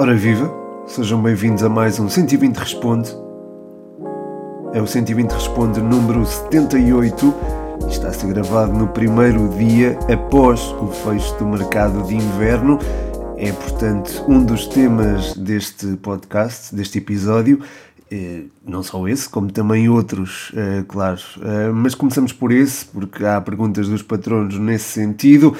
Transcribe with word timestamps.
Ora 0.00 0.14
viva, 0.14 0.48
sejam 0.86 1.20
bem-vindos 1.20 1.64
a 1.64 1.68
mais 1.68 1.98
um 1.98 2.08
120 2.08 2.56
Responde. 2.56 3.10
É 4.72 4.80
o 4.80 4.86
120 4.86 5.32
Responde 5.32 5.80
número 5.80 6.24
78 6.24 7.34
e 7.84 7.90
está 7.90 8.08
a 8.08 8.12
ser 8.12 8.28
gravado 8.28 8.72
no 8.72 8.86
primeiro 8.86 9.48
dia 9.58 9.98
após 10.12 10.60
o 10.80 10.86
fecho 10.86 11.34
do 11.38 11.46
mercado 11.46 12.06
de 12.06 12.14
inverno. 12.14 12.78
É, 13.36 13.50
portanto, 13.50 14.24
um 14.28 14.44
dos 14.44 14.66
temas 14.66 15.34
deste 15.34 15.96
podcast, 15.96 16.72
deste 16.72 16.98
episódio. 16.98 17.60
Eh, 18.10 18.44
não 18.64 18.82
só 18.82 19.06
esse, 19.06 19.28
como 19.28 19.52
também 19.52 19.88
outros, 19.88 20.52
eh, 20.56 20.82
claro. 20.88 21.20
Eh, 21.42 21.70
mas 21.74 21.94
começamos 21.94 22.32
por 22.32 22.52
esse, 22.52 22.86
porque 22.86 23.24
há 23.24 23.38
perguntas 23.40 23.86
dos 23.88 24.02
patronos 24.02 24.58
nesse 24.58 24.86
sentido 24.86 25.54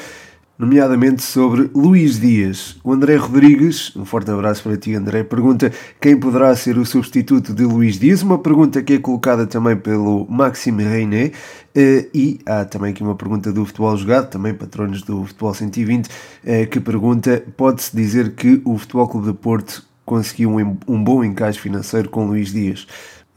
nomeadamente 0.59 1.23
sobre 1.23 1.71
Luís 1.73 2.19
Dias. 2.19 2.77
O 2.83 2.93
André 2.93 3.15
Rodrigues, 3.15 3.95
um 3.95 4.05
forte 4.05 4.31
abraço 4.31 4.65
para 4.65 4.77
ti, 4.77 4.95
André, 4.95 5.23
pergunta 5.23 5.73
quem 6.01 6.19
poderá 6.19 6.55
ser 6.57 6.77
o 6.77 6.85
substituto 6.85 7.55
de 7.55 7.63
Luís 7.63 7.99
Dias. 7.99 8.23
Uma 8.23 8.39
pergunta 8.39 8.83
que 8.83 8.95
é 8.95 8.99
colocada 8.99 9.47
também 9.47 9.77
pelo 9.77 10.27
Maxime 10.29 10.83
Reiné. 10.83 11.31
Eh, 11.75 12.09
e 12.13 12.41
há 12.45 12.65
também 12.65 12.91
aqui 12.91 13.03
uma 13.05 13.15
pergunta 13.15 13.53
do 13.53 13.65
Futebol 13.65 13.97
Jogado, 13.97 14.31
também 14.31 14.53
patronos 14.53 15.03
do 15.03 15.25
Futebol 15.25 15.55
120, 15.55 16.09
eh, 16.45 16.67
que 16.67 16.81
pergunta: 16.81 17.43
pode-se 17.57 17.95
dizer 17.95 18.35
que 18.35 18.61
o 18.65 18.77
Futebol 18.77 19.07
Clube 19.07 19.29
de 19.29 19.35
Porto 19.35 19.87
conseguiu 20.05 20.57
um 20.89 21.05
bom 21.05 21.23
encaixe 21.23 21.61
financeiro 21.61 22.09
com 22.09 22.27
Luís 22.27 22.53
Dias? 22.53 22.87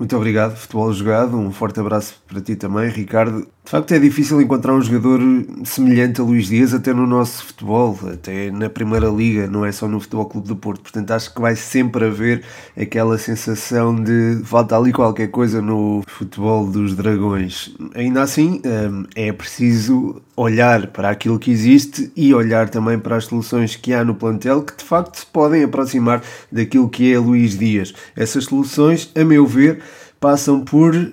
Muito 0.02 0.18
obrigado, 0.18 0.56
futebol 0.56 0.92
jogado. 0.92 1.38
Um 1.38 1.52
forte 1.52 1.80
abraço 1.80 2.20
para 2.28 2.42
ti 2.42 2.56
também, 2.56 2.90
Ricardo. 2.90 3.48
De 3.64 3.70
facto, 3.70 3.94
é 3.94 4.00
difícil 4.00 4.42
encontrar 4.42 4.74
um 4.74 4.82
jogador 4.82 5.22
semelhante 5.64 6.20
a 6.20 6.24
Luís 6.24 6.48
Dias, 6.48 6.74
até 6.74 6.94
no 6.94 7.06
nosso 7.06 7.46
futebol, 7.46 7.98
até 8.12 8.52
na 8.52 8.70
Primeira 8.70 9.08
Liga, 9.08 9.48
não 9.48 9.64
é 9.64 9.72
só 9.72 9.88
no 9.88 10.00
Futebol 10.00 10.26
Clube 10.26 10.48
do 10.48 10.56
Porto. 10.56 10.82
Portanto, 10.82 11.12
acho 11.12 11.34
que 11.34 11.40
vai 11.40 11.56
sempre 11.56 12.06
haver 12.06 12.44
aquela 12.76 13.18
sensação 13.18 13.96
de 13.96 14.42
falta 14.44 14.76
ali 14.76 14.92
qualquer 14.92 15.28
coisa 15.28 15.62
no 15.62 16.04
futebol 16.08 16.68
dos 16.68 16.96
Dragões. 16.96 17.74
Ainda 17.96 18.24
assim, 18.24 18.62
hum, 18.66 19.06
é 19.16 19.32
preciso 19.32 20.22
olhar 20.36 20.88
para 20.88 21.10
aquilo 21.10 21.38
que 21.38 21.52
existe 21.52 22.12
e 22.16 22.34
olhar 22.34 22.68
também 22.68 22.98
para 22.98 23.16
as 23.16 23.26
soluções 23.26 23.76
que 23.76 23.94
há 23.94 24.04
no 24.04 24.16
plantel 24.16 24.64
que 24.64 24.76
de 24.76 24.84
facto 24.84 25.16
se 25.16 25.26
podem 25.26 25.64
aproximar 25.64 26.24
daquilo 26.52 26.90
que 26.90 27.14
é 27.14 27.20
Luís 27.20 27.58
Dias. 27.58 27.94
Essas 28.16 28.46
soluções, 28.46 29.12
a 29.16 29.24
meu 29.24 29.46
ver, 29.46 29.82
passam 30.22 30.64
por, 30.64 30.96
uh, 30.96 31.12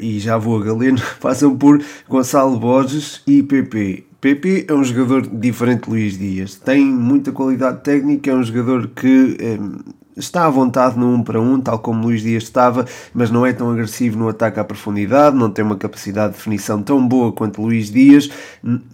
e 0.00 0.18
já 0.18 0.36
vou 0.36 0.60
a 0.60 0.64
Galeno, 0.64 1.00
passam 1.22 1.56
por 1.56 1.80
Gonçalo 2.08 2.58
Borges 2.58 3.22
e 3.24 3.44
PP. 3.44 4.04
PP 4.20 4.66
é 4.68 4.74
um 4.74 4.84
jogador 4.84 5.22
diferente 5.22 5.84
de 5.84 5.90
Luís 5.90 6.18
Dias, 6.18 6.56
tem 6.56 6.84
muita 6.84 7.30
qualidade 7.32 7.82
técnica, 7.82 8.30
é 8.30 8.34
um 8.34 8.42
jogador 8.42 8.88
que 8.88 9.06
um, 9.40 9.76
eh, 9.78 9.94
está 10.16 10.46
à 10.46 10.50
vontade 10.50 10.98
no 10.98 11.06
1 11.06 11.14
um 11.14 11.22
para 11.22 11.40
1, 11.40 11.52
um, 11.52 11.60
tal 11.60 11.78
como 11.78 12.04
Luís 12.04 12.22
Dias 12.22 12.42
estava, 12.42 12.84
mas 13.14 13.30
não 13.30 13.44
é 13.46 13.52
tão 13.52 13.70
agressivo 13.70 14.18
no 14.18 14.28
ataque 14.28 14.60
à 14.60 14.64
profundidade, 14.64 15.36
não 15.36 15.50
tem 15.50 15.64
uma 15.64 15.76
capacidade 15.76 16.32
de 16.32 16.38
definição 16.38 16.82
tão 16.82 17.06
boa 17.06 17.32
quanto 17.32 17.62
Luís 17.62 17.90
Dias 17.90 18.30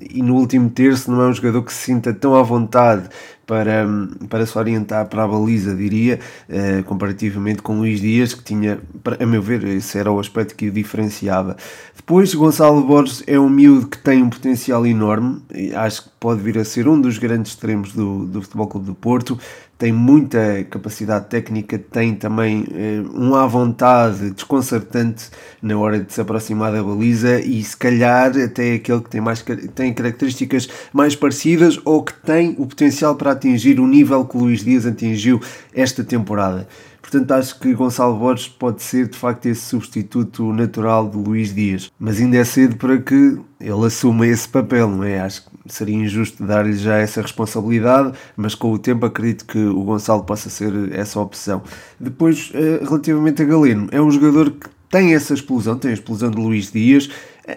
e 0.01 0.23
no 0.23 0.35
último 0.35 0.71
terço 0.71 1.11
não 1.11 1.23
é 1.23 1.29
um 1.29 1.33
jogador 1.33 1.63
que 1.63 1.73
se 1.73 1.85
sinta 1.85 2.13
tão 2.13 2.35
à 2.35 2.43
vontade 2.43 3.09
para, 3.47 3.87
para 4.29 4.45
se 4.45 4.59
orientar 4.59 5.07
para 5.07 5.23
a 5.23 5.29
baliza, 5.29 5.75
diria, 5.75 6.19
eh, 6.49 6.83
comparativamente 6.83 7.63
com 7.63 7.79
Luís 7.79 8.01
Dias, 8.01 8.35
que 8.35 8.43
tinha, 8.43 8.81
a 9.21 9.25
meu 9.25 9.41
ver, 9.41 9.63
esse 9.65 9.97
era 9.97 10.11
o 10.11 10.19
aspecto 10.19 10.57
que 10.57 10.69
o 10.69 10.73
diferenciava. 10.73 11.57
Depois, 11.95 12.35
Gonçalo 12.35 12.83
Borges 12.83 13.23
é 13.27 13.39
um 13.39 13.49
miúdo 13.49 13.87
que 13.87 13.99
tem 13.99 14.23
um 14.23 14.29
potencial 14.29 14.85
enorme, 14.85 15.41
acho 15.77 16.05
que 16.05 16.11
pode 16.19 16.43
vir 16.43 16.59
a 16.59 16.65
ser 16.65 16.89
um 16.89 17.01
dos 17.01 17.19
grandes 17.19 17.53
extremos 17.53 17.93
do, 17.93 18.27
do 18.27 18.43
Futebol 18.43 18.67
Clube 18.67 18.87
do 18.87 18.95
Porto, 18.95 19.39
tem 19.79 19.93
muita 19.93 20.65
capacidade 20.71 21.27
técnica, 21.27 21.79
tem 21.79 22.15
também 22.15 22.67
eh, 22.73 23.03
um 23.15 23.35
à 23.35 23.47
vontade 23.47 24.31
desconcertante 24.31 25.29
na 25.61 25.77
hora 25.77 26.01
de 26.01 26.11
se 26.13 26.21
aproximar 26.21 26.73
da 26.73 26.83
baliza 26.83 27.41
e 27.41 27.63
se 27.63 27.77
calhar 27.77 28.33
até 28.39 28.75
aquele 28.75 29.01
que 29.03 29.11
tem, 29.11 29.21
mais, 29.21 29.45
tem 29.75 29.93
características 29.93 30.69
mais 30.93 31.15
parecidas 31.15 31.79
ou 31.85 32.03
que 32.03 32.15
tem 32.15 32.55
o 32.59 32.67
potencial 32.67 33.17
para 33.17 33.33
atingir 33.33 33.79
o 33.79 33.87
nível 33.87 34.25
que 34.25 34.39
Luís 34.39 34.65
Dias 34.65 34.87
atingiu 34.87 35.41
esta 35.75 36.03
temporada. 36.03 36.67
Portanto, 37.09 37.31
acho 37.31 37.61
que 37.61 37.73
Gonçalo 37.73 38.19
Borges 38.19 38.49
pode 38.49 38.83
ser 38.83 39.07
de 39.07 39.17
facto 39.17 39.47
esse 39.47 39.61
substituto 39.61 40.53
natural 40.53 41.09
de 41.09 41.17
Luís 41.17 41.55
Dias. 41.55 41.89
Mas 42.01 42.19
ainda 42.19 42.37
é 42.37 42.45
cedo 42.45 42.75
para 42.77 42.99
que 42.99 43.39
ele 43.61 43.87
assuma 43.87 44.27
esse 44.27 44.49
papel, 44.49 44.89
não 44.89 45.05
é? 45.05 45.21
Acho 45.21 45.45
que 45.45 45.51
seria 45.73 45.95
injusto 45.95 46.45
dar-lhe 46.45 46.73
já 46.73 46.97
essa 46.97 47.23
responsabilidade, 47.23 48.13
mas 48.37 48.57
com 48.57 48.73
o 48.73 48.79
tempo 48.79 49.07
acredito 49.07 49.47
que 49.47 49.57
o 49.57 49.85
Gonçalo 49.85 50.25
possa 50.25 50.51
ser 50.51 50.73
essa 50.93 51.21
opção. 51.21 51.63
Depois, 51.99 52.51
eh, 52.53 52.81
relativamente 52.83 53.41
a 53.41 53.45
Galeno, 53.45 53.87
é 53.93 54.03
um 54.03 54.11
jogador 54.11 54.51
que 54.51 54.69
tem 54.91 55.15
essa 55.15 55.33
explosão, 55.33 55.79
tem 55.79 55.93
a 55.93 55.95
explosão 55.95 56.31
de 56.31 56.37
Luís 56.37 56.73
Dias. 56.73 57.09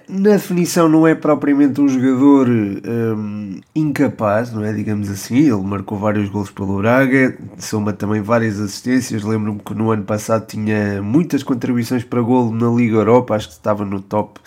Na 0.08 0.32
definição 0.32 0.88
não 0.88 1.08
é 1.08 1.16
propriamente 1.16 1.82
um 1.82 1.88
jogador 1.88 2.48
um, 2.48 3.60
incapaz, 3.74 4.54
não 4.54 4.64
é? 4.64 4.72
Digamos 4.72 5.10
assim, 5.10 5.38
ele 5.38 5.64
marcou 5.64 5.98
vários 5.98 6.30
gols 6.30 6.52
pelo 6.52 6.78
Braga, 6.78 7.36
soma 7.58 7.92
também 7.92 8.22
várias 8.22 8.60
assistências. 8.60 9.24
Lembro-me 9.24 9.60
que 9.60 9.74
no 9.74 9.90
ano 9.90 10.04
passado 10.04 10.46
tinha 10.46 11.02
muitas 11.02 11.42
contribuições 11.42 12.04
para 12.04 12.22
golo 12.22 12.52
na 12.52 12.70
Liga 12.70 12.98
Europa, 12.98 13.34
acho 13.34 13.48
que 13.48 13.54
estava 13.54 13.84
no 13.84 14.00
top, 14.00 14.40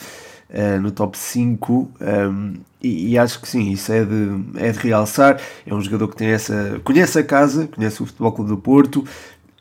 uh, 0.49 0.81
no 0.81 0.93
top 0.93 1.19
5. 1.19 1.91
Um, 2.01 2.55
e, 2.81 3.11
e, 3.11 3.19
acho 3.19 3.41
que 3.41 3.49
sim, 3.49 3.71
isso 3.71 3.93
é 3.93 4.05
de, 4.05 4.45
é 4.57 4.71
de 4.71 4.79
realçar. 4.79 5.41
É 5.67 5.75
um 5.75 5.81
jogador 5.81 6.07
que 6.07 6.17
tem 6.17 6.29
essa, 6.29 6.81
conhece 6.85 7.19
a 7.19 7.25
casa, 7.25 7.67
conhece 7.67 8.01
o 8.01 8.07
Futebol 8.07 8.31
Clube 8.31 8.51
do 8.51 8.59
Porto, 8.59 9.05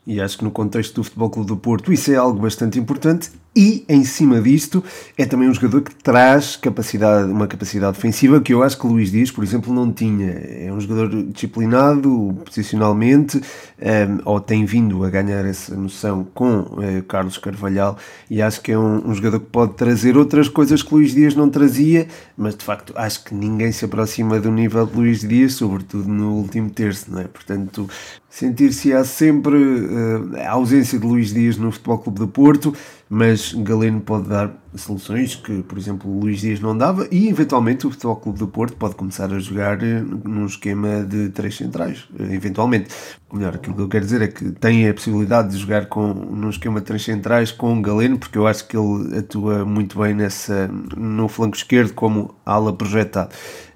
e 0.06 0.20
acho 0.20 0.38
que 0.38 0.44
no 0.44 0.50
contexto 0.50 0.94
do 0.94 1.04
Futebol 1.04 1.30
Clube 1.30 1.48
do 1.48 1.56
Porto 1.56 1.92
isso 1.92 2.12
é 2.12 2.16
algo 2.16 2.40
bastante 2.40 2.78
importante 2.78 3.30
e 3.54 3.84
em 3.86 4.02
cima 4.02 4.40
disto 4.40 4.82
é 5.16 5.26
também 5.26 5.46
um 5.46 5.52
jogador 5.52 5.82
que 5.82 5.94
traz 5.94 6.56
capacidade, 6.56 7.30
uma 7.30 7.46
capacidade 7.46 7.96
defensiva 7.96 8.40
que 8.40 8.54
eu 8.54 8.62
acho 8.62 8.78
que 8.78 8.86
Luís 8.86 9.10
Dias, 9.10 9.30
por 9.30 9.44
exemplo, 9.44 9.74
não 9.74 9.92
tinha. 9.92 10.30
É 10.30 10.72
um 10.72 10.80
jogador 10.80 11.22
disciplinado 11.24 12.34
posicionalmente, 12.46 13.36
um, 13.36 13.42
ehm, 13.78 14.20
ou 14.24 14.40
tem 14.40 14.64
vindo 14.64 15.04
a 15.04 15.10
ganhar 15.10 15.44
essa 15.44 15.76
noção 15.76 16.26
com 16.32 16.60
uh, 16.60 17.02
Carlos 17.06 17.36
Carvalhal, 17.36 17.98
e 18.30 18.40
acho 18.40 18.60
que 18.62 18.72
é 18.72 18.78
um, 18.78 19.10
um, 19.10 19.14
jogador 19.14 19.40
que 19.40 19.46
pode 19.46 19.74
trazer 19.74 20.16
outras 20.16 20.48
coisas 20.48 20.82
que 20.82 20.94
Luís 20.94 21.14
Dias 21.14 21.34
não 21.34 21.50
trazia, 21.50 22.08
mas 22.34 22.56
de 22.56 22.64
facto 22.64 22.94
acho 22.96 23.22
que 23.22 23.34
ninguém 23.34 23.70
se 23.70 23.84
aproxima 23.84 24.40
do 24.40 24.50
nível 24.50 24.86
de 24.86 24.96
Luís 24.96 25.20
Dias, 25.20 25.54
sobretudo 25.54 26.08
no 26.08 26.36
último 26.36 26.70
terço, 26.70 27.12
não 27.12 27.20
é? 27.20 27.24
Portanto, 27.24 27.86
sentir-se-á 28.30 29.04
sempre 29.04 29.56
uh, 29.56 30.36
a 30.38 30.52
ausência 30.52 30.98
de 30.98 31.06
Luís 31.06 31.34
Dias 31.34 31.58
no 31.58 31.70
Futebol 31.70 31.98
Clube 31.98 32.18
do 32.18 32.28
Porto 32.28 32.74
mas 33.14 33.52
Galeno 33.52 34.00
pode 34.00 34.26
dar 34.26 34.50
soluções 34.74 35.34
que, 35.34 35.62
por 35.62 35.76
exemplo, 35.76 36.10
o 36.10 36.20
Luís 36.20 36.40
Dias 36.40 36.60
não 36.60 36.76
dava 36.76 37.06
e, 37.10 37.28
eventualmente, 37.28 37.86
o 37.86 37.90
Futebol 37.90 38.16
Clube 38.16 38.38
do 38.38 38.48
Porto 38.48 38.76
pode 38.76 38.94
começar 38.94 39.32
a 39.32 39.38
jogar 39.38 39.82
eh, 39.82 40.02
num 40.24 40.46
esquema 40.46 41.04
de 41.04 41.28
três 41.30 41.56
centrais, 41.56 42.08
eh, 42.18 42.34
eventualmente. 42.34 42.88
Melhor, 43.32 43.54
aquilo 43.54 43.74
que 43.74 43.82
eu 43.82 43.88
quero 43.88 44.04
dizer 44.04 44.22
é 44.22 44.28
que 44.28 44.50
tem 44.52 44.88
a 44.88 44.94
possibilidade 44.94 45.50
de 45.50 45.58
jogar 45.58 45.86
com, 45.86 46.12
num 46.12 46.50
esquema 46.50 46.80
de 46.80 46.86
três 46.86 47.02
centrais 47.04 47.50
com 47.52 47.80
Galeno, 47.80 48.18
porque 48.18 48.38
eu 48.38 48.46
acho 48.46 48.66
que 48.66 48.76
ele 48.76 49.18
atua 49.18 49.64
muito 49.64 49.98
bem 49.98 50.14
nessa, 50.14 50.68
no 50.96 51.28
flanco 51.28 51.56
esquerdo 51.56 51.92
como 51.94 52.34
ala 52.44 52.72
projetada. 52.72 53.30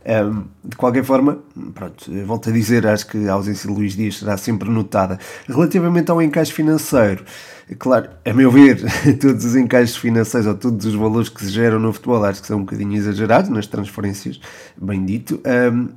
Um, 0.07 0.45
de 0.65 0.77
qualquer 0.77 1.03
forma, 1.03 1.41
pronto, 1.75 2.13
volto 2.25 2.49
a 2.49 2.53
dizer, 2.53 2.87
acho 2.87 3.09
que 3.09 3.29
a 3.29 3.33
ausência 3.33 3.69
de 3.69 3.75
Luís 3.75 3.97
Dias 3.97 4.19
será 4.19 4.37
sempre 4.37 4.71
notada. 4.71 5.19
Relativamente 5.49 6.11
ao 6.11 6.23
encaixe 6.23 6.53
financeiro, 6.53 7.25
Claro, 7.79 8.11
a 8.25 8.33
meu 8.33 8.49
ver, 8.49 8.81
todos 9.21 9.45
os 9.45 9.57
encaixes 9.57 9.97
financeiros 9.97 10.47
ou 10.47 10.55
todos 10.55 10.86
os 10.87 10.95
valores 10.95 11.29
que 11.29 11.45
se 11.45 11.51
geram 11.51 11.79
no 11.79 11.93
futebol 11.93 12.25
acho 12.25 12.41
que 12.41 12.47
são 12.47 12.59
um 12.59 12.61
bocadinho 12.61 12.95
exagerados 12.95 13.51
nas 13.51 13.67
transferências, 13.67 14.41
bem 14.81 15.05
dito, 15.05 15.41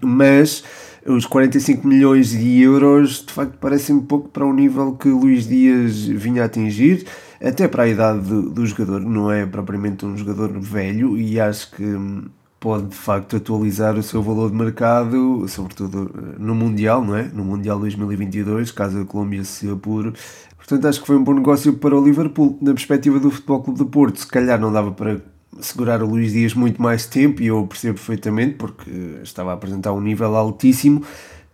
mas 0.01 0.63
os 1.05 1.25
45 1.25 1.87
milhões 1.87 2.29
de 2.31 2.61
euros 2.61 3.23
de 3.25 3.33
facto 3.33 3.57
parecem 3.57 3.99
pouco 3.99 4.29
para 4.29 4.45
o 4.45 4.53
nível 4.53 4.93
que 4.93 5.09
Luís 5.09 5.47
Dias 5.47 6.05
vinha 6.05 6.43
a 6.43 6.45
atingir, 6.45 7.05
até 7.41 7.67
para 7.67 7.83
a 7.83 7.87
idade 7.87 8.19
do, 8.19 8.49
do 8.49 8.65
jogador, 8.65 8.99
não 8.99 9.31
é 9.31 9.45
propriamente 9.45 10.05
um 10.05 10.17
jogador 10.17 10.51
velho 10.59 11.17
e 11.17 11.39
acho 11.39 11.71
que 11.71 11.83
hum, 11.83 12.25
pode 12.59 12.87
de 12.87 12.95
facto 12.95 13.37
atualizar 13.37 13.97
o 13.97 14.03
seu 14.03 14.21
valor 14.21 14.51
de 14.51 14.55
mercado, 14.55 15.47
sobretudo 15.47 16.11
eh, 16.13 16.35
no 16.37 16.53
Mundial, 16.53 17.03
não 17.03 17.15
é? 17.15 17.23
No 17.33 17.43
Mundial 17.43 17.79
2022, 17.79 18.71
caso 18.71 18.99
a 18.99 19.05
Colômbia 19.05 19.43
se 19.43 19.69
apure. 19.69 20.13
Portanto, 20.57 20.87
acho 20.87 21.01
que 21.01 21.07
foi 21.07 21.15
um 21.15 21.23
bom 21.23 21.33
negócio 21.33 21.73
para 21.73 21.97
o 21.97 22.03
Liverpool. 22.03 22.57
Na 22.61 22.73
perspectiva 22.73 23.19
do 23.19 23.31
Futebol 23.31 23.63
Clube 23.63 23.79
do 23.79 23.85
Porto, 23.85 24.19
se 24.19 24.27
calhar 24.27 24.59
não 24.59 24.71
dava 24.71 24.91
para 24.91 25.21
segurar 25.59 26.03
o 26.03 26.05
Luís 26.05 26.33
Dias 26.33 26.53
muito 26.53 26.81
mais 26.81 27.05
tempo, 27.05 27.41
e 27.41 27.47
eu 27.47 27.65
percebo 27.65 27.95
perfeitamente, 27.95 28.55
porque 28.55 28.91
estava 29.23 29.51
a 29.51 29.53
apresentar 29.53 29.93
um 29.93 30.01
nível 30.01 30.35
altíssimo. 30.35 31.03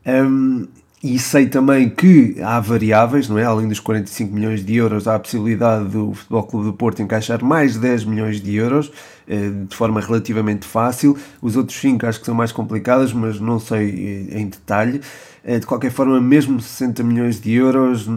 Um, 0.06 0.68
e 1.04 1.20
sei 1.20 1.46
também 1.46 1.90
que 1.90 2.42
há 2.42 2.60
variáveis, 2.60 3.30
não 3.30 3.38
é? 3.38 3.44
Além 3.44 3.68
dos 3.68 3.80
45 3.80 4.34
milhões 4.34 4.66
de 4.66 4.76
euros, 4.76 5.08
há 5.08 5.16
a 5.16 5.20
possibilidade 5.20 5.86
do 5.90 6.14
Futebol 6.14 6.44
Clube 6.44 6.66
do 6.66 6.74
Porto 6.74 7.02
encaixar 7.02 7.44
mais 7.44 7.78
10 7.78 8.06
milhões 8.06 8.42
de 8.42 8.56
euros 8.56 8.92
eh, 9.28 9.50
de 9.68 9.76
forma 9.76 10.02
relativamente 10.02 10.66
fácil. 10.66 11.18
Os 11.42 11.56
outros 11.56 11.78
5 11.80 12.06
acho 12.08 12.20
que 12.20 12.26
são 12.26 12.34
mais 12.34 12.52
complicadas, 12.52 13.14
mas 13.14 13.40
não 13.40 13.60
sei 13.60 14.30
eh, 14.32 14.40
em 14.40 14.48
detalhe. 14.48 15.02
Eh, 15.44 15.60
de 15.60 15.66
qualquer 15.68 15.92
forma, 15.92 16.20
mesmo 16.20 16.60
60 16.60 17.04
milhões 17.04 17.40
de 17.40 17.54
euros, 17.54 18.10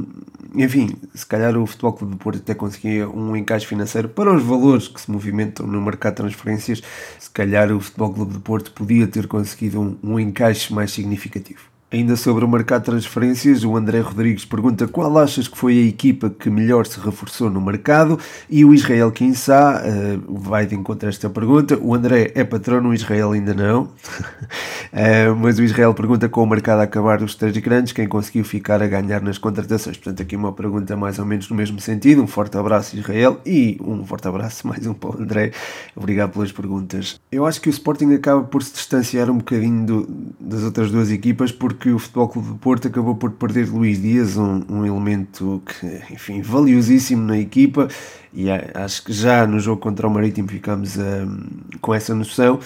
enfim, 0.55 0.97
se 1.15 1.27
calhar 1.27 1.57
o 1.59 1.67
Futebol 1.67 1.93
Clube 1.93 2.15
do 2.15 2.19
Porto 2.19 2.39
até 2.39 2.55
conseguia 2.55 3.07
um 3.07 3.37
encaixe 3.37 3.67
financeiro 3.67 4.09
para 4.09 4.33
os 4.33 4.43
valores 4.43 4.89
que 4.89 5.01
se 5.01 5.11
movimentam 5.11 5.67
no 5.67 5.81
mercado 5.83 6.15
de 6.15 6.23
transferências. 6.23 6.83
Se 7.19 7.29
calhar 7.31 7.71
o 7.71 7.81
Futebol 7.81 8.15
Clube 8.15 8.33
do 8.33 8.41
Porto 8.41 8.73
podia 8.73 9.07
ter 9.07 9.27
conseguido 9.27 9.79
um, 9.79 9.97
um 10.03 10.19
encaixe 10.19 10.73
mais 10.73 10.91
significativo. 10.91 11.68
Ainda 11.91 12.17
sobre 12.17 12.45
o 12.45 12.49
mercado 12.49 12.83
de 12.83 12.91
transferências, 12.91 13.65
o 13.65 13.75
André 13.75 14.01
Rodrigues 14.01 14.45
pergunta 14.45 14.87
qual 14.87 15.17
achas 15.17 15.49
que 15.49 15.57
foi 15.57 15.79
a 15.79 15.87
equipa 15.87 16.29
que 16.29 16.51
melhor 16.51 16.87
se 16.87 17.01
reforçou 17.01 17.49
no 17.49 17.63
mercado 17.63 18.19
e 18.51 18.63
o 18.63 18.75
Israel 18.75 19.11
Kinsá 19.11 19.83
uh, 19.83 20.39
vai 20.39 20.67
de 20.67 20.75
encontro 20.75 21.07
a 21.07 21.09
esta 21.09 21.31
pergunta. 21.31 21.79
O 21.81 21.95
André 21.95 22.31
é 22.35 22.45
patrono, 22.45 22.91
o 22.91 22.95
Israel 22.95 23.33
ainda 23.33 23.55
não. 23.55 23.85
uh, 23.85 25.35
mas 25.41 25.59
o 25.59 25.63
Israel 25.63 25.95
pergunta 25.95 26.29
com 26.29 26.43
o 26.43 26.47
mercado 26.47 26.81
a 26.81 26.83
acabar 26.83 27.21
dos 27.21 27.35
três 27.35 27.57
grandes, 27.57 27.95
quem 27.95 28.07
conseguiu 28.07 28.45
ficar 28.45 28.83
a 28.83 28.87
ganhar 28.87 29.23
nas 29.23 29.39
contratações. 29.39 29.97
Portanto, 29.97 30.21
aqui 30.21 30.37
uma 30.37 30.53
pergunta 30.53 30.95
mais 30.95 31.19
ou 31.19 31.25
menos 31.25 31.49
no 31.49 31.57
mesmo 31.57 31.81
sentido. 31.81 32.23
Um 32.23 32.27
forte 32.27 32.59
abraço, 32.59 32.99
Israel, 32.99 33.41
e 33.47 33.79
um 33.81 34.05
forte 34.05 34.29
abraço 34.29 34.69
mais 34.69 34.87
um 34.87 34.93
para 34.93 35.09
o 35.09 35.23
André. 35.23 35.53
Obrigado 35.97 36.33
pelas 36.33 36.53
perguntas. 36.53 37.19
Eu 37.33 37.47
acho 37.47 37.63
que 37.63 37.71
o 37.71 37.73
Sporting 37.73 38.13
acaba 38.13 38.43
por 38.43 38.63
se 38.63 38.75
distanciar 38.75 39.31
um 39.31 39.39
bocadinho 39.39 39.87
do, 39.87 40.09
das 40.39 40.63
outras 40.65 40.91
duas 40.91 41.11
equipas 41.11 41.51
porque 41.51 41.78
porque 41.79 41.91
o 41.91 41.99
Futebol 41.99 42.29
Clube 42.29 42.49
do 42.49 42.55
Porto 42.57 42.89
acabou 42.89 43.15
por 43.15 43.31
perder 43.31 43.69
Luís 43.69 44.03
Dias, 44.03 44.37
um, 44.37 44.63
um 44.69 44.85
elemento 44.85 45.63
que, 45.65 45.87
enfim, 46.13 46.43
valiosíssimo 46.43 47.25
na 47.25 47.39
equipa, 47.39 47.87
e 48.35 48.51
acho 48.51 49.05
que 49.05 49.13
já 49.13 49.47
no 49.47 49.61
jogo 49.61 49.81
contra 49.81 50.09
o 50.09 50.11
Marítimo 50.11 50.49
ficamos 50.49 50.97
um, 50.97 51.47
com 51.81 51.95
essa 51.95 52.13
noção. 52.17 52.59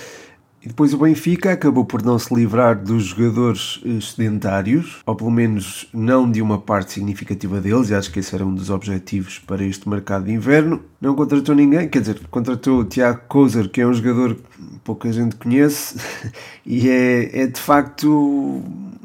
E 0.64 0.68
depois 0.68 0.94
o 0.94 0.98
Benfica 0.98 1.52
acabou 1.52 1.84
por 1.84 2.02
não 2.02 2.18
se 2.18 2.32
livrar 2.32 2.80
dos 2.80 3.06
jogadores 3.06 3.80
eh, 3.84 4.00
sedentários, 4.00 5.00
ou 5.04 5.14
pelo 5.16 5.30
menos 5.30 5.88
não 5.92 6.30
de 6.30 6.40
uma 6.40 6.56
parte 6.56 6.92
significativa 6.92 7.60
deles, 7.60 7.90
e 7.90 7.94
acho 7.94 8.12
que 8.12 8.20
esse 8.20 8.32
era 8.32 8.46
um 8.46 8.54
dos 8.54 8.70
objetivos 8.70 9.40
para 9.40 9.64
este 9.64 9.88
mercado 9.88 10.24
de 10.24 10.32
inverno. 10.32 10.80
Não 11.00 11.16
contratou 11.16 11.54
ninguém, 11.54 11.88
quer 11.88 12.00
dizer, 12.00 12.20
contratou 12.30 12.78
o 12.78 12.84
Tiago 12.84 13.22
Kozer, 13.28 13.68
que 13.68 13.80
é 13.80 13.86
um 13.86 13.92
jogador 13.92 14.36
que 14.36 14.78
pouca 14.84 15.12
gente 15.12 15.34
conhece, 15.34 15.98
e 16.64 16.88
é, 16.88 17.42
é 17.42 17.46
de 17.48 17.60
facto 17.60 18.62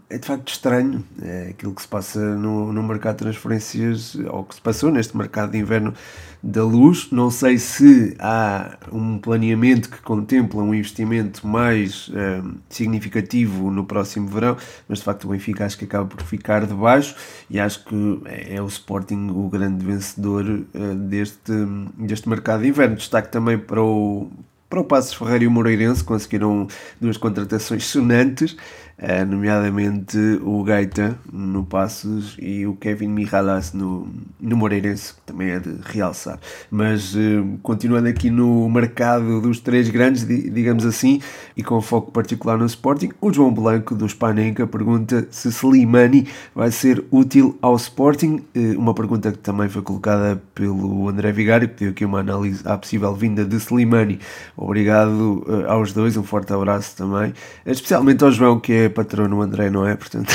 é 0.09 0.17
de 0.17 0.25
facto 0.25 0.47
estranho 0.49 1.03
é 1.21 1.49
aquilo 1.49 1.73
que 1.73 1.81
se 1.81 1.87
passa 1.87 2.19
no, 2.19 2.71
no 2.71 2.81
mercado 2.81 3.15
de 3.15 3.23
transferências, 3.23 4.15
ou 4.29 4.43
que 4.45 4.55
se 4.55 4.61
passou 4.61 4.89
neste 4.89 5.17
mercado 5.17 5.51
de 5.51 5.57
inverno 5.57 5.93
da 6.41 6.63
luz. 6.63 7.09
Não 7.11 7.29
sei 7.29 7.57
se 7.57 8.15
há 8.19 8.77
um 8.91 9.17
planeamento 9.17 9.89
que 9.89 10.01
contempla 10.01 10.63
um 10.63 10.73
investimento 10.73 11.45
mais 11.45 12.09
é, 12.15 12.41
significativo 12.69 13.69
no 13.69 13.83
próximo 13.85 14.27
verão, 14.27 14.55
mas 14.87 14.99
de 14.99 15.03
facto 15.03 15.25
o 15.25 15.29
Benfica 15.29 15.65
acho 15.65 15.77
que 15.77 15.83
acaba 15.83 16.05
por 16.05 16.21
ficar 16.21 16.65
de 16.65 16.73
baixo 16.73 17.13
e 17.49 17.59
acho 17.59 17.83
que 17.83 18.21
é, 18.25 18.55
é 18.55 18.61
o 18.61 18.67
Sporting 18.67 19.29
o 19.29 19.49
grande 19.49 19.85
vencedor 19.85 20.63
é, 20.73 20.95
deste, 20.95 21.51
deste 21.97 22.29
mercado 22.29 22.61
de 22.61 22.69
inverno. 22.69 22.95
Destaque 22.95 23.29
também 23.29 23.57
para 23.57 23.81
o, 23.83 24.29
para 24.69 24.79
o 24.79 24.83
Passos 24.83 25.13
Ferreira 25.13 25.43
e 25.43 25.47
o 25.47 25.51
Moreirense, 25.51 26.03
conseguiram 26.03 26.67
duas 26.99 27.17
contratações 27.17 27.85
sonantes. 27.85 28.55
Eh, 28.99 29.23
nomeadamente 29.23 30.17
o 30.41 30.63
Gaita 30.63 31.19
no 31.31 31.63
Passos 31.63 32.35
e 32.39 32.65
o 32.65 32.73
Kevin 32.73 33.09
Mihalas 33.09 33.71
no, 33.71 34.07
no 34.39 34.57
Moreirense, 34.57 35.13
que 35.13 35.21
também 35.21 35.51
é 35.51 35.59
de 35.59 35.77
realçar. 35.83 36.39
Mas 36.71 37.15
eh, 37.15 37.43
continuando 37.61 38.07
aqui 38.07 38.31
no 38.31 38.67
mercado 38.67 39.39
dos 39.39 39.59
três 39.59 39.87
grandes, 39.87 40.25
digamos 40.25 40.83
assim, 40.83 41.21
e 41.55 41.61
com 41.61 41.79
foco 41.79 42.11
particular 42.11 42.57
no 42.57 42.65
Sporting, 42.65 43.11
o 43.21 43.31
João 43.31 43.53
Blanco 43.53 43.93
do 43.93 44.09
Spanenka 44.09 44.65
pergunta 44.65 45.27
se 45.29 45.49
Slimani 45.49 46.27
vai 46.55 46.71
ser 46.71 47.05
útil 47.11 47.55
ao 47.61 47.75
Sporting. 47.75 48.43
Eh, 48.55 48.75
uma 48.75 48.95
pergunta 48.95 49.31
que 49.31 49.37
também 49.37 49.69
foi 49.69 49.83
colocada 49.83 50.41
pelo 50.55 51.07
André 51.07 51.31
Vigário, 51.31 51.67
que 51.67 51.75
pediu 51.75 51.91
aqui 51.91 52.03
uma 52.03 52.21
análise 52.21 52.63
à 52.65 52.75
possível 52.75 53.13
vinda 53.13 53.45
de 53.45 53.57
Slimani. 53.57 54.17
Obrigado 54.55 55.45
aos 55.67 55.93
dois, 55.93 56.17
um 56.17 56.23
forte 56.23 56.51
abraço 56.51 56.97
também, 56.97 57.31
especialmente 57.63 58.23
ao 58.23 58.31
João, 58.31 58.59
que 58.59 58.73
é 58.73 58.86
patrono 58.89 59.41
André, 59.41 59.69
não 59.69 59.87
é? 59.87 59.95
Portanto, 59.95 60.31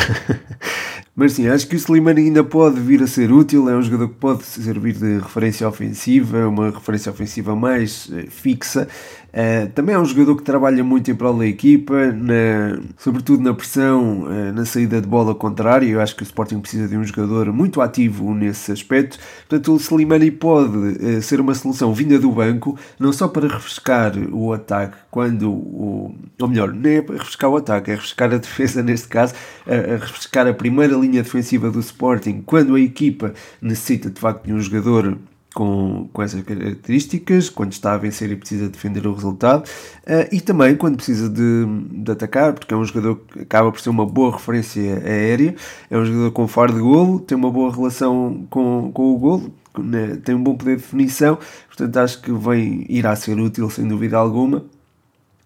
mas 1.15 1.33
sim, 1.33 1.49
acho 1.49 1.67
que 1.67 1.77
o 1.77 1.79
Slimani 1.79 2.23
ainda 2.23 2.45
pode 2.45 2.81
vir 2.81 3.03
a 3.03 3.07
ser 3.07 3.33
útil. 3.33 3.69
É 3.69 3.77
um 3.77 3.83
jogador 3.83 4.09
que 4.09 4.15
pode 4.17 4.45
servir 4.45 4.95
de 4.95 5.19
referência 5.19 5.69
ofensiva, 5.69 6.49
uma 6.49 6.71
referência 6.71 7.11
ofensiva 7.11 7.55
mais 7.55 8.09
eh, 8.13 8.27
fixa. 8.29 8.89
Uh, 9.33 9.67
também 9.71 9.95
é 9.95 9.99
um 9.99 10.05
jogador 10.05 10.37
que 10.37 10.43
trabalha 10.43 10.85
muito 10.85 11.11
em 11.11 11.15
prol 11.15 11.39
da 11.39 11.47
equipa, 11.47 12.13
na, 12.13 12.79
sobretudo 12.99 13.43
na 13.43 13.55
pressão, 13.55 14.25
uh, 14.25 14.53
na 14.53 14.67
saída 14.67 15.01
de 15.01 15.07
bola 15.07 15.35
contrária. 15.35 15.87
Eu 15.87 16.03
acho 16.03 16.15
que 16.15 16.23
o 16.23 16.25
Sporting 16.25 16.61
precisa 16.61 16.87
de 16.87 16.99
um 16.99 17.03
jogador 17.03 17.51
muito 17.51 17.81
ativo 17.81 18.35
nesse 18.35 18.71
aspecto. 18.71 19.19
Portanto, 19.49 19.73
o 19.73 19.77
Slimani 19.79 20.31
pode 20.31 20.77
uh, 20.77 21.23
ser 21.23 21.41
uma 21.41 21.55
solução 21.55 21.95
vinda 21.95 22.19
do 22.19 22.31
banco, 22.31 22.79
não 22.99 23.11
só 23.11 23.27
para 23.27 23.49
refrescar 23.49 24.13
o 24.33 24.53
ataque, 24.53 24.99
quando 25.11 25.51
o. 25.51 26.15
Ou 26.39 26.49
melhor, 26.49 26.71
não 26.75 26.91
é 26.91 27.01
para 27.01 27.17
refrescar 27.17 27.49
o 27.49 27.57
ataque, 27.57 27.91
é 27.91 27.95
refrescar 27.95 28.35
a 28.35 28.37
defesa 28.37 28.83
neste 28.85 29.09
caso, 29.09 29.35
a 29.67 29.95
refrescar 29.97 30.47
a 30.47 30.53
primeira 30.53 30.95
linha 30.95 31.23
defensiva 31.23 31.71
do 31.71 31.81
Sporting, 31.81 32.43
quando 32.45 32.75
a 32.75 32.81
equipa 32.81 33.33
necessita 33.63 34.11
de 34.11 34.21
facto 34.21 34.45
de 34.45 34.53
um 34.53 34.61
jogador 34.61 35.17
com, 35.53 36.09
com 36.13 36.23
essas 36.23 36.43
características, 36.43 37.49
quando 37.49 37.73
está 37.73 37.95
a 37.95 37.99
vencer 37.99 38.31
e 38.31 38.37
precisa 38.37 38.69
defender 38.69 39.07
o 39.07 39.15
resultado, 39.15 39.67
uh, 39.67 40.29
e 40.31 40.41
também 40.41 40.75
quando 40.75 40.97
precisa 40.97 41.29
de, 41.29 41.67
de, 41.91 42.11
atacar, 42.11 42.53
porque 42.53 42.73
é 42.73 42.77
um 42.77 42.85
jogador 42.85 43.17
que 43.17 43.41
acaba 43.41 43.71
por 43.71 43.81
ser 43.81 43.91
uma 43.91 44.07
boa 44.07 44.33
referência 44.33 45.03
aérea, 45.05 45.55
é 45.91 45.97
um 45.97 46.05
jogador 46.05 46.31
com 46.33 46.49
faro 46.49 46.73
de 46.73 46.81
golo, 46.81 47.21
tem 47.21 47.37
uma 47.37 47.51
boa 47.51 47.75
relação 47.75 48.47
com, 48.51 48.91
com 48.93 49.15
o 49.15 49.19
golo, 49.19 49.55
né, 49.79 50.19
tem 50.25 50.35
um 50.35 50.43
bom 50.43 50.55
poder 50.55 50.77
de 50.77 50.83
definição, 50.83 51.39
portanto 51.69 51.97
acho 51.99 52.21
que 52.23 52.33
vem, 52.33 52.87
irá 52.89 53.15
ser 53.17 53.39
útil 53.39 53.69
sem 53.71 53.87
dúvida 53.87 54.17
alguma 54.17 54.65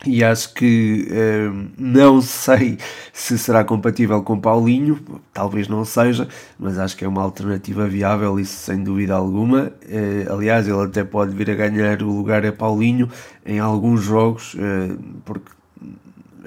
e 0.07 0.25
acho 0.25 0.55
que 0.55 1.09
eh, 1.11 1.51
não 1.77 2.21
sei 2.21 2.79
se 3.13 3.39
será 3.39 3.65
compatível 3.65 4.23
com 4.23 4.39
Paulinho, 4.39 4.99
talvez 5.33 5.69
não 5.69 5.85
seja, 5.85 6.29
mas 6.59 6.79
acho 6.79 6.97
que 6.97 7.05
é 7.05 7.09
uma 7.09 7.23
alternativa 7.23 7.87
viável, 7.89 8.39
isso 8.39 8.55
sem 8.55 8.83
dúvida 8.83 9.15
alguma. 9.15 9.73
Eh, 9.89 10.27
aliás, 10.31 10.69
ele 10.69 10.83
até 10.83 11.05
pode 11.05 11.35
vir 11.35 11.51
a 11.51 11.55
ganhar 11.55 12.03
o 12.03 12.17
lugar 12.17 12.45
a 12.47 12.53
Paulinho 12.53 13.09
em 13.45 13.59
alguns 13.59 14.03
jogos, 14.03 14.57
eh, 14.59 14.97
porque 15.25 15.56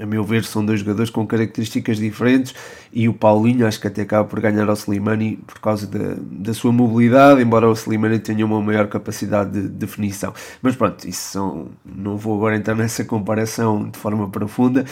a 0.01 0.05
meu 0.05 0.23
ver, 0.23 0.43
são 0.43 0.65
dois 0.65 0.79
jogadores 0.79 1.09
com 1.09 1.25
características 1.25 1.97
diferentes 1.97 2.53
e 2.91 3.07
o 3.07 3.13
Paulinho 3.13 3.67
acho 3.67 3.79
que 3.79 3.87
até 3.87 4.01
acaba 4.01 4.27
por 4.27 4.39
ganhar 4.39 4.67
ao 4.67 4.75
Slimani 4.75 5.37
por 5.45 5.59
causa 5.59 5.85
da, 5.85 6.15
da 6.19 6.53
sua 6.53 6.71
mobilidade, 6.71 7.41
embora 7.41 7.67
o 7.69 7.73
Slimani 7.73 8.19
tenha 8.19 8.45
uma 8.45 8.61
maior 8.61 8.87
capacidade 8.87 9.51
de 9.51 9.67
definição. 9.67 10.33
Mas 10.61 10.75
pronto, 10.75 11.07
isso 11.07 11.31
são, 11.31 11.67
não 11.85 12.17
vou 12.17 12.35
agora 12.35 12.55
entrar 12.55 12.75
nessa 12.75 13.03
comparação 13.03 13.89
de 13.89 13.97
forma 13.97 14.29
profunda. 14.29 14.85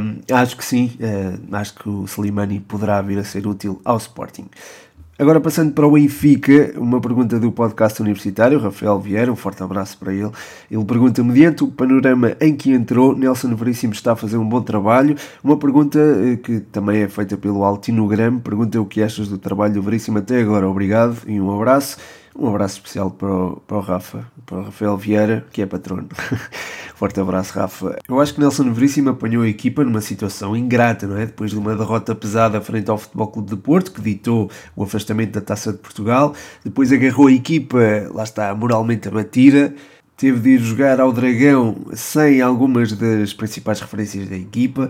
Um, 0.00 0.34
acho 0.34 0.56
que 0.56 0.64
sim, 0.64 0.92
uh, 1.00 1.56
acho 1.56 1.74
que 1.74 1.88
o 1.88 2.04
Slimani 2.04 2.60
poderá 2.60 3.00
vir 3.00 3.18
a 3.18 3.24
ser 3.24 3.46
útil 3.46 3.80
ao 3.84 3.96
Sporting. 3.96 4.48
Agora 5.22 5.40
passando 5.40 5.72
para 5.72 5.86
o 5.86 5.92
Benfica, 5.92 6.74
uma 6.76 7.00
pergunta 7.00 7.38
do 7.38 7.52
podcast 7.52 8.02
universitário, 8.02 8.58
Rafael 8.58 8.98
Vieira, 8.98 9.30
um 9.30 9.36
forte 9.36 9.62
abraço 9.62 9.96
para 9.96 10.12
ele. 10.12 10.32
Ele 10.68 10.84
pergunta, 10.84 11.22
mediante 11.22 11.62
o 11.62 11.68
panorama 11.68 12.36
em 12.40 12.56
que 12.56 12.72
entrou, 12.72 13.16
Nelson 13.16 13.54
Veríssimo 13.54 13.92
está 13.92 14.14
a 14.14 14.16
fazer 14.16 14.36
um 14.36 14.48
bom 14.48 14.60
trabalho. 14.60 15.14
Uma 15.44 15.56
pergunta 15.56 15.96
eh, 16.00 16.34
que 16.38 16.58
também 16.58 17.02
é 17.02 17.08
feita 17.08 17.36
pelo 17.36 17.62
Altinogram, 17.62 18.40
pergunta 18.40 18.80
o 18.80 18.84
que 18.84 19.00
achas 19.00 19.28
do 19.28 19.38
trabalho 19.38 19.74
do 19.74 19.82
Veríssimo 19.82 20.18
até 20.18 20.40
agora. 20.40 20.68
Obrigado 20.68 21.18
e 21.28 21.40
um 21.40 21.54
abraço. 21.54 21.98
Um 22.36 22.48
abraço 22.48 22.78
especial 22.78 23.08
para 23.12 23.32
o, 23.32 23.62
para 23.64 23.76
o 23.76 23.80
Rafa, 23.80 24.26
para 24.44 24.58
o 24.58 24.62
Rafael 24.64 24.96
Vieira, 24.96 25.46
que 25.52 25.62
é 25.62 25.66
patrono. 25.66 26.08
Forte 27.02 27.18
abraço, 27.18 27.58
Rafa. 27.58 27.98
Eu 28.08 28.20
acho 28.20 28.32
que 28.32 28.38
Nelson 28.38 28.72
Veríssimo 28.72 29.10
apanhou 29.10 29.42
a 29.42 29.48
equipa 29.48 29.82
numa 29.82 30.00
situação 30.00 30.56
ingrata, 30.56 31.04
não 31.04 31.16
é? 31.16 31.26
Depois 31.26 31.50
de 31.50 31.58
uma 31.58 31.74
derrota 31.74 32.14
pesada 32.14 32.60
frente 32.60 32.88
ao 32.88 32.96
Futebol 32.96 33.26
Clube 33.26 33.50
de 33.50 33.56
Porto, 33.56 33.90
que 33.90 34.00
ditou 34.00 34.48
o 34.76 34.84
afastamento 34.84 35.32
da 35.32 35.40
Taça 35.40 35.72
de 35.72 35.78
Portugal. 35.78 36.32
Depois 36.64 36.92
agarrou 36.92 37.26
a 37.26 37.32
equipa, 37.32 37.76
lá 38.14 38.22
está, 38.22 38.54
moralmente 38.54 39.08
abatida. 39.08 39.74
Teve 40.16 40.38
de 40.38 40.50
ir 40.50 40.58
jogar 40.60 41.00
ao 41.00 41.12
Dragão 41.12 41.74
sem 41.92 42.40
algumas 42.40 42.92
das 42.92 43.34
principais 43.34 43.80
referências 43.80 44.28
da 44.28 44.36
equipa. 44.36 44.88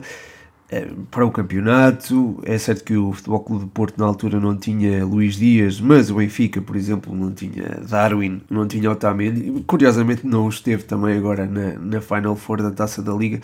Eh, 0.73 0.89
para 1.11 1.27
o 1.27 1.31
campeonato. 1.31 2.41
É 2.45 2.57
certo 2.57 2.83
que 2.83 2.97
o 2.97 3.13
Futebol 3.13 3.41
Clube 3.41 3.65
de 3.67 3.71
Porto 3.73 3.99
na 3.99 4.07
altura 4.07 4.41
não 4.41 4.57
tinha 4.57 5.05
Luís 5.05 5.37
Dias, 5.37 5.79
mas 5.79 6.11
o 6.11 6.15
Benfica, 6.15 6.63
por 6.63 6.77
exemplo, 6.77 7.15
não 7.15 7.31
tinha 7.31 7.83
Darwin, 7.87 8.41
não 8.49 8.67
tinha 8.67 8.91
Otamendi. 8.91 9.63
Curiosamente 9.67 10.27
não 10.27 10.49
esteve 10.49 10.85
também 10.85 11.19
agora 11.19 11.45
na, 11.45 11.75
na 11.75 12.01
Final 12.01 12.35
Four 12.37 12.63
da 12.63 12.71
Taça 12.71 13.03
da 13.03 13.13
Liga, 13.13 13.41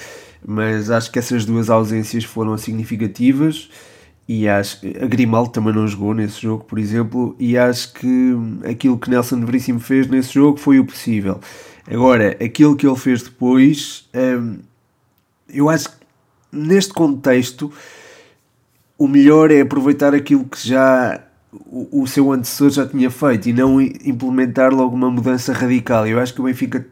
mas 0.46 0.90
acho 0.90 1.12
que 1.12 1.18
essas 1.18 1.44
duas 1.44 1.68
ausências 1.68 2.24
foram 2.24 2.56
significativas 2.56 3.68
e 4.26 4.48
acho 4.48 4.80
a 5.02 5.06
Grimaldo 5.06 5.50
também 5.50 5.74
não 5.74 5.86
jogou 5.86 6.14
nesse 6.14 6.40
jogo, 6.40 6.64
por 6.64 6.78
exemplo, 6.78 7.36
e 7.38 7.58
acho 7.58 7.92
que 7.92 8.34
aquilo 8.66 8.98
que 8.98 9.10
Nelson 9.10 9.44
Veríssimo 9.44 9.80
fez 9.80 10.08
nesse 10.08 10.32
jogo 10.32 10.58
foi 10.58 10.78
o 10.78 10.84
possível. 10.84 11.38
Agora, 11.90 12.36
aquilo 12.42 12.74
que 12.74 12.86
ele 12.86 12.96
fez 12.96 13.22
depois, 13.22 14.08
hum, 14.14 14.58
eu 15.52 15.68
acho 15.68 15.90
que 15.90 15.97
neste 16.52 16.92
contexto 16.92 17.72
o 18.96 19.06
melhor 19.06 19.50
é 19.50 19.60
aproveitar 19.60 20.14
aquilo 20.14 20.44
que 20.44 20.66
já 20.68 21.20
o, 21.52 22.02
o 22.02 22.06
seu 22.06 22.32
antecessor 22.32 22.70
já 22.70 22.86
tinha 22.86 23.10
feito 23.10 23.48
e 23.48 23.52
não 23.52 23.80
implementar 23.80 24.74
logo 24.74 24.94
uma 24.94 25.10
mudança 25.10 25.52
radical. 25.52 26.06
Eu 26.06 26.18
acho 26.18 26.34
que 26.34 26.40
o 26.40 26.44
Benfica 26.44 26.84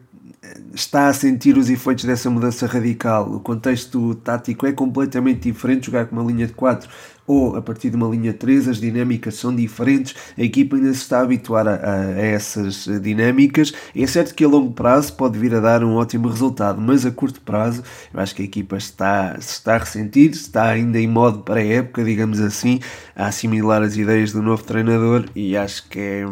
está 0.73 1.07
a 1.07 1.13
sentir 1.13 1.57
os 1.57 1.69
efeitos 1.69 2.05
dessa 2.05 2.29
mudança 2.29 2.65
radical. 2.65 3.29
O 3.29 3.39
contexto 3.39 4.15
tático 4.15 4.65
é 4.65 4.71
completamente 4.71 5.41
diferente. 5.41 5.87
Jogar 5.87 6.05
com 6.05 6.15
uma 6.15 6.31
linha 6.31 6.47
de 6.47 6.53
4 6.53 6.89
ou 7.27 7.57
a 7.57 7.61
partir 7.61 7.89
de 7.89 7.97
uma 7.97 8.07
linha 8.07 8.31
de 8.31 8.37
3, 8.39 8.69
as 8.69 8.79
dinâmicas 8.79 9.35
são 9.35 9.53
diferentes. 9.53 10.15
A 10.37 10.41
equipa 10.41 10.77
ainda 10.77 10.93
se 10.93 11.01
está 11.01 11.19
a 11.19 11.23
habituar 11.23 11.67
a, 11.67 11.73
a, 11.73 11.95
essas 12.19 12.87
dinâmicas. 13.01 13.73
É 13.93 14.07
certo 14.07 14.33
que 14.33 14.45
a 14.45 14.47
longo 14.47 14.71
prazo 14.71 15.13
pode 15.13 15.37
vir 15.37 15.53
a 15.53 15.59
dar 15.59 15.83
um 15.83 15.95
ótimo 15.95 16.29
resultado, 16.29 16.79
mas 16.81 17.05
a 17.05 17.11
curto 17.11 17.41
prazo 17.41 17.83
eu 18.13 18.19
acho 18.19 18.33
que 18.33 18.41
a 18.41 18.45
equipa 18.45 18.77
está, 18.77 19.35
está 19.37 19.75
a 19.75 19.79
ressentir, 19.79 20.31
está 20.31 20.69
ainda 20.69 20.97
em 20.97 21.07
modo 21.07 21.39
para 21.39 21.59
a 21.59 21.65
época, 21.65 22.03
digamos 22.03 22.39
assim, 22.39 22.79
a 23.13 23.27
assimilar 23.27 23.83
as 23.83 23.97
ideias 23.97 24.31
do 24.31 24.41
novo 24.41 24.63
treinador 24.63 25.25
e 25.35 25.57
acho 25.57 25.89
que 25.89 25.99
é, 25.99 26.25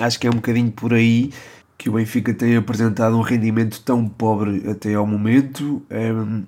acho 0.00 0.20
que 0.20 0.26
é 0.26 0.30
um 0.30 0.34
bocadinho 0.34 0.70
por 0.70 0.92
aí 0.92 1.30
que 1.78 1.88
o 1.88 1.92
Benfica 1.92 2.32
tem 2.32 2.56
apresentado 2.56 3.16
um 3.16 3.20
rendimento 3.20 3.82
tão 3.82 4.08
pobre 4.08 4.68
até 4.68 4.94
ao 4.94 5.06
momento. 5.06 5.82
Um, 5.90 6.44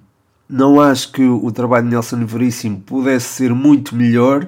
não 0.48 0.80
acho 0.80 1.12
que 1.12 1.22
o 1.22 1.50
trabalho 1.52 1.84
de 1.84 1.90
Nelson 1.90 2.24
Veríssimo 2.24 2.80
pudesse 2.80 3.26
ser 3.26 3.54
muito 3.54 3.94
melhor. 3.94 4.46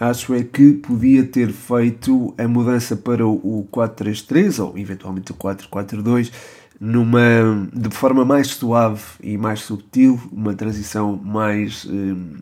Acho 0.00 0.34
é 0.34 0.42
que 0.42 0.74
podia 0.74 1.24
ter 1.24 1.50
feito 1.50 2.34
a 2.38 2.46
mudança 2.46 2.96
para 2.96 3.26
o 3.26 3.66
4-3-3 3.72 4.64
ou 4.64 4.78
eventualmente 4.78 5.32
o 5.32 5.34
4-4-2 5.34 6.30
numa 6.80 7.68
de 7.72 7.90
forma 7.90 8.24
mais 8.24 8.48
suave 8.48 9.02
e 9.20 9.36
mais 9.36 9.60
subtil, 9.60 10.20
uma 10.30 10.54
transição 10.54 11.16
mais 11.16 11.84
um, 11.86 12.36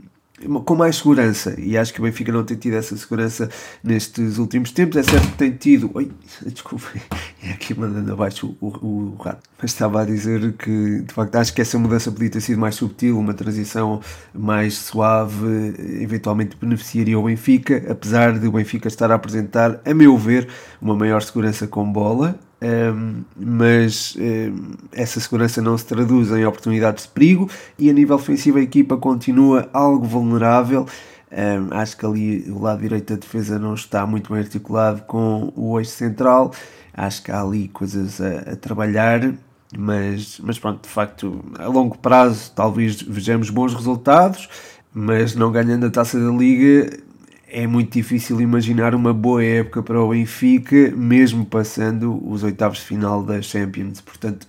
com 0.64 0.74
mais 0.74 0.96
segurança 0.96 1.54
e 1.58 1.78
acho 1.78 1.94
que 1.94 2.00
o 2.00 2.02
Benfica 2.02 2.30
não 2.30 2.44
tem 2.44 2.56
tido 2.56 2.74
essa 2.74 2.94
segurança 2.96 3.48
nestes 3.82 4.36
últimos 4.36 4.70
tempos. 4.70 4.98
É 4.98 5.02
certo 5.02 5.28
que 5.28 5.38
tem 5.38 5.52
tido. 5.52 5.90
Oi, 5.94 6.10
desculpa, 6.46 6.86
é 7.42 7.52
aqui 7.52 7.74
mandando 7.74 8.12
abaixo 8.12 8.54
o, 8.60 8.66
o, 8.66 9.14
o, 9.14 9.16
rato. 9.16 9.40
Mas 9.60 9.70
estava 9.70 10.02
a 10.02 10.04
dizer 10.04 10.52
que 10.52 11.00
de 11.00 11.14
facto 11.14 11.36
acho 11.36 11.54
que 11.54 11.62
essa 11.62 11.78
mudança 11.78 12.12
podia 12.12 12.30
ter 12.30 12.40
sido 12.40 12.58
mais 12.58 12.74
subtil, 12.74 13.18
uma 13.18 13.32
transição 13.32 14.00
mais 14.34 14.74
suave, 14.74 15.74
eventualmente 16.00 16.56
beneficiaria 16.56 17.18
o 17.18 17.22
Benfica, 17.22 17.84
apesar 17.90 18.38
de 18.38 18.46
o 18.46 18.52
Benfica 18.52 18.88
estar 18.88 19.10
a 19.10 19.14
apresentar, 19.14 19.80
a 19.84 19.94
meu 19.94 20.18
ver, 20.18 20.48
uma 20.80 20.94
maior 20.94 21.22
segurança 21.22 21.66
com 21.66 21.90
bola 21.90 22.38
um, 22.62 23.22
mas 23.36 24.16
um, 24.18 24.72
essa 24.92 25.20
segurança 25.20 25.60
não 25.60 25.76
se 25.76 25.84
traduz 25.84 26.30
em 26.30 26.44
oportunidades 26.44 27.04
de 27.04 27.10
perigo 27.10 27.50
e 27.78 27.90
a 27.90 27.92
nível 27.92 28.16
ofensivo 28.16 28.58
a 28.58 28.62
equipa 28.62 28.96
continua 28.96 29.68
algo 29.72 30.06
vulnerável. 30.06 30.86
Um, 31.30 31.76
acho 31.76 31.96
que 31.96 32.06
ali 32.06 32.50
o 32.50 32.60
lado 32.60 32.80
direito 32.80 33.12
da 33.12 33.20
defesa 33.20 33.58
não 33.58 33.74
está 33.74 34.06
muito 34.06 34.32
bem 34.32 34.42
articulado 34.42 35.02
com 35.02 35.52
o 35.54 35.78
eixo 35.78 35.90
central. 35.90 36.52
Acho 36.94 37.22
que 37.22 37.30
há 37.30 37.42
ali 37.42 37.68
coisas 37.68 38.20
a, 38.20 38.52
a 38.52 38.56
trabalhar, 38.56 39.34
mas, 39.76 40.40
mas 40.42 40.58
pronto, 40.58 40.82
de 40.82 40.88
facto, 40.88 41.44
a 41.58 41.66
longo 41.66 41.98
prazo 41.98 42.52
talvez 42.54 43.02
vejamos 43.02 43.50
bons 43.50 43.74
resultados, 43.74 44.48
mas 44.94 45.34
não 45.34 45.52
ganhando 45.52 45.86
a 45.86 45.90
taça 45.90 46.18
da 46.18 46.30
liga 46.30 47.04
é 47.48 47.66
muito 47.66 47.92
difícil 47.92 48.40
imaginar 48.40 48.94
uma 48.94 49.12
boa 49.12 49.42
época 49.42 49.82
para 49.82 50.00
o 50.00 50.10
Benfica, 50.10 50.90
mesmo 50.96 51.44
passando 51.44 52.20
os 52.28 52.42
oitavos 52.42 52.78
de 52.78 52.84
final 52.84 53.22
da 53.22 53.40
Champions. 53.40 54.00
Portanto, 54.00 54.46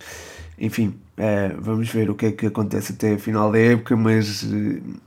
enfim, 0.58 0.94
é, 1.16 1.54
vamos 1.58 1.88
ver 1.88 2.10
o 2.10 2.14
que 2.14 2.26
é 2.26 2.32
que 2.32 2.46
acontece 2.46 2.92
até 2.92 3.14
a 3.14 3.18
final 3.18 3.50
da 3.52 3.58
época, 3.58 3.96
mas 3.96 4.44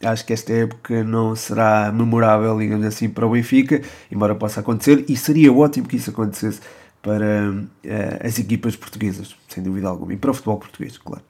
é, 0.01 0.07
acho 0.07 0.25
que 0.25 0.33
esta 0.33 0.53
época 0.53 1.03
não 1.03 1.36
será 1.36 1.91
memorável, 1.91 2.57
digamos 2.57 2.86
assim, 2.86 3.10
para 3.10 3.25
o 3.25 3.31
Benfica, 3.31 3.81
embora 4.12 4.36
possa 4.36 4.60
acontecer, 4.60 5.05
e 5.07 5.17
seria 5.17 5.51
ótimo 5.51 5.88
que 5.88 5.98
isso 5.98 6.10
acontecesse 6.10 6.60
para 7.01 7.65
é, 7.83 8.21
as 8.25 8.38
equipas 8.39 8.75
portuguesas, 8.75 9.36
sem 9.48 9.63
dúvida 9.63 9.88
alguma, 9.88 10.13
e 10.13 10.17
para 10.17 10.31
o 10.31 10.33
futebol 10.33 10.57
português, 10.57 10.98
claro. 10.98 11.24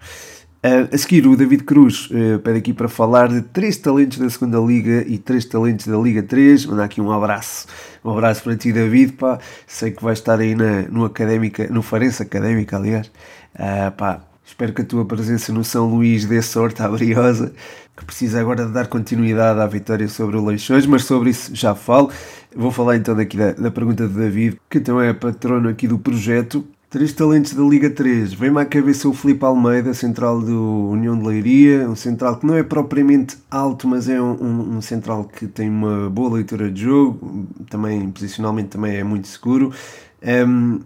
Uh, 0.64 0.94
a 0.94 0.98
seguir, 0.98 1.26
o 1.26 1.36
David 1.36 1.64
Cruz 1.64 2.08
uh, 2.12 2.38
pede 2.38 2.60
aqui 2.60 2.72
para 2.72 2.88
falar 2.88 3.30
de 3.30 3.42
três 3.42 3.78
talentos 3.78 4.20
da 4.20 4.30
segunda 4.30 4.60
Liga 4.60 5.04
e 5.08 5.18
três 5.18 5.44
talentos 5.44 5.88
da 5.88 5.98
Liga 5.98 6.22
3. 6.22 6.68
Mandar 6.68 6.84
aqui 6.84 7.02
um 7.02 7.12
abraço. 7.12 7.66
Um 8.06 8.12
abraço 8.12 8.44
para 8.44 8.56
ti, 8.56 8.72
David. 8.72 9.14
Pá. 9.14 9.40
Sei 9.66 9.90
que 9.90 10.04
vai 10.04 10.14
estar 10.14 10.40
aí 10.40 10.54
na, 10.54 10.84
no 10.84 11.04
Académica, 11.04 11.68
no 11.68 11.82
Farense 11.82 12.22
Académica, 12.22 12.78
aliás. 12.78 13.08
Uh, 13.56 13.92
pá, 13.98 14.22
espero 14.46 14.72
que 14.72 14.84
a 14.84 14.86
tua 14.86 15.04
presença 15.04 15.52
no 15.52 15.64
São 15.64 15.90
Luís 15.90 16.26
dê 16.26 16.44
sorte 16.44 16.84
à 16.84 16.88
Briosa, 16.88 17.52
que 17.98 18.06
precisa 18.06 18.40
agora 18.40 18.68
de 18.68 18.72
dar 18.72 18.86
continuidade 18.86 19.60
à 19.60 19.66
vitória 19.66 20.08
sobre 20.08 20.38
o 20.38 20.46
Leixões, 20.46 20.86
mas 20.86 21.06
sobre 21.06 21.32
isso 21.32 21.56
já 21.56 21.74
falo. 21.74 22.12
Vou 22.56 22.70
falar 22.70 22.98
então 22.98 23.16
daqui 23.16 23.36
da, 23.36 23.54
da 23.54 23.72
pergunta 23.72 24.08
de 24.08 24.14
David, 24.14 24.62
que 24.70 24.78
então 24.78 25.02
é 25.02 25.12
patrono 25.12 25.70
aqui 25.70 25.88
do 25.88 25.98
projeto 25.98 26.64
Três 26.92 27.14
talentos 27.14 27.54
da 27.54 27.64
Liga 27.64 27.90
3. 27.90 28.34
Vem-me 28.34 28.60
à 28.60 28.66
cabeça 28.66 29.08
o 29.08 29.14
Felipe 29.14 29.46
Almeida, 29.46 29.94
central 29.94 30.42
do 30.42 30.90
União 30.90 31.18
de 31.18 31.26
Leiria, 31.26 31.90
um 31.90 31.96
central 31.96 32.36
que 32.36 32.46
não 32.46 32.54
é 32.54 32.64
propriamente 32.64 33.38
alto, 33.50 33.88
mas 33.88 34.10
é 34.10 34.22
um, 34.22 34.34
um, 34.34 34.76
um, 34.76 34.82
central 34.82 35.24
que 35.24 35.48
tem 35.48 35.70
uma 35.70 36.10
boa 36.10 36.34
leitura 36.34 36.70
de 36.70 36.82
jogo, 36.82 37.48
também 37.70 38.12
posicionalmente 38.12 38.72
também 38.72 38.98
é 38.98 39.06
muito 39.06 39.30
seguro. 39.30 39.72
Um, 40.22 40.82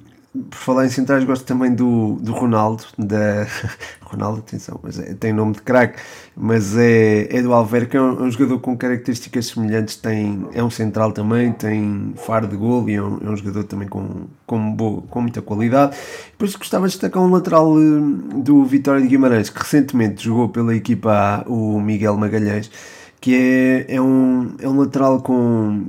por 0.50 0.58
falar 0.58 0.86
em 0.86 0.90
centrais, 0.90 1.24
gosto 1.24 1.46
também 1.46 1.74
do, 1.74 2.16
do 2.22 2.34
Ronaldo, 2.34 2.84
da 2.98 3.48
Ronaldo, 4.04 4.40
atenção, 4.40 4.80
mas 4.84 5.00
é, 5.00 5.14
tem 5.14 5.32
nome 5.32 5.54
de 5.54 5.62
craque, 5.62 6.00
mas 6.36 6.76
é, 6.78 7.28
é 7.30 7.42
do 7.42 7.54
Alver, 7.54 7.88
que 7.88 7.96
é 7.96 8.02
um, 8.02 8.20
é 8.20 8.24
um, 8.24 8.32
jogador 8.32 8.60
com 8.60 8.78
características 8.78 9.48
semelhantes, 9.48 9.96
tem, 9.96 10.48
é 10.54 10.64
um 10.64 10.70
central 10.70 11.12
também, 11.12 11.52
tem 11.52 12.14
faro 12.18 12.48
de 12.48 12.56
gol 12.56 12.88
e 12.90 12.96
é 12.96 13.02
um, 13.02 13.20
é 13.26 13.30
um 13.30 13.38
jogador 13.38 13.64
também 13.64 13.88
com, 13.88 14.28
com, 14.46 14.72
boa, 14.74 15.02
com 15.04 15.22
muita 15.22 15.42
qualidade. 15.42 15.96
Depois 16.32 16.56
gostava 16.56 16.88
de 16.88 16.94
destacar 16.94 17.24
um 17.24 17.32
lateral 17.32 17.74
eh, 17.80 18.42
do 18.42 18.64
Vitória 18.66 19.02
de 19.02 19.08
Guimarães, 19.08 19.50
que 19.50 19.60
recentemente 19.60 20.24
jogou 20.24 20.50
pela 20.50 20.76
equipa 20.76 21.44
A, 21.46 21.50
o 21.50 21.80
Miguel 21.80 22.18
Magalhães, 22.18 22.70
que 23.22 23.34
é, 23.36 23.96
é, 23.96 24.02
um, 24.02 24.56
é 24.60 24.68
um 24.68 24.78
lateral 24.78 25.22
com, 25.22 25.82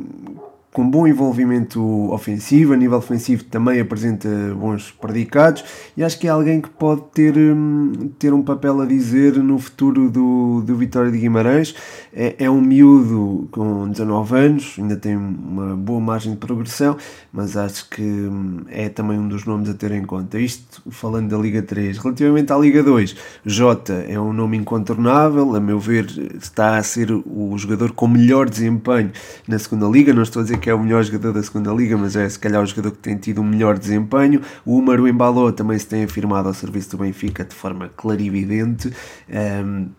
com 0.76 0.87
bom 0.87 1.06
envolvimento 1.06 1.80
ofensivo, 2.12 2.75
a 2.75 2.76
nível 2.76 2.99
ofensivo 2.99 3.45
também 3.45 3.80
apresenta 3.80 4.28
bons 4.54 4.90
predicados 4.90 5.64
e 5.97 6.04
acho 6.04 6.18
que 6.18 6.26
é 6.26 6.30
alguém 6.30 6.61
que 6.61 6.68
pode 6.68 7.00
ter, 7.14 7.35
hum, 7.35 8.11
ter 8.18 8.35
um 8.35 8.42
papel 8.42 8.83
a 8.83 8.85
dizer 8.85 9.38
no 9.38 9.59
futuro 9.59 10.11
do, 10.11 10.61
do 10.61 10.76
Vitória 10.76 11.11
de 11.11 11.16
Guimarães. 11.16 11.75
É, 12.12 12.37
é 12.40 12.50
um 12.50 12.61
miúdo 12.61 13.49
com 13.52 13.88
19 13.88 14.37
anos, 14.37 14.75
ainda 14.78 14.97
tem 14.97 15.16
uma 15.16 15.75
boa 15.75 15.99
margem 15.99 16.33
de 16.33 16.38
progressão, 16.38 16.99
mas 17.33 17.56
acho 17.56 17.88
que 17.88 18.02
hum, 18.02 18.64
é 18.68 18.90
também 18.90 19.18
um 19.18 19.28
dos 19.28 19.47
nomes 19.47 19.71
a 19.71 19.75
ter 19.75 19.92
em 19.92 20.04
conta. 20.04 20.38
Isto 20.38 20.83
falando 20.90 21.30
da 21.30 21.38
Liga 21.38 21.62
3. 21.62 21.97
Relativamente 21.97 22.52
à 22.52 22.59
Liga 22.59 22.83
2, 22.83 23.16
Jota 23.47 24.04
é 24.06 24.21
um 24.21 24.35
nome 24.35 24.59
incontornável, 24.59 25.56
a 25.56 25.61
meu 25.61 25.80
ver 25.80 26.04
está 26.37 26.76
a 26.76 26.83
ser 26.83 27.11
o 27.11 27.56
jogador 27.56 27.92
com 27.92 28.06
melhor 28.06 28.47
desempenho 28.50 29.11
na 29.49 29.59
segunda 29.59 29.87
Liga, 29.87 30.12
não 30.12 30.23
estou 30.23 30.40
a 30.40 30.42
dizer 30.42 30.59
que 30.59 30.65
que 30.66 30.70
é 30.70 30.75
o 30.75 30.80
melhor 30.80 31.00
jogador 31.04 31.32
da 31.32 31.40
segunda 31.44 31.73
liga, 31.73 31.96
mas 31.96 32.16
é 32.16 32.28
se 32.28 32.37
calhar 32.37 32.61
o 32.61 32.66
jogador 32.66 32.90
que 32.90 32.99
tem 32.99 33.16
tido 33.16 33.40
o 33.40 33.44
melhor 33.44 33.78
desempenho. 33.78 34.40
O 34.64 34.76
Umaru 34.76 35.06
Embalou 35.06 35.52
também 35.52 35.78
se 35.78 35.87
tem 35.87 36.02
afirmado 36.02 36.49
ao 36.49 36.54
serviço 36.54 36.90
do 36.90 36.99
Benfica 37.04 37.44
de 37.44 37.54
forma 37.54 37.88
clarividente. 37.96 38.92
Um, 39.30 39.90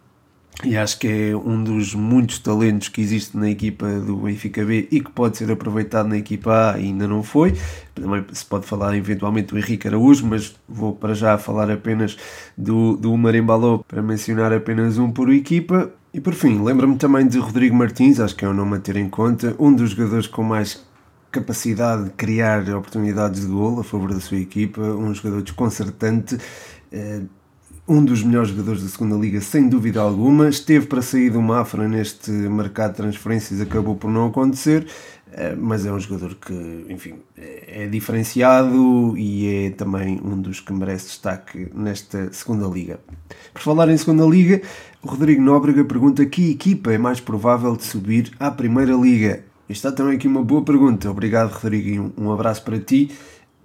e 0.65 0.75
acho 0.75 0.99
que 0.99 1.07
é 1.07 1.37
um 1.37 1.63
dos 1.63 1.95
muitos 1.95 2.39
talentos 2.39 2.89
que 2.89 2.99
existe 2.99 3.37
na 3.37 3.49
equipa 3.49 3.87
do 4.01 4.17
Benfica 4.17 4.65
B 4.65 4.89
e 4.91 4.99
que 4.99 5.09
pode 5.09 5.37
ser 5.37 5.49
aproveitado 5.49 6.09
na 6.09 6.17
equipa 6.17 6.51
A 6.51 6.73
ainda 6.73 7.07
não 7.07 7.23
foi. 7.23 7.55
Também 7.95 8.25
se 8.33 8.43
pode 8.43 8.65
falar 8.65 8.93
eventualmente 8.97 9.53
do 9.53 9.57
Henrique 9.57 9.87
Araújo, 9.87 10.27
mas 10.27 10.53
vou 10.67 10.93
para 10.93 11.13
já 11.13 11.37
falar 11.37 11.71
apenas 11.71 12.17
do, 12.57 12.97
do 12.97 13.13
Umar 13.13 13.35
Embalou 13.35 13.85
para 13.87 14.01
mencionar 14.01 14.51
apenas 14.51 14.97
um 14.97 15.11
por 15.11 15.31
equipa. 15.31 15.93
E 16.13 16.21
por 16.21 16.33
fim, 16.33 16.63
lembro-me 16.63 16.97
também 16.97 17.27
de 17.27 17.37
Rodrigo 17.37 17.75
Martins, 17.75 18.19
acho 18.19 18.35
que 18.35 18.45
é 18.45 18.49
um 18.49 18.53
nome 18.53 18.77
a 18.77 18.79
ter 18.79 18.95
em 18.95 19.09
conta, 19.09 19.55
um 19.59 19.73
dos 19.73 19.91
jogadores 19.91 20.25
com 20.25 20.41
mais 20.41 20.85
capacidade 21.29 22.05
de 22.05 22.09
criar 22.11 22.67
oportunidades 22.69 23.41
de 23.41 23.47
gol 23.47 23.79
a 23.79 23.83
favor 23.83 24.13
da 24.13 24.19
sua 24.19 24.37
equipa, 24.37 24.81
um 24.81 25.13
jogador 25.13 25.41
desconcertante, 25.41 26.37
eh, 26.91 27.21
um 27.87 28.03
dos 28.03 28.23
melhores 28.23 28.49
jogadores 28.49 28.83
da 28.83 28.89
segunda 28.89 29.15
liga, 29.15 29.39
sem 29.39 29.69
dúvida 29.69 30.01
alguma. 30.01 30.49
Esteve 30.49 30.87
para 30.87 31.01
sair 31.01 31.29
do 31.29 31.41
Mafra 31.41 31.87
neste 31.87 32.31
mercado 32.31 32.91
de 32.91 32.97
transferências, 32.97 33.61
acabou 33.61 33.95
por 33.95 34.09
não 34.09 34.27
acontecer. 34.27 34.87
Mas 35.59 35.85
é 35.85 35.91
um 35.91 35.99
jogador 35.99 36.35
que, 36.35 36.85
enfim, 36.89 37.15
é 37.37 37.87
diferenciado 37.87 39.15
e 39.17 39.65
é 39.65 39.69
também 39.71 40.19
um 40.23 40.41
dos 40.41 40.59
que 40.59 40.73
merece 40.73 41.07
destaque 41.07 41.69
nesta 41.73 42.31
segunda 42.33 42.67
liga. 42.67 42.99
Por 43.53 43.61
falar 43.61 43.89
em 43.89 43.97
segunda 43.97 44.25
liga, 44.25 44.61
o 45.03 45.07
Rodrigo 45.07 45.41
Nóbrega 45.41 45.85
pergunta 45.85 46.25
que 46.25 46.51
equipa 46.51 46.91
é 46.91 46.97
mais 46.97 47.19
provável 47.19 47.75
de 47.75 47.83
subir 47.83 48.31
à 48.39 48.49
primeira 48.49 48.93
liga. 48.93 49.43
Está 49.69 49.91
também 49.91 50.15
aqui 50.15 50.27
uma 50.27 50.43
boa 50.43 50.63
pergunta. 50.63 51.09
Obrigado, 51.11 51.51
Rodrigo, 51.51 51.89
e 51.89 52.21
um, 52.21 52.31
abraço 52.31 52.63
para 52.63 52.79
ti. 52.79 53.11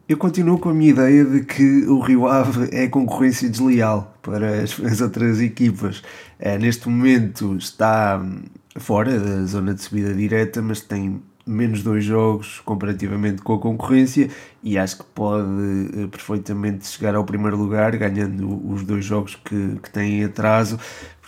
Eu 0.09 0.17
continuo 0.17 0.59
com 0.59 0.69
a 0.69 0.75
minha 0.75 0.91
ideia 0.91 1.25
de 1.25 1.45
que 1.45 1.87
o 1.87 2.01
Rio 2.01 2.27
Ave 2.27 2.69
é 2.73 2.89
concorrência 2.89 3.49
desleal 3.49 4.13
para 4.21 4.63
as, 4.63 4.79
as 4.81 5.01
outras 5.01 5.41
equipas. 5.41 6.03
É, 6.39 6.59
neste 6.59 6.89
momento 6.89 7.57
está 7.57 8.21
fora 8.77 9.19
da 9.19 9.45
zona 9.45 9.75
de 9.75 9.83
subida 9.83 10.13
direta, 10.13 10.61
mas 10.61 10.81
tem 10.81 11.23
menos 11.47 11.83
dois 11.83 12.05
jogos 12.05 12.61
comparativamente 12.61 13.43
com 13.43 13.55
a 13.55 13.59
concorrência 13.59 14.31
e 14.63 14.79
acho 14.79 14.99
que 14.99 15.05
pode 15.15 15.49
uh, 15.49 16.09
perfeitamente 16.09 16.87
chegar 16.87 17.15
ao 17.15 17.25
primeiro 17.25 17.57
lugar 17.57 17.97
ganhando 17.97 18.71
os 18.71 18.85
dois 18.85 19.05
jogos 19.05 19.35
que, 19.35 19.79
que 19.83 19.91
têm 19.91 20.25
atraso 20.25 20.79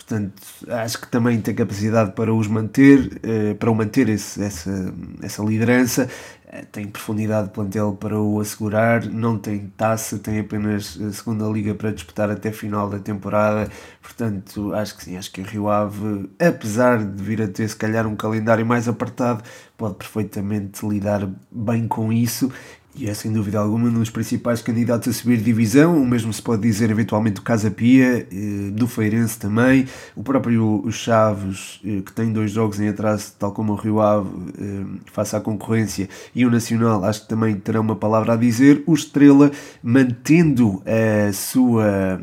portanto 0.05 0.41
acho 0.69 1.01
que 1.01 1.07
também 1.07 1.41
tem 1.41 1.55
capacidade 1.55 2.11
para 2.11 2.33
os 2.33 2.47
manter 2.47 2.99
uh, 2.99 3.55
para 3.55 3.71
o 3.71 3.75
manter 3.75 4.07
esse, 4.07 4.41
essa, 4.41 4.93
essa 5.21 5.43
liderança. 5.43 6.07
Uh, 6.47 6.65
tem 6.71 6.85
profundidade 6.85 7.47
de 7.47 7.53
plantel 7.53 7.93
para 7.99 8.19
o 8.19 8.39
assegurar 8.39 9.05
não 9.05 9.37
tem 9.37 9.67
taça, 9.75 10.19
tem 10.19 10.39
apenas 10.39 10.99
a 11.01 11.11
segunda 11.11 11.45
liga 11.47 11.73
para 11.73 11.91
disputar 11.91 12.29
até 12.29 12.51
final 12.51 12.87
da 12.87 12.99
temporada. 12.99 13.69
Portanto 14.01 14.73
acho 14.75 14.95
que 14.95 15.03
sim, 15.03 15.17
acho 15.17 15.31
que 15.31 15.41
o 15.41 15.43
Rio 15.43 15.69
Ave 15.69 16.29
apesar 16.39 17.03
de 17.03 17.23
vir 17.23 17.41
a 17.41 17.47
ter 17.47 17.67
se 17.67 17.75
calhar 17.75 18.05
um 18.05 18.15
calendário 18.15 18.65
mais 18.65 18.87
apertado 18.87 19.43
pode 19.75 19.95
perfeitamente 19.95 20.85
lidar 20.85 21.27
bem 21.51 21.87
com 21.87 22.13
isso 22.13 22.51
e 22.97 23.09
é 23.09 23.13
sem 23.13 23.31
dúvida 23.31 23.59
alguma 23.59 23.89
um 23.89 23.93
dos 23.93 24.09
principais 24.09 24.61
candidatos 24.61 25.07
a 25.07 25.13
subir 25.13 25.37
divisão, 25.37 26.01
o 26.01 26.05
mesmo 26.05 26.31
se 26.31 26.41
pode 26.41 26.61
dizer 26.61 26.89
eventualmente 26.89 27.35
do 27.35 27.41
Casa 27.41 27.69
Pia, 27.69 28.27
eh, 28.31 28.71
do 28.71 28.87
Feirense 28.87 29.37
também, 29.37 29.85
o 30.15 30.23
próprio 30.23 30.83
Chaves, 30.91 31.81
eh, 31.85 32.01
que 32.05 32.13
tem 32.13 32.31
dois 32.31 32.51
jogos 32.51 32.79
em 32.79 32.87
atraso, 32.87 33.33
tal 33.37 33.51
como 33.51 33.73
o 33.73 33.75
Rio 33.75 33.99
Ave, 34.01 34.29
eh, 34.57 34.85
face 35.11 35.35
à 35.35 35.41
concorrência, 35.41 36.07
e 36.33 36.45
o 36.45 36.49
Nacional, 36.49 37.03
acho 37.03 37.23
que 37.23 37.27
também 37.27 37.55
terão 37.55 37.81
uma 37.81 37.95
palavra 37.95 38.33
a 38.33 38.35
dizer. 38.37 38.83
O 38.85 38.93
Estrela, 38.93 39.51
mantendo 39.83 40.81
a 40.85 41.33
sua 41.33 42.21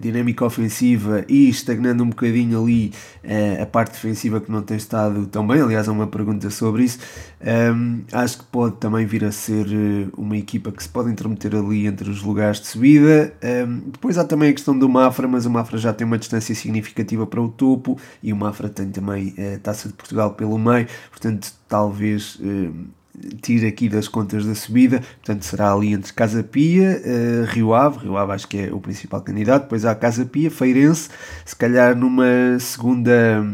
dinâmica 0.00 0.44
ofensiva 0.44 1.24
e 1.28 1.48
estagnando 1.48 2.02
um 2.04 2.08
bocadinho 2.10 2.62
ali 2.62 2.92
a 3.60 3.66
parte 3.66 3.92
defensiva 3.92 4.40
que 4.40 4.50
não 4.50 4.62
tem 4.62 4.76
estado 4.76 5.26
tão 5.26 5.46
bem, 5.46 5.60
aliás, 5.60 5.88
há 5.88 5.92
uma 5.92 6.06
pergunta 6.06 6.50
sobre 6.50 6.84
isso, 6.84 6.98
acho 8.12 8.38
que 8.38 8.44
pode 8.44 8.76
também 8.76 9.06
vir 9.06 9.24
a 9.24 9.32
ser 9.32 9.66
uma 10.16 10.36
equipa 10.36 10.70
que 10.70 10.82
se 10.82 10.88
pode 10.88 11.10
intermeter 11.10 11.54
ali 11.54 11.86
entre 11.86 12.10
os 12.10 12.22
lugares 12.22 12.60
de 12.60 12.66
subida. 12.66 13.32
Um, 13.42 13.90
depois 13.90 14.18
há 14.18 14.24
também 14.24 14.50
a 14.50 14.52
questão 14.52 14.78
do 14.78 14.88
Mafra, 14.88 15.26
mas 15.26 15.46
o 15.46 15.50
Mafra 15.50 15.78
já 15.78 15.92
tem 15.92 16.06
uma 16.06 16.18
distância 16.18 16.54
significativa 16.54 17.26
para 17.26 17.40
o 17.40 17.48
topo 17.48 17.98
e 18.22 18.32
o 18.32 18.36
Mafra 18.36 18.68
tem 18.68 18.90
também 18.90 19.34
a 19.54 19.58
Taça 19.58 19.88
de 19.88 19.94
Portugal 19.94 20.32
pelo 20.34 20.58
meio, 20.58 20.86
portanto, 21.10 21.52
talvez. 21.68 22.38
Um, 22.40 22.88
tire 23.42 23.66
aqui 23.66 23.88
das 23.88 24.08
contas 24.08 24.46
da 24.46 24.54
subida, 24.54 25.00
portanto 25.00 25.42
será 25.44 25.72
ali 25.72 25.92
entre 25.92 26.12
Casa 26.12 26.42
Pia, 26.42 27.02
uh, 27.04 27.44
Rio 27.46 27.74
Ave, 27.74 27.98
Rio 27.98 28.16
Ave 28.16 28.32
acho 28.32 28.48
que 28.48 28.58
é 28.58 28.72
o 28.72 28.80
principal 28.80 29.20
candidato, 29.20 29.64
depois 29.64 29.84
há 29.84 29.94
Casa 29.94 30.24
Pia, 30.24 30.50
Feirense, 30.50 31.10
se 31.44 31.54
calhar 31.54 31.94
numa 31.94 32.58
segunda 32.58 33.44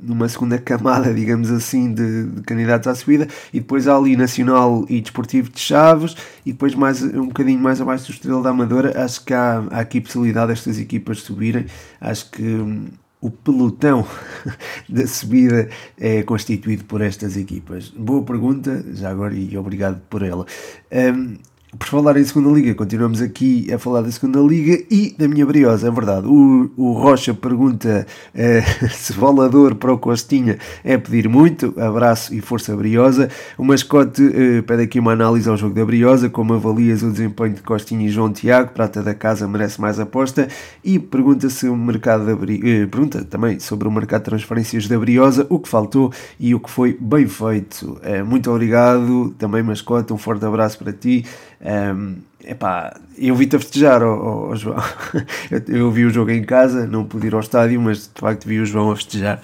numa 0.00 0.28
segunda 0.28 0.58
camada, 0.58 1.12
digamos 1.14 1.50
assim, 1.50 1.92
de, 1.92 2.26
de, 2.26 2.42
candidatos 2.42 2.86
à 2.88 2.94
subida, 2.94 3.26
e 3.52 3.60
depois 3.60 3.88
há 3.88 3.96
ali 3.96 4.16
Nacional 4.16 4.84
e 4.88 5.00
Desportivo 5.00 5.50
de 5.50 5.60
Chaves, 5.60 6.16
e 6.44 6.52
depois 6.52 6.74
mais 6.74 7.02
um 7.02 7.26
bocadinho 7.26 7.60
mais 7.60 7.80
abaixo 7.80 8.06
do 8.06 8.12
Estrela 8.12 8.42
da 8.42 8.50
Amadora, 8.50 9.02
acho 9.02 9.24
que 9.24 9.34
há, 9.34 9.64
há 9.70 9.80
aqui 9.80 10.00
possibilidade 10.00 10.48
destas 10.48 10.78
equipas 10.78 11.20
subirem, 11.20 11.66
acho 12.00 12.30
que 12.30 12.42
hum, 12.42 12.86
o 13.20 13.30
pelotão 13.30 14.06
da 14.88 15.06
subida 15.06 15.68
é 15.98 16.22
constituído 16.22 16.84
por 16.84 17.00
estas 17.00 17.36
equipas. 17.36 17.88
Boa 17.88 18.22
pergunta, 18.22 18.84
já 18.92 19.10
agora, 19.10 19.34
e 19.34 19.56
obrigado 19.56 20.00
por 20.08 20.22
ela. 20.22 20.46
Um, 20.92 21.36
por 21.78 21.88
falar 21.88 22.16
em 22.16 22.24
segunda 22.24 22.50
liga, 22.50 22.74
continuamos 22.74 23.20
aqui 23.20 23.72
a 23.72 23.78
falar 23.78 24.02
da 24.02 24.10
segunda 24.10 24.40
liga 24.40 24.84
e 24.90 25.14
da 25.18 25.28
minha 25.28 25.44
briosa, 25.44 25.88
é 25.88 25.90
verdade. 25.90 26.26
O, 26.26 26.70
o 26.76 26.92
Rocha 26.92 27.34
pergunta 27.34 28.06
uh, 28.34 28.88
se 28.90 29.12
volador 29.12 29.74
para 29.74 29.92
o 29.92 29.98
Costinha 29.98 30.58
é 30.84 30.96
pedir 30.96 31.28
muito. 31.28 31.74
Abraço 31.78 32.34
e 32.34 32.40
força 32.40 32.74
briosa. 32.76 33.28
O 33.58 33.64
mascote 33.64 34.22
uh, 34.22 34.62
pede 34.62 34.82
aqui 34.82 34.98
uma 34.98 35.12
análise 35.12 35.48
ao 35.48 35.56
jogo 35.56 35.74
da 35.74 35.84
briosa, 35.84 36.28
como 36.28 36.54
avalias 36.54 37.02
o 37.02 37.10
desempenho 37.10 37.54
de 37.54 37.62
Costinha 37.62 38.06
e 38.06 38.10
João 38.10 38.32
Tiago, 38.32 38.72
prata 38.72 39.02
da 39.02 39.14
casa 39.14 39.48
merece 39.48 39.80
mais 39.80 39.98
aposta. 39.98 40.48
E 40.84 40.98
pergunta 40.98 41.50
se 41.50 41.68
o 41.68 41.76
mercado 41.76 42.26
da 42.26 42.34
uh, 42.34 42.36
pergunta 42.36 43.24
também 43.24 43.58
sobre 43.58 43.88
o 43.88 43.90
mercado 43.90 44.22
de 44.22 44.30
transferências 44.30 44.88
da 44.88 44.98
briosa, 44.98 45.46
o 45.48 45.58
que 45.58 45.68
faltou 45.68 46.12
e 46.38 46.54
o 46.54 46.60
que 46.60 46.70
foi 46.70 46.96
bem 46.98 47.26
feito. 47.26 48.00
muito 48.26 48.50
obrigado, 48.50 49.34
também 49.38 49.62
mascote, 49.62 50.12
um 50.12 50.18
forte 50.18 50.44
abraço 50.44 50.78
para 50.78 50.92
ti. 50.92 51.24
Um, 51.66 52.24
epá, 52.44 52.94
eu 53.18 53.34
vi-te 53.34 53.56
a 53.56 53.58
festejar, 53.58 54.02
oh, 54.02 54.50
oh, 54.50 54.56
João. 54.56 54.76
eu, 55.68 55.90
vi 55.90 56.04
o 56.04 56.10
jogo 56.10 56.30
em 56.30 56.44
casa, 56.44 56.86
não 56.86 57.04
pude 57.04 57.26
ir 57.26 57.34
ao 57.34 57.40
estádio, 57.40 57.80
mas 57.80 58.02
de 58.02 58.20
facto 58.20 58.46
vi 58.46 58.60
o 58.60 58.66
João 58.66 58.90
a 58.90 58.96
festejar 58.96 59.40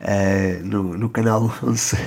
uh, 0.00 0.64
no, 0.64 0.96
no 0.96 1.08
canal 1.08 1.52
11. 1.62 1.96
uh, 1.96 1.98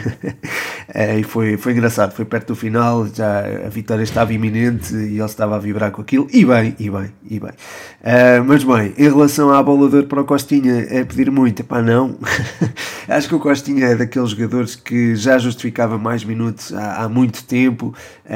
e 1.20 1.24
foi, 1.24 1.58
foi 1.58 1.74
engraçado, 1.74 2.14
foi 2.14 2.26
perto 2.26 2.48
do 2.48 2.56
final, 2.56 3.06
já 3.08 3.40
a 3.66 3.70
vitória 3.70 4.04
estava 4.04 4.34
iminente 4.34 4.94
e 4.96 5.18
ele 5.18 5.26
estava 5.26 5.56
a 5.56 5.60
vibrar 5.60 5.92
com 5.92 6.02
aquilo. 6.02 6.28
E 6.32 6.46
bem, 6.46 6.76
e 6.80 6.90
bem, 6.90 7.12
e 7.30 7.40
bem. 7.40 7.52
Uh, 7.52 8.44
mas 8.46 8.64
bem, 8.64 8.94
em 8.98 9.10
relação 9.10 9.52
à 9.54 9.62
bola 9.62 9.90
de 9.90 9.98
ouro 9.98 10.08
para 10.08 10.22
o 10.22 10.26
Costinha, 10.26 10.88
é 10.90 11.04
pedir 11.04 11.30
muito, 11.30 11.62
epá, 11.62 11.82
não. 11.82 12.18
Acho 13.08 13.28
que 13.28 13.36
o 13.36 13.40
Costinha 13.40 13.88
é 13.88 13.96
daqueles 13.96 14.30
jogadores 14.30 14.76
que 14.76 15.16
já 15.16 15.38
justificava 15.38 15.98
mais 15.98 16.24
minutos 16.24 16.74
há, 16.74 17.04
há 17.04 17.10
muito 17.10 17.44
tempo. 17.44 17.94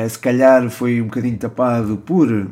se 0.09 0.19
calhar 0.19 0.69
foi 0.69 0.99
um 0.99 1.05
bocadinho 1.05 1.37
tapado 1.37 1.92
por 1.97 2.47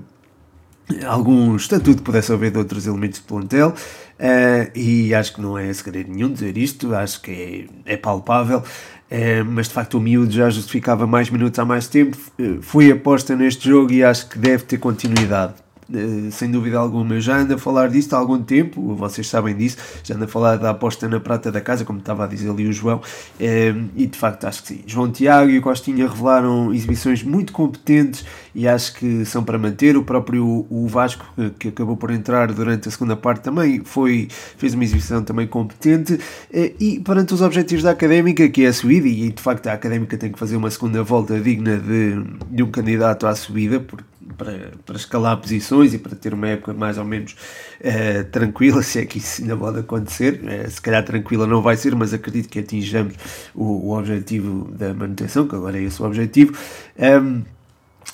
algum 1.06 1.56
estatuto 1.56 2.02
pudesse 2.04 2.32
haver 2.32 2.52
de 2.52 2.58
outros 2.58 2.86
elementos 2.86 3.20
de 3.20 3.26
plantel 3.26 3.70
uh, 3.70 4.78
e 4.78 5.14
acho 5.14 5.36
que 5.36 5.42
não 5.42 5.58
é 5.58 5.72
segredo 5.74 6.12
nenhum 6.12 6.32
dizer 6.32 6.58
isto, 6.58 6.94
acho 6.94 7.22
que 7.22 7.68
é, 7.86 7.94
é 7.94 7.98
palpável, 7.98 8.60
uh, 8.60 9.46
mas 9.46 9.68
de 9.68 9.74
facto 9.74 9.98
o 9.98 10.02
miúdo 10.02 10.32
já 10.32 10.50
justificava 10.50 11.08
mais 11.08 11.30
minutos 11.30 11.58
há 11.60 11.66
mais 11.66 11.88
tempo, 11.88 12.18
uh, 12.40 12.62
fui 12.62 12.92
aposta 12.92 13.36
neste 13.36 13.70
jogo 13.70 13.92
e 13.92 14.04
acho 14.04 14.28
que 14.28 14.38
deve 14.38 14.64
ter 14.64 14.78
continuidade. 14.78 15.54
Eh, 15.94 16.32
sem 16.32 16.50
dúvida 16.50 16.78
alguma. 16.78 17.16
Eu 17.16 17.22
já 17.22 17.38
ando 17.38 17.54
a 17.54 17.58
falar 17.58 17.90
disto 17.90 18.14
há 18.14 18.18
algum 18.18 18.42
tempo, 18.42 18.96
vocês 18.96 19.28
sabem 19.28 19.56
disso, 19.56 19.78
já 20.04 20.16
ando 20.16 20.26
a 20.26 20.28
falar 20.28 20.58
da 20.58 20.70
aposta 20.70 21.08
na 21.08 21.20
prata 21.20 21.52
da 21.52 21.60
casa, 21.60 21.84
como 21.84 22.00
estava 22.00 22.24
a 22.24 22.28
dizer 22.28 22.50
ali 22.50 22.68
o 22.68 22.74
João, 22.74 23.02
eh, 23.40 23.74
e 23.96 24.06
de 24.06 24.18
facto 24.18 24.46
acho 24.46 24.62
que 24.62 24.70
sim. 24.70 24.84
João 24.86 25.12
Tiago 25.12 25.50
e 25.50 25.58
o 25.58 25.62
Costinha 25.62 26.08
revelaram 26.08 26.74
exibições 26.74 27.24
muito 27.24 27.52
competentes 27.52 28.26
e 28.56 28.68
acho 28.68 28.96
que 28.96 29.26
são 29.26 29.44
para 29.44 29.58
manter. 29.58 29.98
O 29.98 30.04
próprio 30.04 30.66
o 30.70 30.88
Vasco, 30.88 31.26
que 31.60 31.70
acabou 31.70 31.98
por 31.98 32.12
entrar 32.12 32.52
durante 32.52 32.88
a 32.88 32.92
segunda 32.92 33.16
parte, 33.16 33.42
também 33.44 33.82
foi, 33.84 34.28
fez 34.58 34.74
uma 34.74 34.84
exibição 34.84 35.24
também 35.24 35.48
competente. 35.48 36.20
Eh, 36.52 36.74
e 36.80 37.00
perante 37.00 37.34
os 37.34 37.42
objetivos 37.42 37.84
da 37.84 37.92
académica, 37.92 38.48
que 38.50 38.64
é 38.66 38.68
a 38.68 38.74
subida, 38.74 39.08
e 39.08 39.32
de 39.32 39.42
facto 39.42 39.68
a 39.68 39.74
académica 39.74 40.18
tem 40.18 40.32
que 40.32 40.40
fazer 40.40 40.56
uma 40.56 40.70
segunda 40.70 41.04
volta 41.04 41.40
digna 41.40 41.78
de, 41.78 42.24
de 42.50 42.64
um 42.64 42.72
candidato 42.72 43.28
à 43.28 43.36
subida, 43.36 43.80
porque 43.80 44.04
para, 44.42 44.72
para 44.84 44.96
escalar 44.96 45.38
posições 45.38 45.94
e 45.94 46.00
para 46.00 46.16
ter 46.16 46.34
uma 46.34 46.48
época 46.48 46.74
mais 46.74 46.98
ou 46.98 47.06
menos 47.06 47.34
uh, 47.80 48.24
tranquila, 48.32 48.82
se 48.84 49.00
é 49.00 49.06
que 49.06 49.20
isso 49.20 49.44
ainda 49.44 49.56
pode 49.56 49.80
acontecer. 49.80 50.42
Uh, 50.44 50.70
se 50.70 50.82
calhar 50.82 51.06
tranquila 51.06 51.46
não 51.46 51.62
vai 51.62 51.78
ser, 51.78 51.96
mas 51.96 52.12
acredito 52.12 52.50
que 52.50 52.58
atinjamos 52.58 53.14
o, 53.54 53.90
o 53.90 53.98
objetivo 53.98 54.72
da 54.72 54.94
manutenção, 54.96 55.48
que 55.48 55.56
agora 55.56 55.78
é 55.78 55.84
esse 55.84 56.02
o 56.02 56.06
objetivo. 56.06 56.58
Um, 56.98 57.44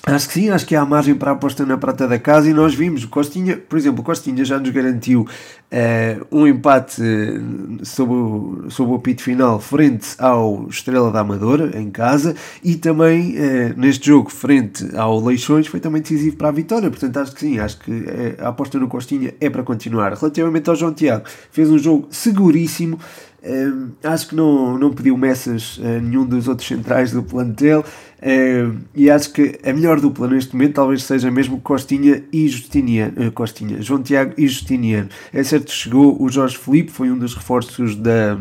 Acho 0.06 0.28
que 0.28 0.34
sim, 0.34 0.48
acho 0.48 0.64
que 0.64 0.74
há 0.74 0.84
margem 0.86 1.14
para 1.14 1.32
a 1.32 1.34
aposta 1.34 1.66
na 1.66 1.76
prata 1.76 2.06
da 2.08 2.18
casa 2.18 2.48
e 2.48 2.54
nós 2.54 2.74
vimos 2.74 3.04
o 3.04 3.08
Costinha, 3.08 3.56
por 3.56 3.76
exemplo, 3.76 4.00
o 4.00 4.04
Costinha 4.04 4.42
já 4.44 4.58
nos 4.58 4.70
garantiu 4.70 5.22
uh, 5.22 6.26
um 6.30 6.46
empate 6.46 7.02
sob 7.82 8.12
o, 8.12 8.66
sob 8.70 8.92
o 8.92 8.98
pito 9.00 9.22
final 9.22 9.60
frente 9.60 10.14
ao 10.18 10.66
Estrela 10.68 11.10
da 11.10 11.20
Amadora 11.20 11.78
em 11.78 11.90
casa 11.90 12.34
e 12.64 12.76
também 12.76 13.36
uh, 13.36 13.74
neste 13.76 14.06
jogo 14.06 14.30
frente 14.30 14.88
ao 14.96 15.22
Leixões 15.22 15.66
foi 15.66 15.80
também 15.80 16.00
decisivo 16.00 16.36
para 16.36 16.48
a 16.48 16.52
vitória, 16.52 16.88
portanto 16.88 17.16
acho 17.18 17.32
que 17.32 17.40
sim, 17.40 17.58
acho 17.58 17.78
que 17.78 17.90
uh, 17.90 18.36
a 18.38 18.48
aposta 18.48 18.78
no 18.78 18.88
Costinha 18.88 19.34
é 19.40 19.50
para 19.50 19.62
continuar. 19.62 20.14
Relativamente 20.14 20.70
ao 20.70 20.76
João 20.76 20.94
Tiago, 20.94 21.24
fez 21.50 21.68
um 21.68 21.78
jogo 21.78 22.08
seguríssimo, 22.10 22.98
Uh, 23.40 23.92
acho 24.02 24.30
que 24.30 24.34
não, 24.34 24.76
não 24.76 24.92
pediu 24.92 25.16
messas 25.16 25.78
a 25.80 26.00
nenhum 26.00 26.26
dos 26.26 26.48
outros 26.48 26.66
centrais 26.66 27.12
do 27.12 27.22
plantel 27.22 27.84
uh, 28.18 28.78
e 28.92 29.08
acho 29.08 29.32
que 29.32 29.60
a 29.62 29.72
melhor 29.72 30.00
dupla 30.00 30.26
neste 30.26 30.56
momento 30.56 30.74
talvez 30.74 31.04
seja 31.04 31.30
mesmo 31.30 31.60
Costinha 31.60 32.24
e 32.32 32.48
Justiniano, 32.48 33.28
uh, 33.28 33.30
Costinha, 33.30 33.80
João 33.80 34.02
Tiago 34.02 34.34
e 34.36 34.48
Justiniano. 34.48 35.08
É 35.32 35.44
certo 35.44 35.66
que 35.66 35.72
chegou 35.72 36.20
o 36.20 36.28
Jorge 36.28 36.58
Felipe, 36.58 36.90
foi 36.90 37.12
um 37.12 37.18
dos 37.18 37.32
reforços 37.32 37.94
da, 37.94 38.36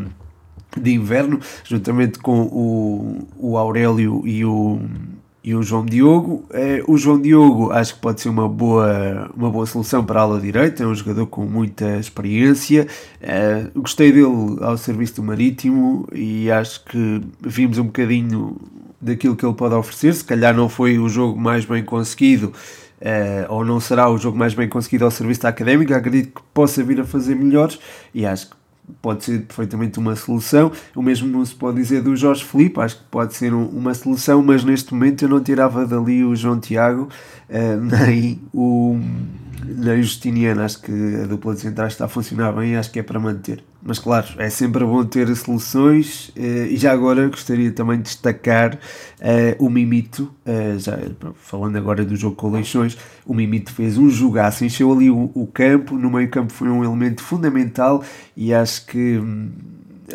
de 0.75 0.93
inverno, 0.93 1.39
juntamente 1.63 2.17
com 2.17 2.41
o, 2.41 3.27
o 3.37 3.55
Aurélio 3.55 4.23
e 4.25 4.43
o, 4.43 4.79
e 5.47 5.55
o 5.55 5.63
João 5.63 5.85
Diogo. 5.85 6.43
É, 6.51 6.83
o 6.85 6.97
João 6.97 7.21
Diogo 7.21 7.71
acho 7.71 7.95
que 7.95 8.01
pode 8.01 8.19
ser 8.19 8.27
uma 8.27 8.49
boa, 8.49 9.31
uma 9.33 9.49
boa 9.49 9.65
solução 9.65 10.03
para 10.03 10.19
a 10.19 10.23
ala 10.23 10.41
direita, 10.41 10.83
é 10.83 10.85
um 10.85 10.93
jogador 10.93 11.25
com 11.27 11.45
muita 11.45 11.95
experiência. 11.95 12.85
É, 13.21 13.65
gostei 13.73 14.11
dele 14.11 14.57
ao 14.59 14.75
serviço 14.75 15.15
do 15.15 15.23
Marítimo 15.23 16.05
e 16.11 16.51
acho 16.51 16.83
que 16.83 17.21
vimos 17.39 17.77
um 17.77 17.85
bocadinho 17.85 18.57
daquilo 18.99 19.37
que 19.37 19.45
ele 19.45 19.55
pode 19.55 19.73
oferecer. 19.73 20.15
Se 20.15 20.25
calhar 20.25 20.53
não 20.53 20.67
foi 20.67 20.99
o 20.99 21.07
jogo 21.07 21.39
mais 21.39 21.63
bem 21.63 21.81
conseguido. 21.81 22.51
Uh, 22.99 23.45
ou 23.47 23.63
não 23.63 23.79
será 23.79 24.09
o 24.09 24.17
jogo 24.17 24.37
mais 24.37 24.53
bem 24.53 24.67
conseguido 24.67 25.05
ao 25.05 25.11
serviço 25.11 25.43
da 25.43 25.49
académica, 25.49 25.95
acredito 25.95 26.33
que 26.33 26.41
possa 26.51 26.83
vir 26.83 26.99
a 26.99 27.05
fazer 27.05 27.35
melhores 27.35 27.79
e 28.11 28.25
acho 28.25 28.49
que 28.49 28.55
pode 29.01 29.23
ser 29.23 29.41
perfeitamente 29.41 29.99
uma 29.99 30.15
solução. 30.15 30.71
O 30.95 31.01
mesmo 31.01 31.27
não 31.27 31.45
se 31.45 31.55
pode 31.55 31.77
dizer 31.77 32.01
do 32.01 32.15
Jorge 32.15 32.43
Felipe, 32.43 32.79
acho 32.79 32.97
que 32.97 33.03
pode 33.05 33.35
ser 33.35 33.53
um, 33.53 33.65
uma 33.65 33.93
solução, 33.93 34.41
mas 34.41 34.63
neste 34.63 34.93
momento 34.93 35.23
eu 35.23 35.29
não 35.29 35.41
tirava 35.41 35.85
dali 35.85 36.23
o 36.23 36.35
João 36.35 36.59
Tiago, 36.59 37.09
uh, 37.49 37.81
nem 38.05 38.41
o 38.53 38.99
nem 39.63 40.01
Justiniano. 40.01 40.61
Acho 40.61 40.81
que 40.81 40.91
a 41.23 41.25
dupla 41.25 41.53
de 41.53 41.61
centrais 41.61 41.93
está 41.93 42.05
a 42.05 42.07
funcionar 42.07 42.51
bem 42.53 42.73
e 42.73 42.75
acho 42.75 42.91
que 42.91 42.99
é 42.99 43.03
para 43.03 43.19
manter. 43.19 43.63
Mas 43.87 43.99
claro, 43.99 44.27
é 44.37 44.49
sempre 44.49 44.83
bom 44.83 45.05
ter 45.05 45.33
soluções 45.33 46.27
uh, 46.35 46.67
e 46.69 46.75
já 46.75 46.91
agora 46.91 47.25
gostaria 47.29 47.71
também 47.71 47.95
de 47.95 48.03
destacar 48.03 48.75
uh, 48.75 49.65
o 49.65 49.69
Mimito, 49.69 50.29
já, 50.77 50.99
falando 51.35 51.77
agora 51.77 52.03
do 52.03 52.13
jogo 52.13 52.35
com 52.35 52.51
Leixões, 52.51 52.97
o 53.25 53.33
Mimito 53.33 53.71
fez 53.71 53.97
um 53.97 54.09
jogaço, 54.09 54.65
encheu 54.65 54.91
ali 54.91 55.09
o, 55.09 55.31
o 55.33 55.47
campo, 55.47 55.97
no 55.97 56.09
meio 56.09 56.29
campo 56.29 56.51
foi 56.51 56.67
um 56.67 56.83
elemento 56.83 57.23
fundamental 57.23 58.03
e 58.35 58.53
acho 58.53 58.85
que. 58.87 59.17
Hum, 59.17 59.51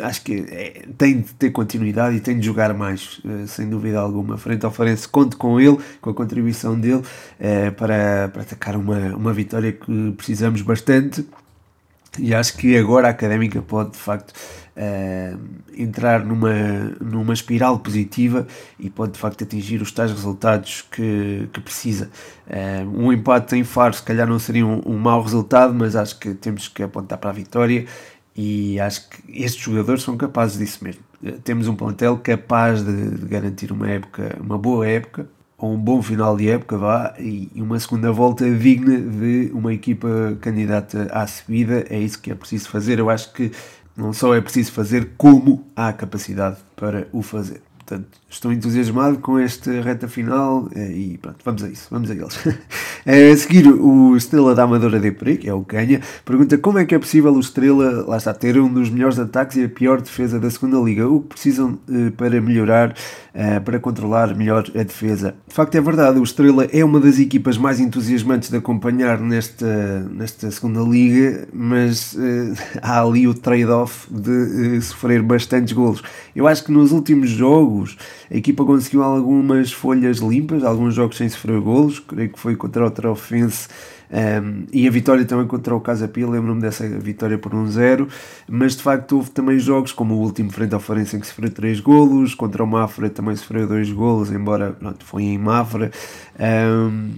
acho 0.01 0.23
que 0.23 0.45
é, 0.49 0.85
tem 0.97 1.21
de 1.21 1.33
ter 1.33 1.51
continuidade 1.51 2.15
e 2.15 2.19
tem 2.19 2.39
de 2.39 2.45
jogar 2.45 2.73
mais, 2.73 3.21
eh, 3.25 3.45
sem 3.47 3.69
dúvida 3.69 3.99
alguma. 3.99 4.37
Frente 4.37 4.65
ao 4.65 4.71
Farense, 4.71 5.07
conto 5.07 5.37
com 5.37 5.59
ele, 5.59 5.77
com 6.01 6.09
a 6.09 6.13
contribuição 6.13 6.79
dele, 6.79 7.03
é, 7.39 7.69
para, 7.71 8.29
para 8.29 8.41
atacar 8.41 8.75
uma, 8.75 9.15
uma 9.15 9.33
vitória 9.33 9.71
que 9.71 10.11
precisamos 10.17 10.61
bastante. 10.61 11.25
E 12.19 12.33
acho 12.33 12.57
que 12.57 12.77
agora 12.77 13.07
a 13.07 13.11
Académica 13.11 13.61
pode 13.61 13.91
de 13.91 13.97
facto 13.97 14.33
é, 14.75 15.35
entrar 15.75 16.23
numa, 16.23 16.53
numa 17.01 17.33
espiral 17.33 17.79
positiva 17.79 18.47
e 18.79 18.89
pode 18.89 19.13
de 19.13 19.19
facto 19.19 19.43
atingir 19.43 19.81
os 19.81 19.91
tais 19.91 20.11
resultados 20.11 20.83
que, 20.91 21.49
que 21.51 21.61
precisa. 21.61 22.09
É, 22.47 22.83
um 22.83 23.11
empate 23.11 23.55
em 23.55 23.63
Faro 23.63 23.93
se 23.93 24.03
calhar 24.03 24.27
não 24.27 24.39
seria 24.39 24.65
um, 24.65 24.81
um 24.85 24.97
mau 24.97 25.21
resultado, 25.21 25.73
mas 25.73 25.95
acho 25.95 26.19
que 26.19 26.33
temos 26.33 26.67
que 26.67 26.83
apontar 26.83 27.17
para 27.17 27.31
a 27.31 27.33
vitória 27.33 27.85
e 28.35 28.79
acho 28.79 29.09
que 29.09 29.43
estes 29.43 29.63
jogadores 29.63 30.03
são 30.03 30.17
capazes 30.17 30.57
disso 30.57 30.83
mesmo. 30.83 31.01
Temos 31.43 31.67
um 31.67 31.75
plantel 31.75 32.17
capaz 32.17 32.83
de, 32.83 33.11
de 33.11 33.25
garantir 33.25 33.71
uma 33.71 33.89
época, 33.89 34.37
uma 34.39 34.57
boa 34.57 34.87
época, 34.87 35.27
um 35.71 35.77
bom 35.77 36.01
final 36.01 36.35
de 36.35 36.49
época, 36.49 36.77
vá, 36.77 37.13
e 37.19 37.49
uma 37.55 37.79
segunda 37.79 38.11
volta 38.11 38.49
digna 38.49 38.99
de 38.99 39.51
uma 39.53 39.73
equipa 39.73 40.37
candidata 40.41 41.07
à 41.11 41.25
subida. 41.27 41.85
É 41.89 41.99
isso 41.99 42.19
que 42.19 42.31
é 42.31 42.35
preciso 42.35 42.69
fazer. 42.69 42.99
Eu 42.99 43.09
acho 43.09 43.31
que 43.33 43.51
não 43.95 44.11
só 44.11 44.33
é 44.35 44.41
preciso 44.41 44.71
fazer, 44.71 45.11
como 45.17 45.65
há 45.75 45.93
capacidade 45.93 46.57
para 46.75 47.07
o 47.11 47.21
fazer. 47.21 47.61
Portanto, 47.77 48.07
estou 48.29 48.51
entusiasmado 48.51 49.19
com 49.19 49.37
esta 49.37 49.69
reta 49.81 50.07
final 50.07 50.69
eh, 50.73 50.91
e 50.91 51.17
pronto, 51.17 51.37
vamos 51.43 51.63
a 51.63 51.69
isso, 51.69 51.87
vamos 51.91 52.09
a 52.09 52.15
eles. 52.15 52.39
Eh, 53.05 53.31
a 53.31 53.37
seguir, 53.37 53.67
o 53.67 54.15
Estrela 54.15 54.55
da 54.55 54.63
Amadora 54.63 54.97
de 54.97 55.11
Peri, 55.11 55.37
que 55.37 55.49
é 55.49 55.53
o 55.53 55.61
Canha, 55.63 55.99
pergunta 56.23 56.57
como 56.57 56.79
é 56.79 56.85
que 56.85 56.95
é 56.95 56.99
possível 56.99 57.33
o 57.33 57.39
Estrela, 57.39 58.05
lá 58.07 58.15
está, 58.15 58.33
ter 58.33 58.57
um 58.57 58.71
dos 58.71 58.89
melhores 58.89 59.19
ataques 59.19 59.57
e 59.57 59.65
a 59.65 59.69
pior 59.69 60.01
defesa 60.01 60.39
da 60.39 60.49
segunda 60.49 60.77
Liga. 60.77 61.07
O 61.07 61.19
que 61.19 61.29
precisam 61.29 61.77
uh, 61.89 62.11
para 62.11 62.39
melhorar, 62.39 62.91
uh, 62.91 63.61
para 63.61 63.77
controlar 63.77 64.33
melhor 64.35 64.65
a 64.73 64.83
defesa? 64.83 65.35
De 65.45 65.53
facto, 65.53 65.75
é 65.75 65.81
verdade, 65.81 66.17
o 66.17 66.23
Estrela 66.23 66.65
é 66.71 66.83
uma 66.83 66.99
das 66.99 67.19
equipas 67.19 67.57
mais 67.57 67.79
entusiasmantes 67.81 68.49
de 68.49 68.55
acompanhar 68.55 69.19
nesta, 69.19 69.99
nesta 70.09 70.49
segunda 70.49 70.79
Liga, 70.79 71.45
mas 71.51 72.15
há 72.81 73.01
ali 73.01 73.27
o 73.27 73.33
trade-off 73.33 74.07
de 74.13 74.79
sofrer 74.79 75.21
bastantes 75.21 75.73
golos. 75.73 76.01
Eu 76.33 76.47
acho 76.47 76.63
que 76.63 76.71
nos 76.71 76.93
últimos 76.93 77.29
jogos 77.29 77.97
a 78.31 78.37
equipa 78.37 78.63
conseguiu 78.63 79.03
algumas 79.03 79.71
folhas 79.71 80.17
limpas, 80.17 80.63
alguns 80.63 80.95
jogos 80.95 81.17
sem 81.17 81.27
sofrer 81.27 81.59
golos, 81.59 81.99
creio 81.99 82.31
que 82.31 82.39
foi 82.39 82.55
contra 82.55 82.85
o 82.85 82.92
Trofense 82.93 83.67
um, 84.13 84.65
e 84.71 84.87
a 84.87 84.91
vitória 84.91 85.25
também 85.25 85.47
contra 85.47 85.75
o 85.75 85.81
Casa 85.81 86.07
Pia, 86.07 86.29
lembro-me 86.29 86.61
dessa 86.61 86.87
vitória 86.87 87.35
por 87.35 87.51
1-0, 87.51 88.07
mas 88.47 88.75
de 88.75 88.83
facto 88.83 89.13
houve 89.15 89.31
também 89.31 89.57
jogos 89.57 89.91
como 89.91 90.13
o 90.13 90.19
último 90.19 90.51
frente 90.51 90.75
ao 90.75 90.79
Farense 90.79 91.17
em 91.17 91.19
que 91.19 91.25
sofreu 91.25 91.49
3 91.49 91.79
golos, 91.79 92.35
contra 92.35 92.63
o 92.63 92.67
Mafra 92.67 93.09
também 93.09 93.35
sofreu 93.35 93.67
2 93.67 93.91
golos, 93.91 94.31
embora 94.31 94.71
pronto, 94.71 95.03
foi 95.03 95.23
em 95.23 95.37
Mafra. 95.39 95.89
Um, 96.39 97.09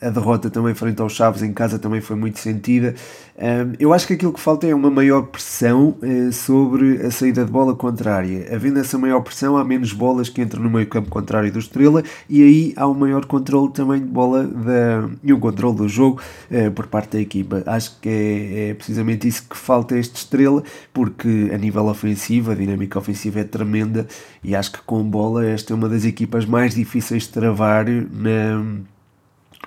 a, 0.00 0.06
a, 0.06 0.10
derrota 0.10 0.50
também 0.50 0.74
frente 0.74 1.00
aos 1.00 1.12
Chaves 1.12 1.42
em 1.42 1.52
casa 1.52 1.78
também 1.78 2.00
foi 2.00 2.16
muito 2.16 2.40
sentida. 2.40 2.94
Um, 3.38 3.74
eu 3.78 3.92
acho 3.92 4.06
que 4.06 4.14
aquilo 4.14 4.32
que 4.32 4.40
falta 4.40 4.66
é 4.66 4.74
uma 4.74 4.90
maior 4.90 5.22
pressão 5.26 5.94
uh, 6.02 6.32
sobre 6.32 7.06
a 7.06 7.10
saída 7.10 7.44
de 7.44 7.50
bola 7.50 7.74
contrária. 7.74 8.48
Havendo 8.54 8.78
essa 8.78 8.96
maior 8.96 9.20
pressão, 9.20 9.58
há 9.58 9.64
menos 9.64 9.92
bolas 9.92 10.30
que 10.30 10.40
entram 10.40 10.62
no 10.62 10.70
meio 10.70 10.86
campo 10.86 11.10
contrário 11.10 11.52
do 11.52 11.58
Estrela 11.58 12.02
e 12.30 12.42
aí 12.42 12.72
há 12.76 12.88
um 12.88 12.94
maior 12.94 13.26
controle 13.26 13.70
também 13.72 14.00
de 14.00 14.06
bola 14.06 14.44
da, 14.44 15.10
e 15.22 15.32
um 15.32 15.38
controle 15.38 15.76
do 15.76 15.88
jogo 15.88 16.20
uh, 16.50 16.70
por 16.70 16.86
parte 16.86 17.12
da 17.12 17.20
equipa. 17.20 17.62
Acho 17.66 18.00
que 18.00 18.08
é, 18.08 18.70
é, 18.70 18.74
precisamente 18.74 19.28
isso 19.28 19.46
que 19.48 19.56
falta 19.56 19.94
a 19.94 19.98
este 19.98 20.16
Estrela, 20.16 20.62
porque 20.94 21.50
a 21.52 21.58
nível 21.58 21.86
ofensivo, 21.88 22.52
a 22.52 22.54
dinâmica 22.54 22.98
ofensiva 22.98 23.40
é 23.40 23.44
tremenda 23.44 24.06
e 24.42 24.56
acho 24.56 24.72
que 24.72 24.78
com 24.86 25.02
bola 25.02 25.44
esta 25.44 25.74
é 25.74 25.76
uma 25.76 25.88
das 25.90 26.04
equipas 26.04 26.46
mais 26.46 26.74
difíceis 26.74 27.24
de 27.24 27.28
travar 27.28 27.84
na 27.86 28.86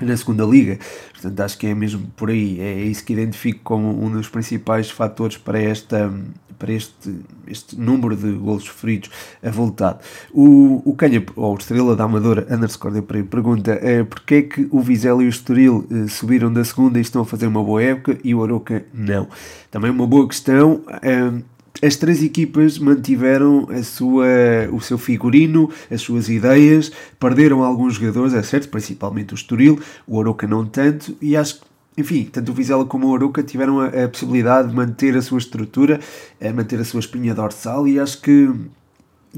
na 0.06 0.16
segunda 0.16 0.46
liga. 0.46 0.80
Portanto, 1.22 1.40
acho 1.42 1.58
que 1.58 1.68
é 1.68 1.76
mesmo 1.76 2.08
por 2.16 2.30
aí. 2.30 2.60
É 2.62 2.82
isso 2.84 3.04
que 3.04 3.14
identifico 3.14 3.60
como 3.64 4.04
um 4.04 4.10
dos 4.10 4.30
principais 4.30 4.90
fatores 4.90 5.38
para 5.38 5.60
esta 5.60 6.12
para 6.58 6.74
este, 6.74 7.22
este 7.48 7.80
número 7.80 8.18
de 8.18 8.34
golos 8.34 8.66
sofridos 8.66 9.10
avultado. 9.42 10.00
O, 10.34 10.82
o 10.84 10.94
Canha, 10.94 11.24
ou 11.38 11.56
Estrela 11.56 11.96
da 11.96 12.04
Amadora, 12.04 12.46
underscore 12.54 12.96
de 12.96 13.24
pergunta 13.24 13.72
é, 13.82 14.04
porque 14.04 14.36
é 14.36 14.42
que 14.42 14.68
o 14.70 14.82
Vizela 14.82 15.24
e 15.24 15.26
o 15.26 15.30
Estoril 15.30 15.88
eh, 15.90 16.08
subiram 16.10 16.52
da 16.52 16.66
segunda 16.66 17.00
e 17.00 17.02
estão 17.02 17.22
a 17.22 17.26
fazer 17.26 17.48
uma 17.48 17.64
boa 17.64 17.82
época 17.82 18.20
e 18.26 18.36
o 18.36 18.44
Aroca 18.44 18.86
não? 18.94 19.30
Também 19.72 19.90
uma 19.90 20.06
boa 20.06 20.28
questão. 20.28 20.82
Eh, 21.02 21.32
as 21.82 21.96
três 21.96 22.22
equipas 22.22 22.78
mantiveram 22.78 23.68
a 23.70 23.82
sua, 23.84 24.28
o 24.72 24.82
seu 24.82 24.98
figurino, 24.98 25.70
as 25.89 26.02
suas 26.02 26.30
ideias, 26.30 26.92
perderam 27.20 27.63
alguns 27.63 27.96
jogadores, 27.96 28.34
é 28.34 28.44
certo, 28.44 28.70
principalmente 28.70 29.34
o 29.34 29.36
Estoril, 29.36 29.80
o 30.08 30.20
Aroca 30.20 30.48
não 30.48 30.65
tanto, 30.65 31.15
e 31.22 31.36
acho 31.38 31.62
que 31.62 31.70
enfim, 31.98 32.30
tanto 32.32 32.52
o 32.52 32.56
Vizela 32.56 32.86
como 32.86 33.08
o 33.08 33.15
Aruca 33.15 33.44
tiveram 33.44 33.82
a, 33.82 33.88
a, 33.88 34.08
possibilidade 34.08 34.70
de 34.70 34.76
manter 34.76 35.18
a 35.18 35.22
sua 35.22 35.38
estrutura, 35.38 36.00
a 36.42 36.54
manter 36.54 36.80
a 36.80 36.86
sua 36.86 37.02
espinha 37.02 37.36
dorsal 37.36 37.86
e 37.89 38.00
acho 38.00 38.22
que 38.22 38.50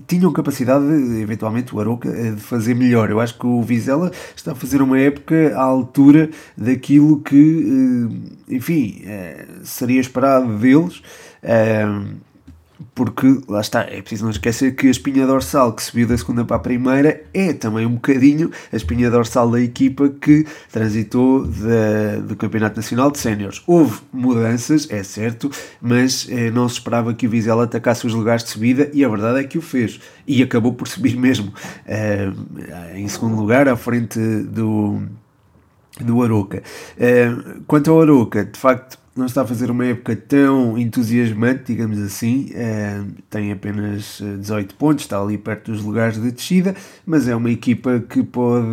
tinham 0.08 0.32
capacidade, 0.32 0.86
eventualmente, 1.20 1.76
o 1.76 1.80
Aroca, 1.80 2.10
de 2.10 2.40
fazer 2.40 2.74
melhor. 2.76 3.10
Eu 3.10 3.20
acho 3.20 3.38
que 3.38 3.46
o 3.46 3.62
Vizela 3.62 4.12
está 4.36 4.54
a 4.54 4.56
fazer 4.56 4.82
uma 4.82 5.00
época 5.00 5.54
à 5.56 5.62
altura 5.62 6.30
daquilo 6.58 7.20
que, 7.20 8.10
eh, 8.48 8.56
enfim, 8.56 9.02
eh, 9.06 9.46
seria 9.64 10.00
esperado 10.00 10.58
deles. 10.58 11.02
Porque 12.94 13.42
lá 13.48 13.62
está, 13.62 13.82
é 13.82 14.02
preciso 14.02 14.24
não 14.24 14.32
esquecer 14.32 14.76
que 14.76 14.88
a 14.88 14.92
espinha 14.92 15.26
dorsal 15.26 15.74
que 15.74 15.84
subiu 15.84 16.08
da 16.08 16.18
segunda 16.18 16.44
para 16.44 16.58
a 16.58 16.60
primeira 16.60 17.24
é 17.34 17.54
também 17.54 17.86
um 17.86 17.94
bocadinho 17.94 18.52
a 18.72 18.76
espinha 18.76 19.10
dorsal 19.10 19.50
da 19.50 19.62
equipa 19.62 20.10
que 20.10 20.46
transitou 20.72 21.48
do 22.28 22.36
Campeonato 22.36 22.78
Nacional 22.78 23.12
de 23.12 23.20
Séniores. 23.20 23.62
Houve 23.66 24.00
mudanças, 24.12 24.88
é 24.90 25.04
certo, 25.04 25.50
mas 25.82 26.28
eh, 26.30 26.52
não 26.52 26.68
se 26.68 26.76
esperava 26.76 27.14
que 27.14 27.28
o 27.28 27.30
Vizela 27.30 27.64
atacasse 27.64 28.06
os 28.06 28.14
lugares 28.14 28.44
de 28.44 28.50
subida 28.52 28.90
e 28.94 29.04
a 29.04 29.10
verdade 29.10 29.40
é 29.40 29.44
que 29.44 29.58
o 29.58 29.62
fez 29.62 30.00
e 30.28 30.42
acabou 30.42 30.74
por 30.74 30.88
subir 30.90 31.16
mesmo 31.18 31.54
eh, 31.86 32.32
em 32.96 33.08
segundo 33.08 33.36
lugar 33.36 33.68
à 33.68 33.76
frente 33.76 34.20
do 34.20 35.02
do 36.00 36.24
Aroca. 36.24 36.64
Eh, 36.98 37.32
quanto 37.68 37.92
ao 37.92 38.02
Aroca, 38.02 38.46
de 38.46 38.58
facto, 38.58 38.98
não 39.14 39.26
está 39.26 39.42
a 39.42 39.46
fazer 39.46 39.70
uma 39.70 39.86
época 39.86 40.16
tão 40.16 40.78
entusiasmante, 40.78 41.64
digamos 41.68 42.00
assim. 42.00 42.50
É, 42.54 43.02
tem 43.30 43.52
apenas 43.52 44.22
18 44.40 44.72
eh, 44.72 44.76
pontos, 44.78 45.04
está 45.04 45.22
ali 45.22 45.38
perto 45.38 45.72
dos 45.72 45.84
lugares 45.84 46.22
de 46.22 46.32
descida, 46.32 46.74
mas 47.06 47.28
é 47.28 47.36
uma 47.36 47.52
equipa 47.52 48.00
que 48.00 48.24
pode, 48.24 48.68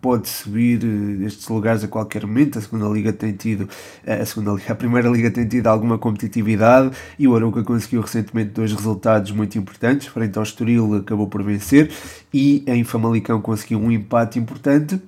pode 0.00 0.28
subir 0.28 0.80
eh, 0.84 1.24
estes 1.26 1.46
lugares 1.48 1.84
a 1.84 1.88
qualquer 1.88 2.26
momento. 2.26 2.58
A 2.58 2.62
segunda 2.62 2.88
liga 2.88 3.12
tem 3.12 3.32
tido, 3.32 3.68
a 4.04 4.26
segunda 4.26 4.52
liga, 4.52 4.72
a 4.72 4.76
primeira 4.76 5.08
liga 5.08 5.30
tem 5.30 5.46
tido 5.46 5.68
alguma 5.68 5.98
competitividade 5.98 6.90
e 7.16 7.28
o 7.28 7.36
Arouca 7.36 7.62
conseguiu 7.62 8.00
recentemente 8.00 8.50
dois 8.50 8.72
resultados 8.72 9.30
muito 9.30 9.56
importantes. 9.56 10.08
Frente 10.08 10.36
ao 10.36 10.42
Estoril 10.42 10.96
acabou 10.96 11.28
por 11.28 11.44
vencer 11.44 11.92
e 12.32 12.64
em 12.66 12.82
Famalicão 12.82 13.40
conseguiu 13.40 13.78
um 13.78 13.92
empate 13.92 14.36
importante 14.36 15.00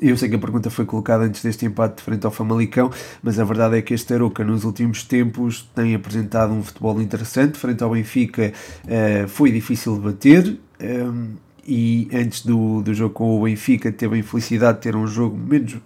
Eu 0.00 0.16
sei 0.16 0.28
que 0.28 0.34
a 0.34 0.38
pergunta 0.38 0.68
foi 0.68 0.84
colocada 0.84 1.24
antes 1.24 1.42
deste 1.42 1.64
empate 1.64 2.02
frente 2.02 2.26
ao 2.26 2.32
Famalicão, 2.32 2.90
mas 3.22 3.38
a 3.38 3.44
verdade 3.44 3.78
é 3.78 3.82
que 3.82 3.94
este 3.94 4.12
Aroca 4.14 4.44
nos 4.44 4.64
últimos 4.64 5.04
tempos 5.04 5.68
tem 5.74 5.94
apresentado 5.94 6.52
um 6.52 6.62
futebol 6.62 7.00
interessante. 7.00 7.56
Frente 7.56 7.82
ao 7.82 7.90
Benfica 7.90 8.52
uh, 8.84 9.28
foi 9.28 9.52
difícil 9.52 9.94
de 9.94 10.00
bater. 10.00 10.58
Um, 10.80 11.45
e 11.66 12.08
antes 12.12 12.44
do, 12.44 12.80
do 12.82 12.94
jogo 12.94 13.12
com 13.12 13.38
o 13.38 13.44
Benfica 13.44 13.90
teve 13.90 14.16
a 14.16 14.18
infelicidade 14.18 14.78
de 14.78 14.82
ter 14.82 14.94
um 14.94 15.06
jogo 15.06 15.36
menos, 15.36 15.76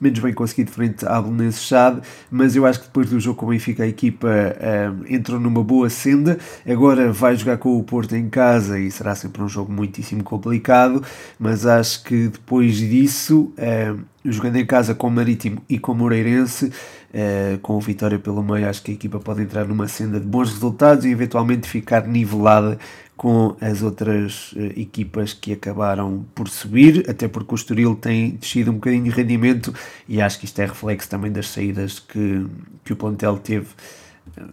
menos 0.00 0.18
bem 0.18 0.32
conseguido 0.32 0.70
frente 0.70 1.06
à 1.06 1.20
Belenenses 1.22 1.62
Chade, 1.62 2.00
mas 2.30 2.56
eu 2.56 2.66
acho 2.66 2.80
que 2.80 2.86
depois 2.86 3.08
do 3.08 3.20
jogo 3.20 3.38
com 3.38 3.46
o 3.46 3.48
Benfica 3.50 3.84
a 3.84 3.86
equipa 3.86 4.28
um, 4.28 5.14
entrou 5.14 5.38
numa 5.38 5.62
boa 5.62 5.88
senda, 5.88 6.38
agora 6.66 7.12
vai 7.12 7.36
jogar 7.36 7.58
com 7.58 7.78
o 7.78 7.82
Porto 7.82 8.16
em 8.16 8.28
casa 8.28 8.78
e 8.78 8.90
será 8.90 9.14
sempre 9.14 9.42
um 9.42 9.48
jogo 9.48 9.72
muitíssimo 9.72 10.24
complicado, 10.24 11.02
mas 11.38 11.64
acho 11.64 12.02
que 12.02 12.28
depois 12.28 12.76
disso, 12.76 13.52
um, 13.56 14.00
jogando 14.24 14.56
em 14.56 14.66
casa 14.66 14.94
com 14.94 15.06
o 15.06 15.10
Marítimo 15.10 15.62
e 15.68 15.78
com 15.78 15.92
o 15.92 15.94
Moreirense, 15.94 16.72
Uh, 17.08 17.58
com 17.60 17.74
o 17.74 17.80
Vitória 17.80 18.18
pelo 18.18 18.42
meio, 18.42 18.68
acho 18.68 18.82
que 18.82 18.90
a 18.90 18.94
equipa 18.94 19.18
pode 19.18 19.40
entrar 19.40 19.64
numa 19.66 19.88
senda 19.88 20.20
de 20.20 20.26
bons 20.26 20.52
resultados 20.52 21.06
e 21.06 21.08
eventualmente 21.08 21.66
ficar 21.66 22.06
nivelada 22.06 22.78
com 23.18 23.56
as 23.60 23.82
outras 23.82 24.52
uh, 24.52 24.72
equipas 24.76 25.32
que 25.34 25.52
acabaram 25.52 26.24
por 26.36 26.48
subir, 26.48 27.04
até 27.10 27.26
porque 27.26 27.52
o 27.52 27.56
Estoril 27.56 27.96
tem 27.96 28.30
descido 28.30 28.70
um 28.70 28.74
bocadinho 28.74 29.02
de 29.02 29.10
rendimento 29.10 29.74
e 30.08 30.22
acho 30.22 30.38
que 30.38 30.44
isto 30.44 30.58
é 30.60 30.66
reflexo 30.66 31.10
também 31.10 31.32
das 31.32 31.48
saídas 31.48 31.98
que, 31.98 32.46
que 32.84 32.92
o 32.92 32.96
plantel 32.96 33.36
teve 33.36 33.66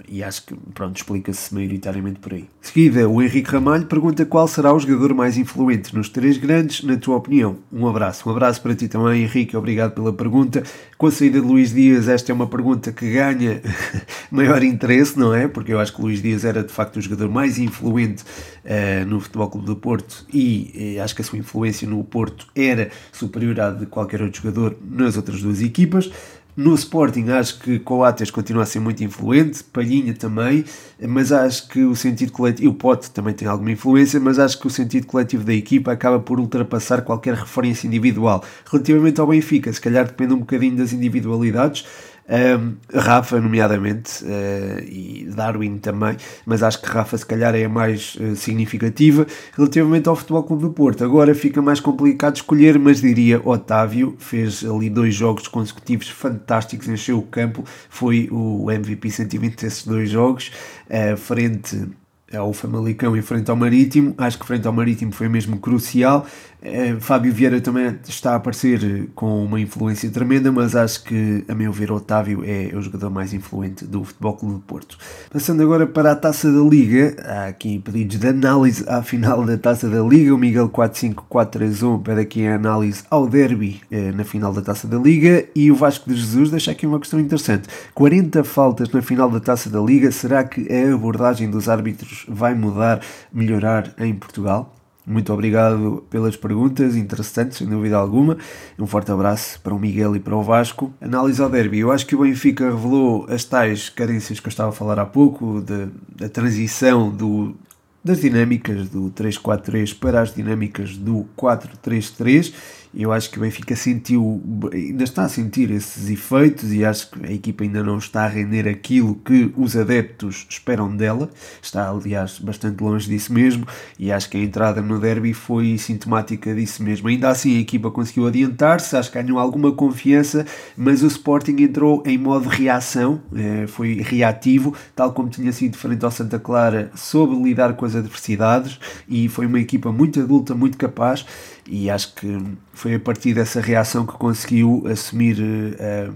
e 0.07 0.23
acho 0.23 0.45
que, 0.45 0.55
pronto, 0.73 0.95
explica-se 0.95 1.53
maioritariamente 1.53 2.19
por 2.19 2.33
aí. 2.33 2.47
Seguida, 2.61 3.07
o 3.07 3.21
Henrique 3.21 3.49
Ramalho 3.49 3.85
pergunta 3.85 4.25
qual 4.25 4.47
será 4.47 4.73
o 4.73 4.79
jogador 4.79 5.13
mais 5.13 5.37
influente 5.37 5.95
nos 5.95 6.09
três 6.09 6.37
grandes, 6.37 6.83
na 6.83 6.97
tua 6.97 7.15
opinião. 7.15 7.57
Um 7.71 7.87
abraço. 7.87 8.27
Um 8.27 8.31
abraço 8.31 8.61
para 8.61 8.75
ti 8.75 8.87
também, 8.87 9.23
Henrique. 9.23 9.55
Obrigado 9.55 9.93
pela 9.93 10.13
pergunta. 10.13 10.63
Com 10.97 11.07
a 11.07 11.11
saída 11.11 11.39
de 11.39 11.45
Luís 11.45 11.73
Dias, 11.73 12.07
esta 12.07 12.31
é 12.31 12.35
uma 12.35 12.47
pergunta 12.47 12.91
que 12.91 13.11
ganha 13.11 13.61
maior 14.31 14.63
interesse, 14.63 15.17
não 15.19 15.33
é? 15.33 15.47
Porque 15.47 15.73
eu 15.73 15.79
acho 15.79 15.93
que 15.95 16.01
Luís 16.01 16.21
Dias 16.21 16.45
era, 16.45 16.63
de 16.63 16.71
facto, 16.71 16.97
o 16.97 17.01
jogador 17.01 17.29
mais 17.29 17.57
influente 17.57 18.23
uh, 18.23 19.05
no 19.05 19.19
Futebol 19.19 19.49
Clube 19.49 19.67
do 19.67 19.75
Porto 19.75 20.25
e 20.33 20.97
uh, 20.97 21.03
acho 21.03 21.15
que 21.15 21.21
a 21.21 21.25
sua 21.25 21.37
influência 21.37 21.87
no 21.87 22.03
Porto 22.03 22.47
era 22.55 22.89
superior 23.11 23.59
à 23.59 23.71
de 23.71 23.85
qualquer 23.85 24.21
outro 24.21 24.41
jogador 24.41 24.77
nas 24.89 25.17
outras 25.17 25.41
duas 25.41 25.61
equipas. 25.61 26.09
No 26.57 26.73
Sporting 26.73 27.31
acho 27.31 27.59
que 27.59 27.79
Coates 27.79 28.31
continua 28.31 28.63
a 28.63 28.65
ser 28.65 28.79
muito 28.79 29.03
influente, 29.03 29.61
Palhinha 29.61 30.13
também, 30.13 30.63
mas 31.01 31.33
acho 31.33 31.67
que 31.67 31.83
o 31.83 31.93
sentido 31.97 32.31
coletivo, 32.31 32.63
e 32.63 32.67
o 32.69 32.73
Pote 32.73 33.11
também 33.11 33.33
tem 33.33 33.45
alguma 33.45 33.71
influência, 33.71 34.21
mas 34.21 34.39
acho 34.39 34.57
que 34.61 34.65
o 34.65 34.69
sentido 34.69 35.05
coletivo 35.05 35.43
da 35.43 35.53
equipa 35.53 35.91
acaba 35.91 36.17
por 36.17 36.39
ultrapassar 36.39 37.01
qualquer 37.01 37.33
referência 37.33 37.87
individual. 37.87 38.41
Relativamente 38.71 39.19
ao 39.19 39.27
Benfica, 39.27 39.73
se 39.73 39.81
calhar 39.81 40.05
depende 40.05 40.33
um 40.33 40.39
bocadinho 40.39 40.77
das 40.77 40.93
individualidades, 40.93 41.85
um, 42.27 42.75
Rafa, 42.93 43.39
nomeadamente, 43.39 44.23
uh, 44.23 44.79
e 44.83 45.27
Darwin 45.35 45.77
também, 45.77 46.17
mas 46.45 46.63
acho 46.63 46.81
que 46.81 46.87
Rafa, 46.87 47.17
se 47.17 47.25
calhar, 47.25 47.53
é 47.55 47.65
a 47.65 47.69
mais 47.69 48.15
uh, 48.15 48.35
significativa. 48.35 49.27
Relativamente 49.55 50.09
ao 50.09 50.15
Futebol 50.15 50.43
Clube 50.43 50.63
do 50.63 50.71
Porto, 50.71 51.03
agora 51.03 51.35
fica 51.35 51.61
mais 51.61 51.79
complicado 51.79 52.37
escolher, 52.37 52.79
mas 52.79 53.01
diria 53.01 53.41
Otávio, 53.47 54.15
fez 54.17 54.65
ali 54.65 54.89
dois 54.89 55.13
jogos 55.13 55.47
consecutivos 55.47 56.09
fantásticos, 56.09 56.87
encheu 56.87 57.19
o 57.19 57.23
campo, 57.23 57.63
foi 57.89 58.27
o 58.31 58.71
MVP 58.71 59.09
120 59.09 59.61
desses 59.61 59.85
dois 59.85 60.09
jogos, 60.09 60.51
uh, 60.89 61.15
frente 61.17 61.87
ao 62.35 62.53
Famalicão 62.53 63.15
e 63.15 63.21
frente 63.21 63.49
ao 63.49 63.57
Marítimo. 63.57 64.13
Acho 64.17 64.39
que 64.39 64.45
frente 64.45 64.67
ao 64.67 64.73
Marítimo 64.73 65.11
foi 65.11 65.29
mesmo 65.29 65.57
crucial. 65.57 66.25
É, 66.65 66.95
Fábio 66.99 67.31
Vieira 67.31 67.61
também 67.61 67.95
está 68.07 68.31
a 68.31 68.35
aparecer 68.35 69.07
com 69.13 69.45
uma 69.45 69.59
influência 69.59 70.09
tremenda, 70.09 70.51
mas 70.51 70.75
acho 70.75 71.03
que, 71.03 71.43
a 71.47 71.53
meu 71.53 71.71
ver, 71.71 71.91
Otávio 71.91 72.43
é 72.43 72.75
o 72.75 72.81
jogador 72.81 73.11
mais 73.11 73.33
influente 73.33 73.85
do 73.85 74.03
Futebol 74.03 74.33
Clube 74.33 74.55
do 74.55 74.61
Porto. 74.61 74.97
Passando 75.31 75.61
agora 75.61 75.85
para 75.85 76.13
a 76.13 76.15
Taça 76.15 76.51
da 76.51 76.61
Liga, 76.61 77.15
há 77.23 77.45
aqui 77.47 77.77
pedidos 77.77 78.17
de 78.17 78.27
análise 78.27 78.83
à 78.87 79.03
final 79.03 79.45
da 79.45 79.57
Taça 79.57 79.87
da 79.87 80.01
Liga. 80.01 80.33
O 80.33 80.39
Miguel 80.39 80.67
45431 80.69 81.99
pede 81.99 82.21
aqui 82.21 82.47
a 82.47 82.55
análise 82.55 83.03
ao 83.11 83.27
derby 83.27 83.81
eh, 83.91 84.11
na 84.11 84.23
final 84.23 84.51
da 84.51 84.61
Taça 84.61 84.87
da 84.87 84.97
Liga 84.97 85.45
e 85.55 85.71
o 85.71 85.75
Vasco 85.75 86.09
de 86.09 86.15
Jesus 86.15 86.49
deixa 86.49 86.71
aqui 86.71 86.87
uma 86.87 86.99
questão 86.99 87.19
interessante. 87.19 87.67
40 87.93 88.43
faltas 88.43 88.89
na 88.89 89.03
final 89.03 89.29
da 89.29 89.39
Taça 89.39 89.69
da 89.69 89.79
Liga, 89.79 90.11
será 90.11 90.43
que 90.43 90.67
a 90.71 90.95
abordagem 90.95 91.47
dos 91.47 91.69
árbitros 91.69 92.24
vai 92.27 92.53
mudar, 92.53 93.01
melhorar 93.31 93.93
em 93.99 94.13
Portugal? 94.13 94.75
Muito 95.07 95.31
obrigado 95.31 96.03
pelas 96.09 96.35
perguntas, 96.35 96.95
interessantes, 96.95 97.59
sem 97.59 97.67
dúvida 97.67 97.95
alguma. 97.95 98.37
Um 98.79 98.87
forte 98.87 99.11
abraço 99.11 99.59
para 99.61 99.73
o 99.73 99.79
Miguel 99.79 100.15
e 100.15 100.19
para 100.19 100.35
o 100.35 100.41
Vasco. 100.41 100.91
Análise 100.99 101.39
ao 101.39 101.49
derby. 101.49 101.79
Eu 101.79 101.91
acho 101.91 102.07
que 102.07 102.15
o 102.15 102.21
Benfica 102.23 102.65
revelou 102.65 103.27
as 103.29 103.43
tais 103.43 103.87
carências 103.87 104.39
que 104.39 104.47
eu 104.47 104.49
estava 104.49 104.69
a 104.69 104.73
falar 104.73 104.97
há 104.97 105.05
pouco, 105.05 105.61
da 105.61 106.27
transição 106.27 107.11
do, 107.11 107.55
das 108.03 108.21
dinâmicas 108.21 108.89
do 108.89 109.11
3-4-3 109.11 109.95
para 109.97 110.21
as 110.21 110.33
dinâmicas 110.33 110.97
do 110.97 111.27
4-3-3 111.37 112.53
eu 112.95 113.11
acho 113.11 113.29
que 113.29 113.37
o 113.37 113.41
Benfica 113.41 113.75
sentiu, 113.75 114.41
ainda 114.71 115.03
está 115.03 115.23
a 115.23 115.29
sentir 115.29 115.69
esses 115.69 116.09
efeitos 116.09 116.71
e 116.71 116.85
acho 116.85 117.11
que 117.11 117.25
a 117.25 117.31
equipa 117.31 117.63
ainda 117.63 117.83
não 117.83 117.97
está 117.97 118.23
a 118.23 118.27
render 118.27 118.67
aquilo 118.67 119.15
que 119.15 119.51
os 119.57 119.75
adeptos 119.75 120.47
esperam 120.49 120.95
dela. 120.95 121.29
Está, 121.61 121.89
aliás, 121.89 122.39
bastante 122.39 122.81
longe 122.81 123.09
disso 123.09 123.33
mesmo 123.33 123.67
e 123.99 124.11
acho 124.11 124.29
que 124.29 124.37
a 124.37 124.39
entrada 124.41 124.81
no 124.81 124.97
derby 124.97 125.33
foi 125.33 125.77
sintomática 125.77 126.55
disso 126.55 126.81
mesmo. 126.83 127.09
Ainda 127.09 127.29
assim, 127.29 127.57
a 127.57 127.59
equipa 127.59 127.91
conseguiu 127.91 128.27
adiantar-se, 128.27 128.95
acho 128.95 129.11
que 129.11 129.21
ganhou 129.21 129.39
alguma 129.39 129.73
confiança, 129.73 130.45
mas 130.77 131.03
o 131.03 131.07
Sporting 131.07 131.57
entrou 131.59 132.01
em 132.05 132.17
modo 132.17 132.47
reação, 132.47 133.21
eh, 133.35 133.67
foi 133.67 133.95
reativo, 133.95 134.73
tal 134.95 135.11
como 135.11 135.29
tinha 135.29 135.51
sido 135.51 135.77
frente 135.77 136.05
ao 136.05 136.11
Santa 136.11 136.39
Clara, 136.39 136.91
soube 136.95 137.35
lidar 137.43 137.73
com 137.75 137.85
as 137.85 137.95
adversidades 137.95 138.79
e 139.09 139.27
foi 139.27 139.45
uma 139.45 139.59
equipa 139.59 139.91
muito 139.91 140.21
adulta, 140.21 140.55
muito 140.55 140.77
capaz 140.77 141.25
e 141.67 141.89
acho 141.89 142.13
que 142.15 142.27
foi 142.75 142.93
a 142.93 142.99
partir 142.99 143.33
dessa 143.33 143.61
reação 143.61 144.05
que 144.05 144.13
conseguiu 144.13 144.83
assumir 144.85 145.37
uh, 145.39 146.13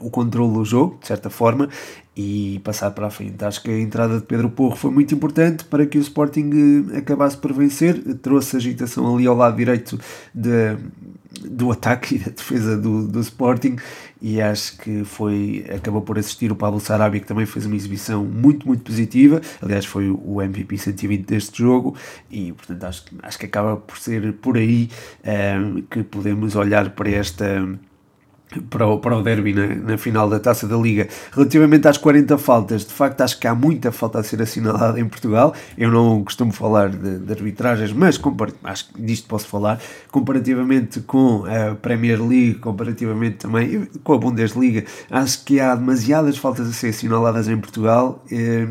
o 0.00 0.10
controle 0.10 0.54
do 0.54 0.64
jogo, 0.64 0.98
de 1.00 1.06
certa 1.06 1.28
forma, 1.28 1.68
e 2.16 2.60
passar 2.64 2.90
para 2.90 3.06
a 3.06 3.10
frente. 3.10 3.44
Acho 3.44 3.62
que 3.62 3.70
a 3.70 3.78
entrada 3.78 4.18
de 4.18 4.26
Pedro 4.26 4.50
Porro 4.50 4.76
foi 4.76 4.90
muito 4.90 5.14
importante 5.14 5.64
para 5.64 5.86
que 5.86 5.96
o 5.96 6.00
Sporting 6.00 6.88
eh, 6.92 6.98
acabasse 6.98 7.36
por 7.36 7.52
vencer, 7.52 8.02
trouxe 8.16 8.56
agitação 8.56 9.14
ali 9.14 9.26
ao 9.26 9.36
lado 9.36 9.56
direito 9.56 9.98
de, 10.34 10.76
do 11.48 11.70
ataque 11.70 12.16
e 12.16 12.18
da 12.18 12.30
defesa 12.30 12.76
do, 12.76 13.06
do 13.06 13.20
Sporting. 13.20 13.76
E 14.20 14.40
acho 14.40 14.76
que 14.78 15.04
foi 15.04 15.64
acabou 15.74 16.02
por 16.02 16.18
assistir 16.18 16.52
o 16.52 16.56
Pablo 16.56 16.78
Sarabia 16.80 17.20
que 17.20 17.26
também 17.26 17.46
fez 17.46 17.64
uma 17.64 17.76
exibição 17.76 18.24
muito 18.24 18.66
muito 18.66 18.82
positiva. 18.82 19.40
Aliás 19.62 19.86
foi 19.86 20.10
o 20.10 20.42
MVP 20.42 20.76
120 20.76 21.24
deste 21.24 21.58
jogo. 21.58 21.96
E 22.30 22.52
portanto 22.52 22.84
acho, 22.84 23.04
acho 23.22 23.38
que 23.38 23.46
acaba 23.46 23.76
por 23.76 23.98
ser 23.98 24.32
por 24.34 24.56
aí 24.58 24.90
um, 25.24 25.78
eh, 25.78 25.82
que 25.88 26.02
podemos 26.02 26.56
olhar 26.56 26.90
para 26.90 27.08
esta 27.08 27.66
para 28.68 28.86
o, 28.86 28.98
para 28.98 29.16
o 29.16 29.22
derby 29.22 29.52
na, 29.52 29.66
na, 29.66 29.98
final 29.98 30.28
da 30.28 30.40
Taça 30.40 30.66
da 30.66 30.76
Liga. 30.76 31.08
Relativamente 31.32 31.86
às 31.86 31.96
40 31.96 32.36
faltas, 32.38 32.84
de 32.84 32.92
facto 32.92 33.20
acho 33.20 33.38
que 33.38 33.46
há 33.46 33.54
muita 33.54 33.92
falta 33.92 34.18
a 34.18 34.22
ser 34.22 34.42
assinalada 34.42 34.98
em 34.98 35.08
Portugal. 35.08 35.54
Eu 35.78 35.90
não 35.90 36.24
costumo 36.24 36.52
falar 36.52 36.90
de, 36.90 37.18
de 37.18 37.32
arbitragens, 37.32 37.92
mas 37.92 38.20
acho 38.64 38.92
que 38.92 39.02
disto 39.02 39.28
posso 39.28 39.46
falar. 39.46 39.80
Comparativamente 40.10 41.00
com 41.00 41.44
a 41.46 41.74
Premier 41.74 42.20
League, 42.20 42.54
comparativamente 42.54 43.36
também 43.36 43.88
com 44.02 44.14
a 44.14 44.18
Bundesliga, 44.18 44.84
acho 45.10 45.44
que 45.44 45.60
há 45.60 45.74
demasiadas 45.74 46.36
faltas 46.36 46.68
a 46.68 46.72
ser 46.72 46.88
assinaladas 46.88 47.48
em 47.48 47.56
Portugal. 47.56 48.24
Eh, 48.30 48.66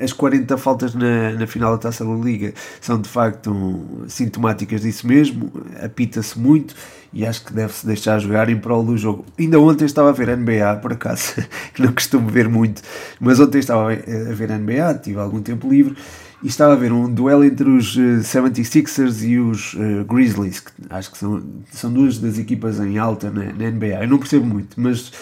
as 0.00 0.12
40 0.12 0.56
faltas 0.56 0.94
na, 0.94 1.32
na 1.32 1.46
final 1.46 1.72
da 1.72 1.78
Taça 1.78 2.04
da 2.04 2.12
Liga 2.12 2.54
são 2.80 3.00
de 3.00 3.08
facto 3.08 4.04
sintomáticas 4.08 4.82
disso 4.82 5.06
mesmo, 5.06 5.52
apita-se 5.82 6.38
muito 6.38 6.74
e 7.12 7.26
acho 7.26 7.44
que 7.44 7.52
deve-se 7.52 7.86
deixar 7.86 8.18
jogar 8.18 8.48
em 8.48 8.56
prol 8.56 8.84
do 8.84 8.96
jogo. 8.96 9.24
Ainda 9.38 9.58
ontem 9.58 9.84
estava 9.84 10.10
a 10.10 10.12
ver 10.12 10.36
NBA, 10.36 10.76
por 10.80 10.92
acaso, 10.92 11.34
que 11.74 11.82
não 11.82 11.92
costumo 11.92 12.28
ver 12.28 12.48
muito, 12.48 12.82
mas 13.20 13.40
ontem 13.40 13.58
estava 13.58 13.92
a 13.92 14.32
ver 14.34 14.50
NBA, 14.50 14.94
tive 15.02 15.18
algum 15.18 15.40
tempo 15.40 15.68
livre 15.68 15.96
e 16.42 16.46
estava 16.46 16.72
a 16.72 16.76
ver 16.76 16.92
um 16.92 17.12
duelo 17.12 17.44
entre 17.44 17.68
os 17.68 17.98
76ers 17.98 19.22
eh, 19.22 19.26
e 19.26 19.38
os 19.38 19.74
uh, 19.74 20.04
Grizzlies, 20.08 20.60
que 20.60 20.72
acho 20.88 21.10
que 21.10 21.18
são, 21.18 21.42
são 21.70 21.92
duas 21.92 22.18
das 22.18 22.38
equipas 22.38 22.80
em 22.80 22.96
alta 22.96 23.30
na, 23.30 23.44
na 23.52 23.70
NBA. 23.70 24.02
Eu 24.02 24.08
não 24.08 24.18
percebo 24.18 24.46
muito, 24.46 24.80
mas 24.80 25.12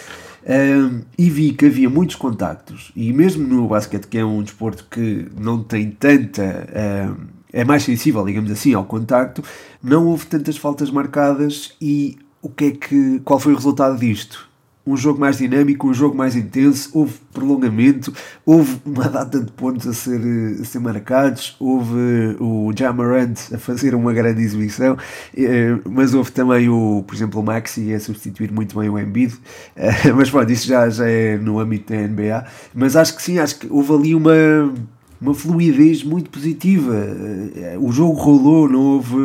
um, 0.49 1.01
e 1.15 1.29
vi 1.29 1.53
que 1.53 1.67
havia 1.67 1.89
muitos 1.89 2.15
contactos, 2.15 2.91
e 2.95 3.13
mesmo 3.13 3.47
no 3.47 3.67
basquete, 3.67 4.07
que 4.07 4.17
é 4.17 4.25
um 4.25 4.41
desporto 4.41 4.87
que 4.89 5.27
não 5.39 5.61
tem 5.63 5.91
tanta. 5.91 6.67
Um, 7.07 7.39
é 7.51 7.63
mais 7.63 7.83
sensível, 7.83 8.25
digamos 8.25 8.49
assim, 8.51 8.73
ao 8.73 8.85
contacto, 8.85 9.43
não 9.81 10.07
houve 10.07 10.25
tantas 10.25 10.57
faltas 10.57 10.91
marcadas. 10.91 11.75
E 11.81 12.17
o 12.41 12.49
que 12.49 12.65
é 12.65 12.71
que, 12.71 13.19
qual 13.25 13.39
foi 13.39 13.53
o 13.53 13.55
resultado 13.55 13.97
disto? 13.97 14.48
Um 14.89 14.97
jogo 14.97 15.19
mais 15.19 15.37
dinâmico, 15.37 15.87
um 15.87 15.93
jogo 15.93 16.17
mais 16.17 16.35
intenso, 16.35 16.89
houve 16.93 17.13
prolongamento, 17.31 18.11
houve 18.43 18.81
uma 18.83 19.07
data 19.07 19.39
de 19.39 19.51
pontos 19.51 19.87
a 19.87 19.93
ser, 19.93 20.19
a 20.59 20.65
ser 20.65 20.79
marcados, 20.79 21.55
houve 21.59 22.35
o 22.39 22.71
Jamarant 22.75 23.37
a 23.53 23.57
fazer 23.59 23.93
uma 23.93 24.11
grande 24.11 24.41
exibição, 24.41 24.97
eh, 25.37 25.77
mas 25.85 26.15
houve 26.15 26.31
também 26.31 26.67
o, 26.69 27.03
por 27.05 27.13
exemplo, 27.15 27.39
o 27.39 27.43
Maxi 27.43 27.93
a 27.93 27.99
substituir 27.99 28.51
muito 28.51 28.77
bem 28.77 28.89
o 28.89 28.97
Embiid, 28.97 29.35
eh, 29.77 30.11
mas 30.15 30.29
pronto, 30.31 30.51
isso 30.51 30.67
já, 30.67 30.89
já 30.89 31.07
é 31.07 31.37
no 31.37 31.59
âmbito 31.59 31.93
da 31.93 31.99
NBA, 31.99 32.45
mas 32.73 32.95
acho 32.95 33.15
que 33.15 33.21
sim, 33.21 33.37
acho 33.37 33.59
que 33.59 33.67
houve 33.69 33.93
ali 33.93 34.15
uma 34.15 34.73
uma 35.21 35.33
fluidez 35.33 36.03
muito 36.03 36.29
positiva. 36.29 36.95
Eh, 36.95 37.77
o 37.79 37.91
jogo 37.91 38.13
rolou, 38.13 38.69
não 38.69 38.79
houve 38.79 39.15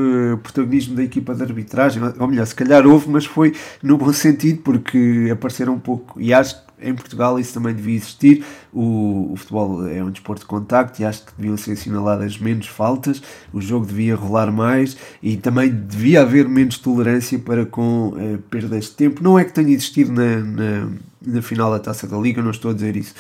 protagonismo 0.43 0.97
da 0.97 1.05
equipa 1.05 1.35
de 1.35 1.43
arbitragem, 1.43 2.03
ou 2.19 2.27
melhor, 2.27 2.47
se 2.47 2.55
calhar 2.55 2.87
houve, 2.87 3.09
mas 3.09 3.25
foi 3.25 3.55
no 3.83 3.97
bom 3.97 4.13
sentido, 4.13 4.61
porque 4.63 5.29
apareceram 5.33 5.75
um 5.75 5.79
pouco. 5.79 6.21
E 6.21 6.35
acho 6.35 6.57
que 6.57 6.65
em 6.83 6.95
Portugal 6.95 7.39
isso 7.39 7.55
também 7.55 7.75
devia 7.75 7.95
existir. 7.95 8.45
O, 8.73 9.33
o, 9.33 9.37
futebol 9.37 9.87
é 9.87 10.03
um 10.03 10.11
desporto 10.11 10.43
de 10.43 10.47
contacto 10.47 11.01
e 11.01 11.05
acho 11.05 11.25
que 11.25 11.33
deviam 11.37 11.57
ser 11.57 11.73
assinaladas 11.73 12.39
menos 12.39 12.67
faltas, 12.67 13.23
o 13.53 13.61
jogo 13.61 13.87
devia 13.87 14.17
rolar 14.17 14.53
mais 14.53 14.97
e 15.23 15.37
também 15.37 15.71
devia 15.71 16.23
haver 16.23 16.49
menos 16.49 16.79
tolerância 16.79 17.39
para 17.39 17.65
com 17.65 18.15
eh, 18.19 18.39
perdas 18.51 18.87
de 18.87 18.91
tempo. 18.93 19.23
Não 19.23 19.39
é 19.39 19.45
que 19.45 19.53
tenha 19.53 19.71
existido 19.71 20.13
na, 20.13 20.41
na, 20.41 20.89
na 21.25 21.43
final 21.43 21.71
da 21.71 21.79
taça 21.79 22.07
da 22.07 22.19
Liga, 22.19 22.43
não 22.43 22.51
estou 22.51 22.73
a 22.73 22.75
dizer 22.75 22.97
isso 22.97 23.15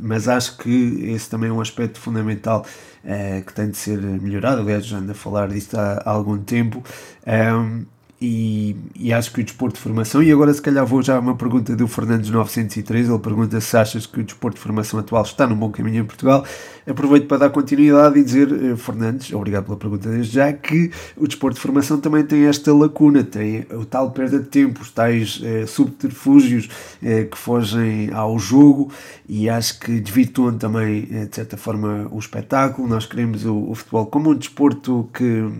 mas 0.00 0.28
acho 0.28 0.56
que 0.58 1.10
esse 1.12 1.28
também 1.28 1.50
é 1.50 1.52
um 1.52 1.60
aspecto 1.60 1.98
fundamental 1.98 2.64
uh, 3.04 3.44
que 3.44 3.52
tem 3.52 3.70
de 3.70 3.76
ser 3.76 3.98
melhorado. 4.00 4.60
Aliás, 4.62 4.86
já 4.86 4.98
ando 4.98 5.12
a 5.12 5.14
falar 5.14 5.48
disto 5.48 5.76
há, 5.76 6.02
há 6.04 6.10
algum 6.10 6.38
tempo. 6.38 6.82
Um, 7.26 7.86
e, 8.20 8.76
e, 8.94 9.12
acho 9.12 9.32
que 9.32 9.40
o 9.40 9.44
desporto 9.44 9.74
de 9.74 9.82
formação, 9.82 10.22
e 10.22 10.30
agora 10.30 10.54
se 10.54 10.62
calhar 10.62 10.86
vou 10.86 11.02
já 11.02 11.16
a 11.16 11.20
uma 11.20 11.34
pergunta 11.34 11.74
do 11.74 11.86
Fernandes 11.88 12.30
903, 12.30 13.08
ele 13.08 13.18
pergunta 13.18 13.60
se 13.60 13.76
achas 13.76 14.06
que 14.06 14.20
o 14.20 14.24
desporto 14.24 14.56
de 14.56 14.62
formação 14.62 15.00
atual 15.00 15.24
está 15.24 15.46
num 15.46 15.56
bom 15.56 15.70
caminho 15.70 16.02
em 16.02 16.04
Portugal. 16.06 16.44
Aproveito 16.86 17.26
para 17.26 17.38
dar 17.38 17.50
continuidade 17.50 18.18
e 18.18 18.24
dizer, 18.24 18.52
eh, 18.52 18.76
Fernandes, 18.76 19.32
obrigado 19.32 19.64
pela 19.64 19.76
pergunta 19.76 20.08
desde 20.08 20.34
já, 20.34 20.52
que 20.52 20.90
o 21.16 21.26
desporto 21.26 21.56
de 21.56 21.60
formação 21.60 21.98
também 21.98 22.22
tem 22.24 22.44
esta 22.44 22.72
lacuna, 22.72 23.24
tem 23.24 23.66
o 23.72 23.84
tal 23.84 24.10
perda 24.12 24.38
de 24.38 24.46
tempo, 24.46 24.82
os 24.82 24.90
tais 24.90 25.40
eh, 25.42 25.66
subterfúgios 25.66 26.68
eh, 27.02 27.24
que 27.24 27.36
fogem 27.36 28.10
ao 28.12 28.38
jogo 28.38 28.92
e 29.28 29.48
acho 29.50 29.80
que 29.80 30.00
desvirtuam 30.00 30.56
também, 30.56 31.02
de 31.02 31.34
certa 31.34 31.56
forma, 31.56 32.06
o 32.10 32.18
espetáculo. 32.18 32.86
Nós 32.86 33.06
queremos 33.06 33.44
o, 33.44 33.70
o 33.70 33.74
futebol 33.74 34.06
como 34.06 34.30
um 34.30 34.34
desporto 34.34 35.08
que 35.12 35.50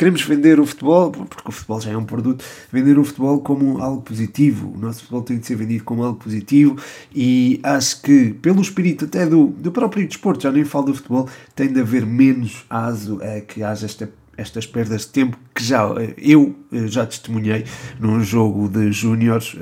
queremos 0.00 0.22
vender 0.22 0.58
o 0.58 0.64
futebol, 0.64 1.10
porque 1.10 1.50
o 1.50 1.52
futebol 1.52 1.78
já 1.78 1.90
é 1.90 1.96
um 1.96 2.06
produto, 2.06 2.42
vender 2.72 2.98
o 2.98 3.04
futebol 3.04 3.38
como 3.40 3.82
algo 3.82 4.00
positivo. 4.00 4.72
O 4.74 4.78
nosso 4.78 5.00
futebol 5.00 5.20
tem 5.20 5.36
de 5.38 5.46
ser 5.46 5.56
vendido 5.56 5.84
como 5.84 6.02
algo 6.02 6.18
positivo 6.18 6.78
e 7.14 7.60
acho 7.62 8.00
que, 8.00 8.32
pelo 8.40 8.62
espírito 8.62 9.04
até 9.04 9.26
do, 9.26 9.48
do 9.48 9.70
próprio 9.70 10.08
desporto, 10.08 10.44
já 10.44 10.50
nem 10.50 10.64
falo 10.64 10.86
do 10.86 10.94
futebol, 10.94 11.28
tem 11.54 11.70
de 11.70 11.80
haver 11.80 12.06
menos 12.06 12.64
aso 12.70 13.18
é, 13.20 13.42
que 13.42 13.62
haja 13.62 13.84
esta 13.84 14.10
estas 14.38 14.66
perdas 14.66 15.02
de 15.02 15.08
tempo 15.08 15.38
que 15.54 15.62
já 15.62 15.84
eh, 16.00 16.14
eu 16.16 16.54
eh, 16.72 16.86
já 16.86 17.04
testemunhei 17.04 17.66
num 17.98 18.24
jogo 18.24 18.70
de 18.70 18.90
júniores, 18.90 19.54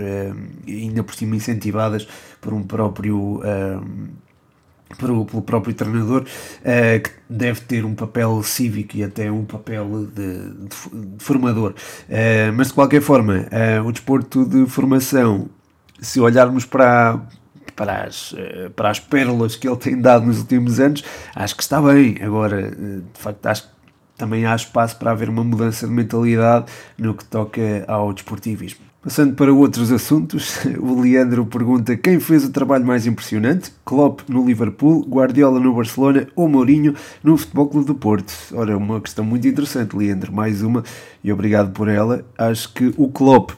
ainda 0.69 1.03
por 1.03 1.17
cima 1.17 1.35
incentivadas 1.35 2.07
por 2.41 2.53
um 2.53 2.63
próprio 2.63 3.41
pelo, 4.97 5.27
pelo 5.27 5.43
próprio 5.43 5.75
treinador, 5.75 6.23
uh, 6.23 7.03
que 7.03 7.11
deve 7.29 7.61
ter 7.61 7.85
um 7.85 7.95
papel 7.95 8.43
cívico 8.43 8.97
e 8.97 9.05
até 9.05 9.31
um 9.31 9.45
papel 9.45 10.07
de, 10.07 10.51
de, 10.53 11.17
de 11.17 11.25
formador. 11.25 11.75
Uh, 12.09 12.53
mas 12.55 12.69
de 12.69 12.73
qualquer 12.75 13.03
forma, 13.03 13.47
uh, 13.81 13.87
o 13.87 13.93
desporto 13.93 14.45
de 14.45 14.67
formação, 14.67 15.49
se 16.01 16.21
olharmos 16.21 16.65
para, 16.65 17.21
para 17.75 18.05
as, 18.05 18.35
para 18.75 18.91
as 18.91 19.01
pérolas 19.01 19.57
que 19.57 19.69
ele 19.69 19.77
tem 19.77 20.01
dado 20.01 20.27
nos 20.27 20.39
últimos 20.39 20.81
anos, 20.81 21.05
acho 21.35 21.57
que 21.57 21.63
está 21.63 21.83
bem. 21.83 22.17
Agora, 22.23 22.71
de 22.71 23.03
facto, 23.15 23.47
acho 23.47 23.63
que 23.65 23.69
também 24.17 24.47
há 24.47 24.55
espaço 24.55 24.97
para 24.97 25.11
haver 25.11 25.29
uma 25.29 25.45
mudança 25.45 25.87
de 25.87 25.93
mentalidade 25.93 26.67
no 26.97 27.15
que 27.15 27.25
toca 27.25 27.85
ao 27.87 28.13
desportivismo. 28.13 28.88
Passando 29.09 29.33
para 29.33 29.51
outros 29.51 29.91
assuntos, 29.91 30.59
o 30.79 31.01
Leandro 31.01 31.47
pergunta 31.47 31.97
quem 31.97 32.21
fez 32.21 32.45
o 32.45 32.51
trabalho 32.51 32.85
mais 32.85 33.07
impressionante? 33.07 33.73
Klopp 33.83 34.21
no 34.29 34.45
Liverpool, 34.45 35.03
Guardiola 35.09 35.59
no 35.59 35.75
Barcelona 35.75 36.29
ou 36.37 36.47
Mourinho 36.47 36.95
no 37.25 37.39
Futebol 37.39 37.69
Clube 37.69 37.87
do 37.87 37.95
Porto? 37.95 38.31
Ora, 38.53 38.77
uma 38.77 39.01
questão 39.01 39.25
muito 39.25 39.49
interessante, 39.49 39.97
Leandro, 39.97 40.31
mais 40.31 40.61
uma, 40.61 40.85
e 41.25 41.33
obrigado 41.33 41.71
por 41.71 41.89
ela. 41.89 42.23
Acho 42.37 42.71
que 42.75 42.93
o 42.99 43.09
Klopp 43.09 43.53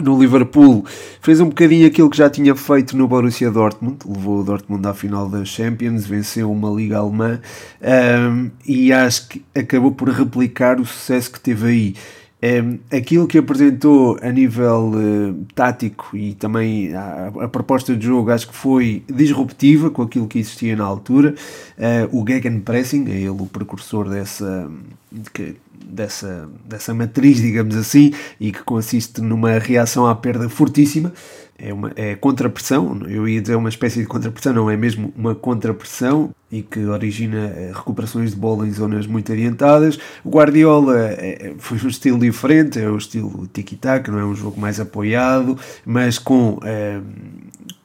no 0.00 0.20
Liverpool 0.20 0.84
fez 1.20 1.40
um 1.40 1.46
bocadinho 1.46 1.88
aquilo 1.88 2.08
que 2.08 2.16
já 2.16 2.30
tinha 2.30 2.54
feito 2.54 2.96
no 2.96 3.08
Borussia 3.08 3.50
Dortmund, 3.50 3.98
levou 4.06 4.38
o 4.38 4.44
Dortmund 4.44 4.86
à 4.86 4.94
final 4.94 5.28
da 5.28 5.44
Champions, 5.44 6.06
venceu 6.06 6.52
uma 6.52 6.70
liga 6.70 6.98
alemã 6.98 7.40
um, 7.82 8.52
e 8.64 8.92
acho 8.92 9.30
que 9.30 9.44
acabou 9.52 9.90
por 9.90 10.08
replicar 10.10 10.80
o 10.80 10.86
sucesso 10.86 11.32
que 11.32 11.40
teve 11.40 11.66
aí. 11.66 11.94
Um, 12.44 12.78
aquilo 12.94 13.26
que 13.26 13.38
apresentou 13.38 14.18
a 14.20 14.30
nível 14.30 14.92
uh, 14.92 15.46
tático 15.54 16.14
e 16.14 16.34
também 16.34 16.94
a, 16.94 17.32
a, 17.40 17.48
proposta 17.48 17.96
de 17.96 18.04
jogo 18.04 18.30
acho 18.30 18.48
que 18.48 18.54
foi 18.54 19.02
disruptiva 19.08 19.90
com 19.90 20.02
aquilo 20.02 20.28
que 20.28 20.40
existia 20.40 20.76
na 20.76 20.84
altura. 20.84 21.34
Uh, 21.78 22.20
o 22.20 22.22
Gegenpressing 22.26 23.06
é 23.08 23.14
ele 23.14 23.30
o 23.30 23.46
precursor 23.46 24.10
dessa, 24.10 24.70
de, 25.10 25.56
dessa, 25.84 26.48
dessa 26.64 26.94
matriz, 26.94 27.38
digamos 27.40 27.76
assim, 27.76 28.12
e 28.40 28.50
que 28.50 28.62
consiste 28.62 29.20
numa 29.20 29.58
reação 29.58 30.06
à 30.06 30.14
perda 30.14 30.48
fortíssima. 30.48 31.12
É, 31.56 31.72
uma, 31.72 31.92
é 31.94 32.16
contrapressão, 32.16 33.00
eu 33.06 33.28
ia 33.28 33.40
dizer 33.40 33.54
uma 33.54 33.68
espécie 33.68 34.00
de 34.00 34.06
contrapressão, 34.06 34.52
não 34.52 34.68
é 34.68 34.76
mesmo 34.76 35.14
uma 35.16 35.36
contrapressão 35.36 36.34
e 36.50 36.62
que 36.62 36.84
origina 36.84 37.46
eh, 37.46 37.72
recuperações 37.72 38.30
de 38.30 38.36
bola 38.36 38.66
em 38.66 38.72
zonas 38.72 39.06
muito 39.06 39.32
adiantadas. 39.32 39.96
O 40.24 40.30
Guardiola 40.30 40.98
é, 40.98 41.54
foi 41.58 41.78
um 41.84 41.88
estilo 41.88 42.18
diferente, 42.18 42.80
é 42.80 42.88
o 42.88 42.96
estilo 42.96 43.46
tiki-taka, 43.52 44.10
não 44.10 44.18
é 44.18 44.24
um 44.24 44.34
jogo 44.34 44.60
mais 44.60 44.80
apoiado, 44.80 45.56
mas 45.86 46.18
com, 46.18 46.58
é, 46.64 47.00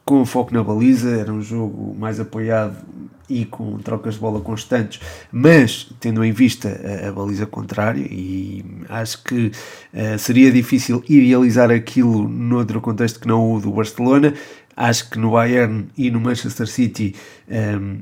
com 0.03 0.25
foco 0.25 0.51
na 0.51 0.63
baliza, 0.63 1.12
era 1.12 1.31
um 1.31 1.41
jogo 1.41 1.95
mais 1.95 2.19
apoiado 2.19 2.75
e 3.29 3.45
com 3.45 3.77
trocas 3.77 4.15
de 4.15 4.19
bola 4.19 4.41
constantes, 4.41 4.99
mas 5.31 5.91
tendo 5.99 6.23
em 6.23 6.31
vista 6.31 6.69
a, 7.03 7.09
a 7.09 7.11
baliza 7.11 7.45
contrária, 7.45 8.05
e 8.09 8.65
acho 8.89 9.23
que 9.23 9.47
uh, 9.93 10.17
seria 10.17 10.51
difícil 10.51 11.03
idealizar 11.07 11.69
aquilo 11.69 12.27
noutro 12.27 12.81
contexto 12.81 13.19
que 13.19 13.27
não 13.27 13.53
o 13.53 13.61
do 13.61 13.71
Barcelona. 13.71 14.33
Acho 14.75 15.09
que 15.09 15.19
no 15.19 15.31
Bayern 15.31 15.89
e 15.97 16.09
no 16.09 16.21
Manchester 16.21 16.65
City 16.65 17.13
um, 17.49 17.53
ehm, 17.53 17.97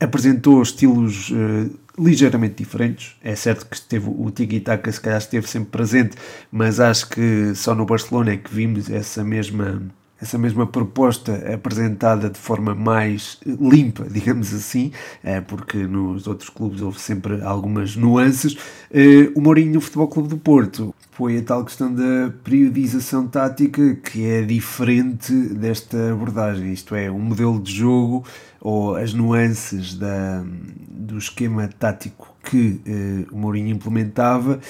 apresentou 0.00 0.60
estilos 0.60 1.30
uh, 1.30 1.70
ligeiramente 1.98 2.56
diferentes. 2.56 3.16
É 3.22 3.34
certo 3.34 3.66
que 3.66 3.76
esteve, 3.76 4.08
o 4.08 4.30
tiki-taka 4.30 4.90
se 4.90 5.00
calhar 5.00 5.18
esteve 5.18 5.48
sempre 5.48 5.70
presente, 5.70 6.16
mas 6.50 6.80
acho 6.80 7.08
que 7.08 7.54
só 7.54 7.74
no 7.74 7.86
Barcelona 7.86 8.32
é 8.32 8.36
que 8.36 8.52
vimos 8.52 8.90
essa 8.90 9.24
mesma 9.24 9.82
essa 10.20 10.38
mesma 10.38 10.66
proposta 10.66 11.52
apresentada 11.52 12.30
de 12.30 12.38
forma 12.38 12.74
mais 12.74 13.38
limpa, 13.44 14.06
digamos 14.10 14.52
assim, 14.54 14.92
é, 15.22 15.40
porque 15.40 15.78
nos 15.78 16.26
outros 16.26 16.48
clubes 16.48 16.80
houve 16.80 16.98
sempre 16.98 17.42
algumas 17.42 17.96
nuances. 17.96 18.56
É, 18.90 19.30
o 19.34 19.40
Mourinho 19.40 19.74
no 19.74 19.80
Futebol 19.80 20.08
Clube 20.08 20.28
do 20.28 20.38
Porto 20.38 20.94
foi 21.12 21.38
a 21.38 21.42
tal 21.42 21.64
questão 21.64 21.92
da 21.92 22.30
periodização 22.44 23.26
tática 23.26 23.94
que 23.96 24.24
é 24.24 24.42
diferente 24.42 25.32
desta 25.32 26.12
abordagem, 26.12 26.72
isto 26.72 26.94
é, 26.94 27.10
um 27.10 27.18
modelo 27.18 27.60
de 27.60 27.72
jogo 27.72 28.24
ou 28.60 28.96
as 28.96 29.14
nuances 29.14 29.94
da, 29.94 30.44
do 30.90 31.16
esquema 31.18 31.68
tático 31.78 32.36
que 32.42 32.80
eh, 32.86 33.26
o 33.30 33.36
Mourinho 33.36 33.68
implementava 33.68 34.60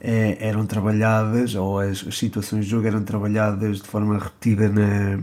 é, 0.00 0.38
eram 0.40 0.64
trabalhadas, 0.64 1.54
ou 1.54 1.78
as, 1.78 2.04
as, 2.06 2.18
situações 2.18 2.64
de 2.64 2.70
jogo 2.70 2.86
eram 2.86 3.02
trabalhadas 3.02 3.80
de 3.80 3.86
forma 3.86 4.18
repetida 4.18 4.68
na, 4.68 5.18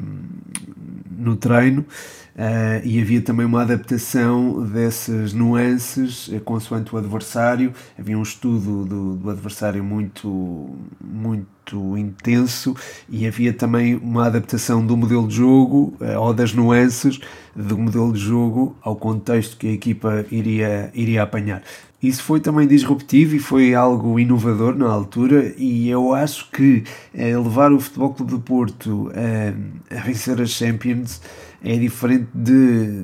no 1.18 1.36
treino, 1.36 1.82
uh, 1.82 2.86
e 2.86 3.02
havia 3.02 3.22
também 3.22 3.46
uma 3.46 3.64
adaptação 3.64 4.64
dessas 4.64 5.34
nuances 5.34 6.28
uh, 6.28 6.40
consoante 6.42 6.94
o 6.94 6.98
adversário. 6.98 7.74
Havia 7.98 8.18
um 8.18 8.22
estudo 8.22 8.86
do, 8.86 9.16
do 9.16 9.30
adversário 9.32 9.84
muito, 9.84 10.76
muito 11.02 11.98
intenso, 11.98 12.76
e 13.10 13.26
havia 13.26 13.52
também 13.52 13.96
uma 13.96 14.28
adaptação 14.28 14.86
do 14.86 14.96
modelo 14.96 15.28
de 15.28 15.36
jogo 15.36 15.98
uh, 16.00 16.20
ou 16.20 16.34
das 16.34 16.54
nuances 16.54 17.20
do 17.56 17.76
modelo 17.76 18.14
de 18.14 18.20
jogo 18.20 18.78
ao 18.84 18.96
contexto 18.96 19.58
que 19.58 19.68
a 19.68 19.72
equipa 19.72 20.24
iria, 20.30 20.92
iria 20.94 21.24
apanhar. 21.24 21.64
Isso 22.02 22.22
foi 22.22 22.40
também 22.40 22.68
disruptivo 22.68 23.36
e 23.36 23.40
foi 23.40 23.74
algo 23.74 24.20
inovador 24.20 24.76
na 24.76 24.88
altura 24.88 25.54
e 25.58 25.90
eu 25.90 26.14
acho 26.14 26.50
que 26.52 26.84
eh, 27.12 27.36
levar 27.36 27.72
o 27.72 27.80
Futebol 27.80 28.14
Clube 28.14 28.32
do 28.32 28.40
Porto 28.40 29.12
a, 29.16 29.98
a 29.98 30.02
vencer 30.02 30.40
as 30.40 30.52
Champions 30.52 31.20
é 31.64 31.76
diferente 31.76 32.28
de 32.36 33.04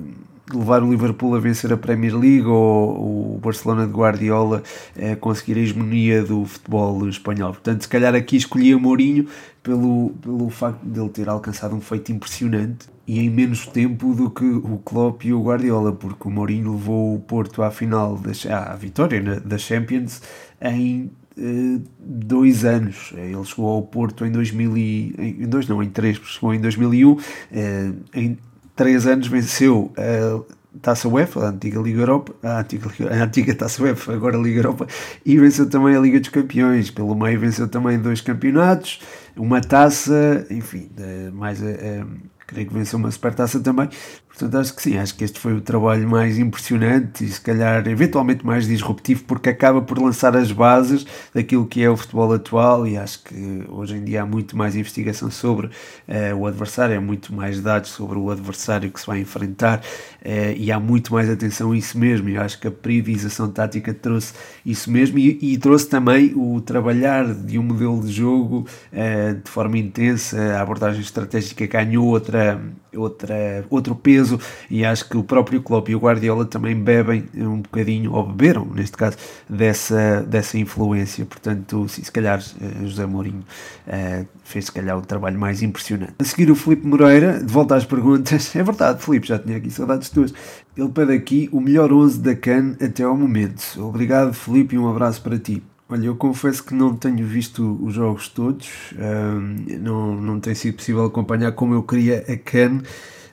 levar 0.54 0.84
o 0.84 0.92
Liverpool 0.92 1.36
a 1.36 1.40
vencer 1.40 1.74
a 1.74 1.78
Premier 1.78 2.16
League 2.16 2.46
ou 2.46 3.36
o 3.36 3.40
Barcelona 3.40 3.88
de 3.88 3.94
Guardiola 3.94 4.62
a 4.96 5.16
conseguir 5.16 5.58
a 5.58 5.62
hegemonia 5.62 6.22
do 6.22 6.46
futebol 6.46 7.10
espanhol. 7.10 7.54
Portanto, 7.54 7.82
se 7.82 7.88
calhar 7.88 8.14
aqui 8.14 8.36
escolhia 8.36 8.78
Mourinho 8.78 9.26
pelo, 9.64 10.12
pelo 10.22 10.50
facto 10.52 10.84
de 10.84 11.00
ele 11.00 11.10
ter 11.10 11.28
alcançado 11.28 11.76
um 11.76 11.82
feito 11.82 12.12
impressionante 12.12 12.93
e 13.06 13.20
em 13.20 13.30
menos 13.30 13.68
tempo 13.68 14.14
do 14.14 14.30
que 14.30 14.46
o 14.46 14.80
Klopp 14.84 15.26
e 15.26 15.34
o 15.34 15.44
Guardiola, 15.44 15.92
porque 15.92 16.28
o 16.28 16.32
Mourinho 16.32 16.72
levou 16.74 17.16
o 17.16 17.20
Porto 17.20 17.62
à 17.62 17.70
final, 17.70 18.18
da, 18.18 18.72
à 18.72 18.76
vitória 18.76 19.22
da 19.42 19.58
Champions 19.58 20.22
em 20.62 21.12
uh, 21.38 21.84
dois 22.00 22.64
anos. 22.64 23.14
Ele 23.16 23.44
chegou 23.44 23.68
ao 23.68 23.82
Porto 23.82 24.26
em 24.26 24.32
2000 24.32 24.78
e, 24.78 25.16
em 25.42 25.48
dois 25.48 25.68
não, 25.68 25.84
em 25.84 25.90
três, 25.90 26.18
chegou 26.18 26.54
em 26.54 26.62
2001, 26.62 27.12
uh, 27.12 27.18
eh, 27.52 27.92
em 28.14 28.38
três 28.76 29.06
anos 29.06 29.28
venceu 29.28 29.92
a 29.98 30.64
Taça 30.82 31.08
UEFA, 31.08 31.46
a 31.46 31.50
antiga 31.50 31.80
Liga 31.80 32.02
Europa, 32.02 32.34
a 32.42 32.62
antiga, 32.62 32.90
a 33.12 33.24
antiga 33.24 33.54
Taça 33.54 33.84
UEFA, 33.84 34.14
agora 34.14 34.38
Liga 34.38 34.60
Europa, 34.60 34.88
e 35.26 35.38
venceu 35.38 35.70
também 35.70 35.96
a 35.96 36.00
Liga 36.00 36.20
dos 36.20 36.30
Campeões. 36.30 36.90
Pelo 36.90 37.16
meio 37.16 37.40
venceu 37.40 37.68
também 37.68 38.00
dois 38.00 38.22
campeonatos, 38.22 39.00
uma 39.36 39.62
taça, 39.62 40.48
enfim, 40.50 40.90
mais 41.32 41.62
a, 41.62 41.68
a, 41.68 42.06
creio 42.46 42.68
que 42.68 42.74
venceu 42.74 43.00
uma 43.00 43.12
supertaça 43.12 43.60
também. 43.60 43.90
Portanto, 44.28 44.58
acho 44.58 44.76
que 44.76 44.82
sim, 44.82 44.98
acho 44.98 45.16
que 45.16 45.24
este 45.24 45.40
foi 45.40 45.54
o 45.54 45.62
trabalho 45.62 46.10
mais 46.10 46.40
impressionante 46.40 47.24
e 47.24 47.30
se 47.30 47.40
calhar 47.40 47.88
eventualmente 47.88 48.44
mais 48.44 48.66
disruptivo 48.66 49.24
porque 49.26 49.50
acaba 49.50 49.80
por 49.80 50.00
lançar 50.00 50.36
as 50.36 50.52
bases 50.52 51.06
daquilo 51.34 51.68
que 51.68 51.84
é 51.84 51.90
o 51.90 51.96
futebol 51.96 52.34
atual 52.34 52.88
e 52.88 52.98
acho 52.98 53.24
que 53.24 53.64
hoje 53.70 53.96
em 53.96 54.04
dia 54.04 54.24
há 54.24 54.26
muito 54.26 54.58
mais 54.58 54.76
investigação 54.76 55.30
sobre 55.30 55.68
uh, 55.68 56.36
o 56.36 56.48
adversário, 56.48 56.98
há 56.98 57.02
muito 57.02 57.32
mais 57.32 57.62
dados 57.62 57.92
sobre 57.92 58.18
o 58.18 58.32
adversário 58.32 58.90
que 58.90 59.00
se 59.00 59.06
vai 59.06 59.20
enfrentar 59.20 59.82
uh, 60.24 60.54
e 60.56 60.72
há 60.72 60.80
muito 60.80 61.14
mais 61.14 61.30
atenção 61.30 61.72
a 61.72 61.78
isso 61.78 61.98
mesmo. 61.98 62.30
E 62.30 62.38
acho 62.38 62.60
que 62.60 62.68
a 62.68 62.72
priorização 62.72 63.50
tática 63.50 63.94
trouxe 63.94 64.34
isso 64.66 64.90
mesmo 64.90 65.20
e, 65.20 65.38
e 65.42 65.58
trouxe 65.58 65.88
também 65.88 66.34
o 66.36 66.62
trabalhar 66.62 67.34
de 67.34 67.60
um 67.60 67.64
modelo 67.64 68.02
de 68.02 68.12
jogo 68.12 68.66
uh, 68.92 69.36
de 69.36 69.50
forma 69.50 69.78
intensa, 69.78 70.38
a 70.56 70.62
abordagem 70.62 71.02
estratégica 71.02 71.66
ganhou 71.68 72.08
outra 72.08 72.62
outra, 72.98 73.66
outro 73.70 73.96
peso 73.96 74.40
e 74.70 74.86
acho 74.86 75.08
que 75.10 75.18
o 75.18 75.24
próprio 75.24 75.62
Klopp 75.62 75.90
e 75.90 75.96
o 75.96 76.00
Guardiola 76.00 76.46
também 76.46 76.76
bebem 76.76 77.26
um 77.36 77.62
bocadinho, 77.62 78.14
ou 78.14 78.26
beberam 78.26 78.66
neste 78.66 78.98
caso, 78.98 79.18
dessa, 79.50 80.22
dessa 80.24 80.58
influência, 80.58 81.26
portanto 81.26 81.88
se, 81.88 82.04
se 82.04 82.12
calhar 82.12 82.40
eh, 82.40 82.86
José 82.86 83.06
Mourinho 83.06 83.44
uh, 83.88 84.28
fez 84.44 84.66
se 84.66 84.72
calhar 84.72 84.98
o 84.98 85.02
trabalho 85.02 85.40
mais 85.40 85.62
impressionante. 85.62 86.14
A 86.20 86.24
seguir 86.24 86.52
o 86.52 86.56
Felipe 86.56 86.86
Moreira, 86.86 87.40
de 87.40 87.52
volta 87.52 87.76
às 87.76 87.86
perguntas, 87.86 88.54
é 88.56 88.64
verdade 88.64 89.04
Felipe, 89.04 89.28
já 89.28 89.40
tinha 89.40 89.58
aqui 89.58 89.72
saudades 89.72 90.10
tuas, 90.10 90.34
ele 90.76 90.90
pede 90.90 91.14
aqui 91.14 91.50
o 91.52 91.60
melhor 91.60 91.92
11 91.92 92.20
da 92.20 92.36
CAN 92.36 92.76
até 92.82 93.04
ao 93.04 93.18
momento. 93.18 93.64
Obrigado 93.78 94.34
Felipe 94.34 94.76
e 94.76 94.80
um 94.80 94.90
abraço 94.90 95.22
para 95.22 95.38
ti. 95.38 95.64
Olha, 95.90 96.06
eu 96.06 96.16
confesso 96.16 96.64
que 96.64 96.74
não 96.74 96.96
tenho 96.96 97.26
visto 97.26 97.78
os 97.84 97.94
jogos 97.94 98.28
todos, 98.28 98.94
um, 98.98 99.80
não, 99.80 100.16
não 100.16 100.40
tem 100.40 100.56
sido 100.56 100.76
possível 100.76 101.06
acompanhar 101.06 101.52
como 101.52 101.74
eu 101.74 101.84
queria 101.84 102.26
a 102.28 102.38
Can, 102.38 102.82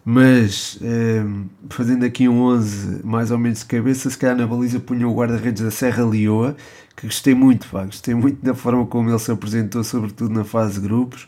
mas 0.05 0.79
um, 0.81 1.45
fazendo 1.69 2.05
aqui 2.05 2.29
um 2.29 2.41
11 2.43 3.01
mais 3.05 3.31
ou 3.31 3.39
menos 3.39 3.61
de 3.61 3.67
cabeça, 3.67 4.09
se 4.09 4.17
calhar 4.19 4.37
na 4.37 4.47
baliza 4.47 4.81
punha 4.81 5.07
o 5.07 5.15
guarda-redes 5.15 5.63
da 5.63 5.71
Serra 5.71 6.05
Leoa, 6.05 6.57
que 6.97 7.07
gostei 7.07 7.35
muito, 7.35 7.67
pá, 7.69 7.85
gostei 7.85 8.15
muito 8.15 8.45
da 8.45 8.55
forma 8.55 8.87
como 8.87 9.11
ele 9.11 9.19
se 9.19 9.31
apresentou, 9.31 9.85
sobretudo 9.85 10.33
na 10.33 10.45
fase 10.45 10.75
de 10.75 10.81
grupos, 10.81 11.27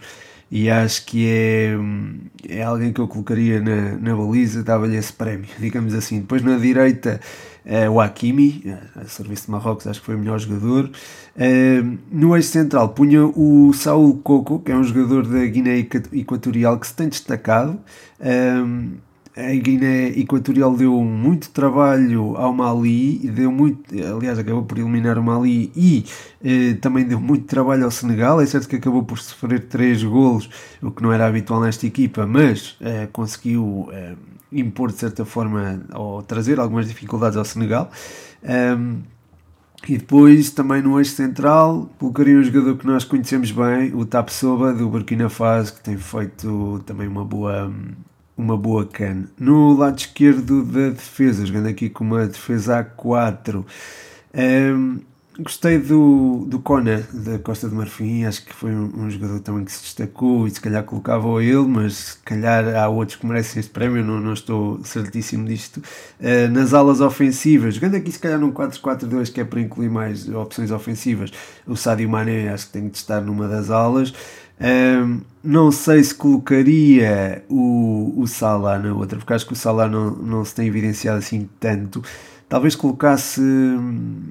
e 0.51 0.69
acho 0.69 1.07
que 1.07 1.27
é, 1.27 1.75
é 2.47 2.63
alguém 2.63 2.93
que 2.93 3.01
eu 3.01 3.09
colocaria 3.09 3.59
na, 3.59 3.97
na 3.97 4.15
baliza, 4.15 4.63
dava-lhe 4.63 4.97
esse 4.97 5.11
prémio, 5.11 5.47
digamos 5.59 5.95
assim. 5.95 6.21
Depois 6.21 6.43
na 6.43 6.59
direita 6.59 7.19
é, 7.65 7.89
o 7.89 7.99
Hakimi, 7.99 8.63
a 8.95 9.05
serviço 9.07 9.47
de 9.47 9.51
Marrocos, 9.51 9.87
acho 9.87 10.01
que 10.01 10.07
foi 10.07 10.15
o 10.15 10.19
melhor 10.19 10.39
jogador. 10.39 10.91
É, 11.35 11.83
no 12.11 12.37
eixo 12.37 12.51
central 12.51 12.91
punha 12.91 13.25
o 13.25 13.73
Saul 13.73 14.19
Coco, 14.19 14.59
que 14.59 14.71
é 14.71 14.77
um 14.77 14.85
jogador 14.85 15.27
da 15.27 15.43
Guiné 15.47 15.87
Equatorial 16.13 16.79
que 16.79 16.87
se 16.87 16.95
tem 16.95 17.09
destacado. 17.09 17.81
É, 18.23 18.55
a 19.35 19.55
Guiné 19.55 20.09
Equatorial 20.09 20.77
deu 20.77 20.93
muito 21.03 21.49
trabalho 21.51 22.37
ao 22.37 22.53
Mali, 22.53 23.17
deu 23.31 23.51
muito, 23.51 23.83
aliás, 24.15 24.39
acabou 24.39 24.63
por 24.63 24.79
eliminar 24.79 25.17
o 25.17 25.23
Mali 25.23 25.73
e 25.75 26.05
eh, 26.45 26.75
também 26.75 27.07
deu 27.07 27.19
muito 27.19 27.47
trabalho 27.47 27.85
ao 27.85 27.91
Senegal. 27.91 28.43
É 28.43 28.47
certo 28.47 28.69
que 28.69 28.77
acabou 28.77 29.03
por 29.05 29.19
sofrer 29.19 29.69
três 29.69 30.05
golos, 30.05 30.51
o 30.83 30.91
que 30.91 31.03
não 31.03 31.11
era 31.11 31.27
habitual 31.27 31.63
nesta 31.63 31.87
equipa, 31.87 32.27
mas 32.27 32.77
eh, 32.83 33.09
conseguiu 33.11 33.89
eh, 33.93 34.17
impor 34.53 34.93
de 34.93 34.99
certa 34.99 35.25
forma 35.25 35.83
ou 35.95 36.23
trazer 36.23 36.61
algumas 36.61 36.87
dificuldades 36.87 37.39
ao 37.39 37.45
Senegal. 37.45 37.91
Um, 38.43 39.01
e 39.89 39.97
depois 39.99 40.51
também 40.51 40.83
no 40.83 40.99
eixo 40.99 41.13
central 41.13 41.91
colocaria 41.99 42.39
um 42.39 42.43
jogador 42.43 42.77
que 42.77 42.87
nós 42.87 43.03
conhecemos 43.03 43.51
bem, 43.51 43.93
o 43.95 44.05
Tapsoba 44.05 44.73
do 44.73 44.89
Burkina 44.89 45.29
Faso, 45.29 45.75
que 45.75 45.81
tem 45.81 45.97
feito 45.97 46.83
também 46.87 47.09
uma 47.09 47.25
boa 47.25 47.73
uma 48.43 48.57
boa 48.57 48.85
can. 48.85 49.25
No 49.39 49.77
lado 49.77 49.99
esquerdo 49.99 50.65
da 50.65 50.91
defesa, 50.91 51.47
jogando 51.47 51.69
aqui 51.69 51.89
com 51.89 52.05
uma 52.05 52.27
defesa 52.27 52.85
A4, 52.85 53.65
um, 54.35 55.01
Gostei 55.39 55.79
do, 55.79 56.45
do 56.47 56.59
Kona 56.59 57.09
da 57.11 57.39
Costa 57.39 57.67
do 57.67 57.75
Marfim, 57.75 58.25
acho 58.25 58.45
que 58.45 58.53
foi 58.53 58.71
um, 58.71 58.93
um, 58.95 59.11
jogador 59.11 59.41
também 59.41 59.65
que 59.65 59.73
se 59.73 59.81
destacou 59.81 60.47
e 60.47 60.51
se 60.51 60.61
calhar 60.61 60.85
colocava 60.85 61.43
ele, 61.43 61.67
mas 61.67 61.95
se 61.95 62.19
calhar 62.19 62.77
há 62.77 62.87
outros 62.91 63.17
que 63.17 63.25
merecem 63.25 63.61
este 63.61 63.73
prémio, 63.73 64.05
não, 64.05 64.21
não 64.21 64.35
estou 64.35 64.85
certíssimo 64.85 65.47
disto. 65.47 65.79
Uh, 66.21 66.53
nas 66.53 66.75
alas 66.75 67.01
ofensivas, 67.01 67.77
jogando 67.77 67.95
aqui 67.95 68.13
se 68.13 68.19
calhar 68.19 68.39
num 68.39 68.53
4-4-2 68.53 69.33
que 69.33 69.41
é 69.41 69.45
para 69.45 69.59
incluir 69.59 69.89
mais 69.89 70.29
opções 70.29 70.71
ofensivas, 70.71 71.33
o 71.67 71.77
Sadio 71.77 72.11
Mané 72.11 72.51
acho 72.51 72.67
que 72.67 72.73
tem 72.75 72.89
de 72.91 72.99
estar 72.99 73.23
numa 73.23 73.49
das 73.49 73.71
alas. 73.71 74.13
Uh, 74.63 75.21
não 75.43 75.73
sei 75.73 76.05
se 76.05 76.15
colocaria 76.15 77.45
o, 77.49 78.15
o 78.17 78.27
Salah 78.29 78.79
na 78.79 78.95
outra, 78.95 79.19
porque 79.19 79.33
acho 79.33 79.45
que 79.45 79.53
o 79.53 79.57
Salah 79.57 79.89
não, 79.89 80.13
não 80.13 80.45
se 80.45 80.55
tem 80.55 80.69
evidenciado 80.69 81.19
assim 81.19 81.49
tanto. 81.59 82.03
Talvez 82.49 82.77
colocasse. 82.77 83.41
Hum, 83.41 84.23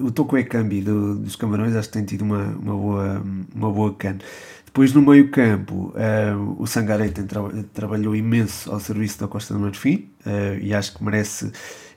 o 0.00 0.10
Toko 0.10 0.36
Ekambi 0.38 0.80
do, 0.80 1.16
dos 1.16 1.36
Camarões 1.36 1.74
acho 1.74 1.88
que 1.88 1.94
tem 1.94 2.04
tido 2.04 2.22
uma, 2.22 2.44
uma, 2.44 2.74
boa, 2.74 3.22
uma 3.54 3.70
boa 3.70 3.94
can. 3.94 4.18
Depois 4.64 4.92
no 4.94 5.02
meio 5.02 5.30
campo, 5.30 5.92
uh, 5.94 6.56
o 6.58 6.66
Sangaré 6.66 7.08
tra 7.08 7.42
trabalhou 7.74 8.16
imenso 8.16 8.72
ao 8.72 8.80
serviço 8.80 9.20
da 9.20 9.28
Costa 9.28 9.52
do 9.52 9.60
Marfim 9.60 10.08
uh, 10.24 10.58
e 10.62 10.72
acho 10.72 10.96
que 10.96 11.04
merece 11.04 11.52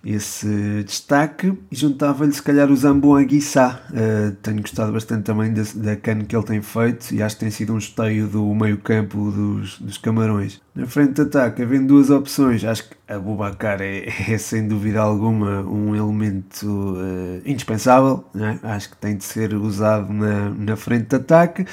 esse 0.06 0.84
destaque 0.84 1.58
e 1.72 1.76
juntava-lhe 1.76 2.32
se 2.32 2.42
calhar 2.42 2.70
o 2.70 2.76
Zambo 2.76 3.16
Anguissá. 3.16 3.82
Uh, 3.90 4.36
tenho 4.36 4.62
gostado 4.62 4.92
bastante 4.92 5.24
também 5.24 5.52
da, 5.52 5.64
da 5.76 5.96
que 5.96 6.36
ele 6.36 6.46
tem 6.46 6.62
feito 6.62 7.12
e 7.12 7.24
acho 7.24 7.36
que 7.36 7.40
tem 7.42 7.50
sido 7.50 7.74
um 7.74 7.80
esteio 7.80 8.28
do 8.28 8.54
meio 8.54 8.78
campo 8.78 9.32
dos, 9.32 9.80
dos 9.80 9.98
Camarões. 9.98 10.62
Na 10.76 10.86
frente 10.86 11.14
de 11.14 11.22
ataque, 11.22 11.64
havendo 11.64 11.88
duas 11.88 12.12
opções, 12.12 12.64
acho 12.64 12.88
que 12.88 12.96
a 13.08 13.18
Bubacar 13.18 13.82
é, 13.82 14.06
é 14.32 14.38
sem 14.38 14.68
dúvida 14.68 15.02
alguma 15.02 15.62
um 15.62 15.96
elemento 15.96 16.68
uh, 16.68 17.42
indispensável, 17.44 18.24
né? 18.34 18.60
acho 18.62 18.92
que 18.92 18.98
tem 18.98 19.18
de 19.18 19.24
ser 19.24 19.56
usado 19.56 20.14
na, 20.14 20.52
na 20.52 20.76
frente 20.76 21.08
de 21.08 21.16
ataque. 21.16 21.66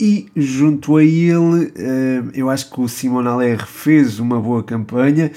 E 0.00 0.28
junto 0.36 0.96
a 0.96 1.02
ele, 1.04 1.32
uh, 1.32 2.30
eu 2.32 2.50
acho 2.50 2.70
que 2.70 2.80
o 2.80 2.88
Simon 2.88 3.26
Aller 3.26 3.64
fez 3.66 4.18
uma 4.18 4.40
boa 4.40 4.62
campanha. 4.64 5.30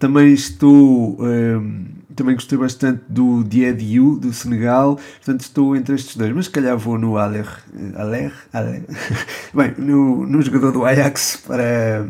Também 0.00 0.32
estou. 0.32 1.16
Um, 1.22 1.84
também 2.16 2.34
gostei 2.34 2.58
bastante 2.58 3.02
do 3.08 3.44
Diediu 3.44 4.18
do 4.18 4.32
Senegal, 4.32 4.96
portanto 4.96 5.40
estou 5.42 5.76
entre 5.76 5.94
estes 5.94 6.16
dois, 6.16 6.32
mas 6.34 6.46
se 6.46 6.50
calhar 6.50 6.76
vou 6.76 6.98
no 6.98 7.16
Aller, 7.16 7.46
Aller, 7.94 8.32
Aller. 8.52 8.82
bem, 9.54 9.74
no, 9.78 10.26
no 10.26 10.42
jogador 10.42 10.72
do 10.72 10.84
Ajax 10.84 11.42
para, 11.46 12.08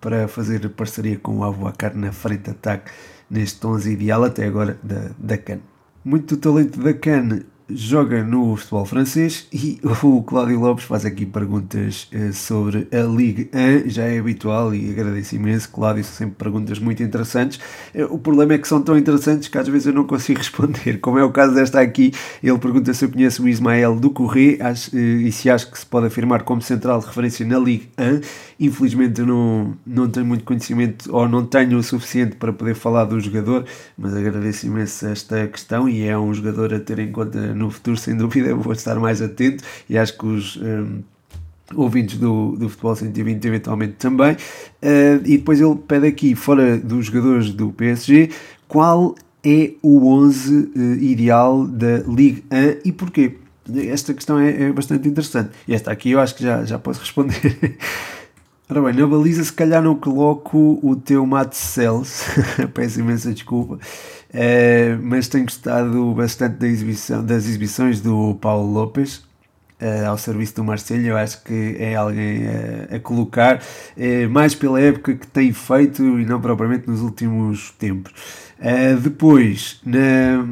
para 0.00 0.28
fazer 0.28 0.68
parceria 0.70 1.18
com 1.18 1.38
o 1.38 1.44
Abuacar 1.44 1.96
na 1.96 2.12
frente 2.12 2.42
de 2.42 2.50
ataque 2.50 2.90
neste 3.30 3.66
11 3.66 3.92
ideal 3.92 4.22
até 4.24 4.44
agora 4.44 4.78
da, 4.82 5.10
da 5.18 5.38
CAN. 5.38 5.60
Muito 6.04 6.36
talento 6.36 6.78
da 6.80 6.92
CAN 6.92 7.40
joga 7.72 8.22
no 8.22 8.56
futebol 8.56 8.84
francês 8.84 9.46
e 9.52 9.80
o 10.02 10.22
Cláudio 10.22 10.60
Lopes 10.60 10.84
faz 10.84 11.04
aqui 11.04 11.26
perguntas 11.26 12.08
uh, 12.14 12.32
sobre 12.32 12.88
a 12.92 13.00
Ligue 13.02 13.50
1, 13.86 13.88
já 13.90 14.04
é 14.04 14.18
habitual 14.18 14.74
e 14.74 14.90
agradeço 14.90 15.36
imenso, 15.36 15.68
Cláudio, 15.70 16.04
são 16.04 16.14
sempre 16.14 16.36
perguntas 16.36 16.78
muito 16.78 17.02
interessantes. 17.02 17.58
Uh, 17.94 18.12
o 18.14 18.18
problema 18.18 18.54
é 18.54 18.58
que 18.58 18.68
são 18.68 18.82
tão 18.82 18.96
interessantes 18.96 19.48
que 19.48 19.58
às 19.58 19.68
vezes 19.68 19.86
eu 19.86 19.92
não 19.92 20.04
consigo 20.04 20.38
responder, 20.40 20.98
como 21.00 21.18
é 21.18 21.24
o 21.24 21.30
caso 21.30 21.54
desta 21.54 21.80
aqui, 21.80 22.12
ele 22.42 22.58
pergunta 22.58 22.92
se 22.94 23.04
eu 23.04 23.10
conheço 23.10 23.42
o 23.42 23.48
Ismael 23.48 23.96
do 23.96 24.10
Corrê 24.10 24.58
uh, 24.60 24.96
e 24.96 25.32
se 25.32 25.50
acho 25.50 25.70
que 25.70 25.78
se 25.78 25.86
pode 25.86 26.06
afirmar 26.06 26.42
como 26.42 26.62
central 26.62 27.00
de 27.00 27.06
referência 27.06 27.46
na 27.46 27.58
Ligue 27.58 27.88
1. 27.98 28.20
Infelizmente 28.60 29.22
eu 29.22 29.26
não, 29.26 29.74
não 29.86 30.06
tenho 30.06 30.26
muito 30.26 30.44
conhecimento 30.44 31.10
ou 31.10 31.26
não 31.26 31.46
tenho 31.46 31.78
o 31.78 31.82
suficiente 31.82 32.36
para 32.36 32.52
poder 32.52 32.74
falar 32.74 33.06
do 33.06 33.18
jogador, 33.18 33.64
mas 33.96 34.14
agradeço 34.14 34.66
imenso 34.66 35.06
esta 35.06 35.46
questão 35.46 35.88
e 35.88 36.04
é 36.04 36.18
um 36.18 36.32
jogador 36.34 36.74
a 36.74 36.78
ter 36.78 36.98
em 36.98 37.10
conta 37.10 37.54
no 37.54 37.70
futuro, 37.70 37.96
sem 37.96 38.14
dúvida, 38.14 38.54
vou 38.54 38.74
estar 38.74 38.96
mais 38.96 39.22
atento 39.22 39.64
e 39.88 39.96
acho 39.96 40.16
que 40.18 40.26
os. 40.26 40.56
Um, 40.56 41.00
ouvintes 41.74 42.18
do, 42.18 42.56
do 42.56 42.68
Futebol 42.68 42.96
120 42.96 43.44
eventualmente 43.44 43.92
também. 43.94 44.32
Uh, 44.32 45.22
e 45.24 45.38
depois 45.38 45.60
ele 45.60 45.76
pede 45.76 46.06
aqui, 46.06 46.34
fora 46.34 46.76
dos 46.76 47.06
jogadores 47.06 47.50
do 47.50 47.70
PSG, 47.70 48.30
qual 48.66 49.14
é 49.44 49.72
o 49.80 50.12
11 50.12 50.54
uh, 50.54 50.80
ideal 51.00 51.66
da 51.66 51.98
Ligue 51.98 52.44
1 52.50 52.80
e 52.84 52.92
porquê? 52.92 53.36
Esta 53.88 54.12
questão 54.12 54.38
é, 54.38 54.64
é, 54.64 54.72
bastante 54.72 55.08
interessante. 55.08 55.50
E 55.68 55.74
esta 55.74 55.92
aqui 55.92 56.10
eu 56.10 56.20
acho 56.20 56.34
que 56.34 56.42
já, 56.42 56.64
já 56.64 56.78
posso 56.78 57.00
responder. 57.00 57.78
Ora 58.70 58.82
bem, 58.82 58.94
na 58.94 59.04
baliza 59.04 59.42
se 59.42 59.52
calhar 59.52 59.82
não 59.82 59.96
coloco 59.96 60.78
o 60.80 60.94
teu 60.94 61.26
Matt 61.26 61.54
Cells, 61.54 62.22
peço 62.72 63.00
imensa 63.00 63.34
desculpa, 63.34 63.74
uh, 63.74 65.02
mas 65.02 65.26
tenho 65.26 65.42
gostado 65.42 66.14
bastante 66.14 66.54
da 66.54 66.68
exibição, 66.68 67.24
das 67.24 67.46
exibições 67.46 68.00
do 68.00 68.36
Paulo 68.40 68.72
Lopes, 68.72 69.28
Uh, 69.82 70.06
ao 70.06 70.18
serviço 70.18 70.56
do 70.56 70.62
Marcelo, 70.62 71.06
eu 71.06 71.16
acho 71.16 71.42
que 71.42 71.74
é 71.78 71.94
alguém 71.94 72.42
uh, 72.42 72.96
a 72.96 73.00
colocar, 73.00 73.62
mais 74.30 74.54
pela 74.54 74.78
época 74.78 75.14
que 75.14 75.26
tem 75.26 75.54
feito 75.54 76.02
e 76.20 76.26
não 76.26 76.38
propriamente 76.38 76.86
nos 76.86 77.00
últimos 77.00 77.70
tempos. 77.78 78.12
depois, 79.02 79.80
na, 79.82 80.44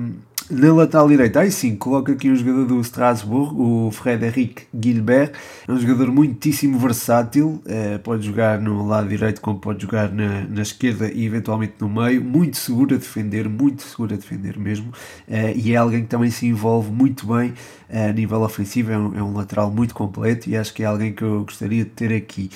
na 0.50 0.72
lateral 0.72 1.08
direita, 1.08 1.40
aí 1.40 1.50
sim, 1.50 1.76
coloca 1.76 2.12
aqui 2.12 2.30
um 2.30 2.36
jogador 2.36 2.64
do 2.64 2.80
Strasbourg, 2.80 3.54
o 3.54 3.90
Frederic 3.90 4.62
Gilbert, 4.72 5.32
é 5.66 5.72
um 5.72 5.78
jogador 5.78 6.10
muitíssimo 6.10 6.78
versátil, 6.78 7.60
eh, 7.66 7.98
pode 7.98 8.26
jogar 8.26 8.58
no 8.58 8.86
lado 8.86 9.08
direito 9.08 9.40
como 9.40 9.58
pode 9.58 9.82
jogar 9.82 10.10
na, 10.10 10.44
na 10.48 10.62
esquerda 10.62 11.10
e 11.12 11.26
eventualmente 11.26 11.74
no 11.80 11.88
meio, 11.88 12.24
muito 12.24 12.56
seguro 12.56 12.94
a 12.94 12.98
defender, 12.98 13.48
muito 13.48 13.82
seguro 13.82 14.14
a 14.14 14.16
defender 14.16 14.58
mesmo, 14.58 14.90
eh, 15.28 15.52
e 15.54 15.72
é 15.74 15.76
alguém 15.76 16.02
que 16.02 16.08
também 16.08 16.30
se 16.30 16.46
envolve 16.46 16.90
muito 16.90 17.26
bem 17.26 17.52
a 17.90 18.12
nível 18.12 18.42
ofensivo, 18.42 18.92
é 18.92 18.98
um, 18.98 19.18
é 19.18 19.22
um 19.22 19.34
lateral 19.34 19.70
muito 19.70 19.94
completo 19.94 20.48
e 20.48 20.56
acho 20.56 20.72
que 20.74 20.82
é 20.82 20.86
alguém 20.86 21.12
que 21.12 21.22
eu 21.22 21.44
gostaria 21.44 21.84
de 21.84 21.90
ter 21.90 22.12
aqui. 22.14 22.50